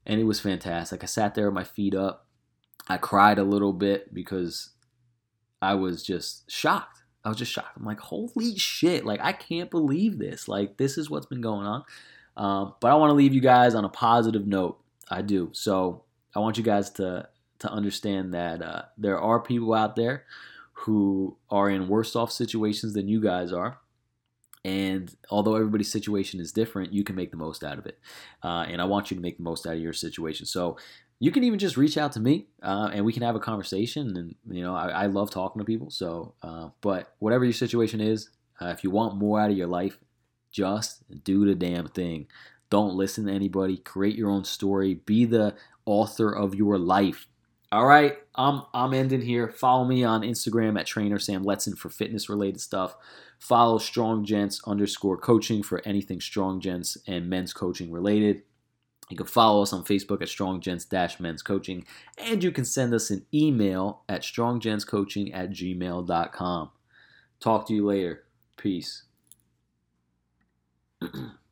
And 0.06 0.20
it 0.20 0.26
was 0.26 0.40
fantastic. 0.40 1.04
I 1.04 1.06
sat 1.06 1.36
there 1.36 1.46
with 1.46 1.54
my 1.54 1.64
feet 1.64 1.94
up. 1.94 2.28
I 2.88 2.98
cried 2.98 3.38
a 3.38 3.44
little 3.44 3.74
bit 3.74 4.14
because 4.14 4.70
I 5.62 5.74
was 5.76 6.04
just 6.04 6.50
shocked. 6.50 7.04
I 7.26 7.30
was 7.30 7.38
just 7.38 7.52
shocked. 7.52 7.78
I'm 7.78 7.86
like, 7.86 8.00
holy 8.00 8.58
shit! 8.58 9.06
Like, 9.06 9.20
I 9.22 9.34
can't 9.34 9.70
believe 9.70 10.18
this. 10.18 10.48
Like, 10.48 10.78
this 10.78 10.98
is 10.98 11.10
what's 11.10 11.26
been 11.26 11.42
going 11.42 11.68
on. 11.68 11.84
Um, 12.38 12.76
but 12.80 12.92
I 12.92 12.96
want 12.96 13.10
to 13.10 13.16
leave 13.16 13.34
you 13.34 13.42
guys 13.42 13.76
on 13.76 13.84
a 13.84 13.90
positive 13.90 14.48
note. 14.48 14.80
I 15.10 15.22
do. 15.22 15.50
So 15.54 16.04
I 16.36 16.40
want 16.40 16.58
you 16.58 16.64
guys 16.64 16.90
to 16.92 17.28
to 17.60 17.72
understand 17.72 18.34
that 18.34 18.62
uh, 18.62 18.84
there 18.98 19.20
are 19.20 19.40
people 19.40 19.74
out 19.74 19.96
there 19.96 20.24
who 20.74 21.36
are 21.50 21.70
in 21.70 21.88
worse 21.88 22.16
off 22.16 22.32
situations 22.32 22.94
than 22.94 23.08
you 23.08 23.20
guys 23.20 23.52
are. 23.52 23.80
And 24.68 25.16
although 25.30 25.56
everybody's 25.56 25.90
situation 25.90 26.42
is 26.42 26.52
different, 26.52 26.92
you 26.92 27.06
can 27.06 27.16
make 27.16 27.32
the 27.32 27.38
most 27.38 27.64
out 27.64 27.80
of 27.80 27.86
it. 27.86 27.98
Uh, 28.44 28.66
and 28.68 28.82
I 28.82 28.86
want 28.86 29.10
you 29.10 29.16
to 29.16 29.22
make 29.22 29.38
the 29.38 29.44
most 29.44 29.66
out 29.66 29.76
of 29.76 29.80
your 29.80 29.94
situation. 29.94 30.46
So 30.46 30.78
you 31.20 31.32
can 31.32 31.46
even 31.46 31.58
just 31.58 31.78
reach 31.78 31.98
out 31.98 32.12
to 32.12 32.20
me 32.20 32.48
uh, 32.62 32.90
and 32.94 33.06
we 33.06 33.14
can 33.14 33.24
have 33.24 33.38
a 33.38 33.40
conversation. 33.40 34.18
And, 34.18 34.36
you 34.54 34.62
know, 34.62 34.76
I, 34.76 34.90
I 34.90 35.06
love 35.06 35.32
talking 35.32 35.62
to 35.62 35.66
people. 35.66 35.90
So, 35.90 36.34
uh, 36.44 36.70
but 36.82 37.16
whatever 37.20 37.46
your 37.46 37.54
situation 37.54 38.02
is, 38.02 38.30
uh, 38.62 38.66
if 38.68 38.84
you 38.84 38.92
want 38.92 39.16
more 39.16 39.40
out 39.40 39.52
of 39.52 39.58
your 39.58 39.68
life, 39.68 39.98
just 40.52 41.04
do 41.24 41.46
the 41.46 41.56
damn 41.56 41.88
thing. 41.88 42.28
Don't 42.70 42.96
listen 42.96 43.28
to 43.28 43.32
anybody. 43.32 43.78
Create 43.78 44.18
your 44.18 44.30
own 44.30 44.44
story. 44.44 44.96
Be 44.96 45.24
the 45.24 45.56
author 45.86 46.30
of 46.30 46.56
your 46.56 46.78
life. 46.78 47.26
All 47.72 47.86
right, 47.86 48.18
I'm 48.36 48.64
I'm 48.74 48.94
ending 48.94 49.22
here. 49.22 49.50
Follow 49.50 49.84
me 49.84 50.04
on 50.04 50.22
Instagram 50.22 50.80
at 50.80 50.86
Trainer 50.86 51.20
Sam 51.20 51.44
Letson 51.44 51.78
for 51.78 51.90
fitness 51.90 52.30
related 52.30 52.62
stuff. 52.62 52.96
Follow 53.40 53.78
Strong 53.78 54.26
Gents 54.26 54.62
underscore 54.66 55.18
coaching 55.18 55.64
for 55.64 55.82
anything 55.86 56.20
Strong 56.20 56.62
Gents 56.62 56.98
and 57.08 57.30
men's 57.30 57.54
coaching 57.54 57.92
related. 57.92 58.44
You 59.10 59.16
can 59.16 59.26
follow 59.26 59.62
us 59.62 59.72
on 59.72 59.86
Facebook 59.86 60.22
at 60.22 60.28
Strong 60.28 60.62
Gents 60.62 60.84
dash 60.84 61.20
men's 61.20 61.42
coaching, 61.42 61.86
and 62.18 62.44
you 62.44 62.52
can 62.52 62.66
send 62.66 62.94
us 62.94 63.10
an 63.10 63.26
email 63.34 64.02
at 64.10 64.22
stronggentscoaching 64.22 65.34
at 65.34 65.52
gmail.com. 65.52 66.72
Talk 67.40 67.68
to 67.68 67.74
you 67.74 67.86
later. 67.86 68.24
Peace. 68.58 69.04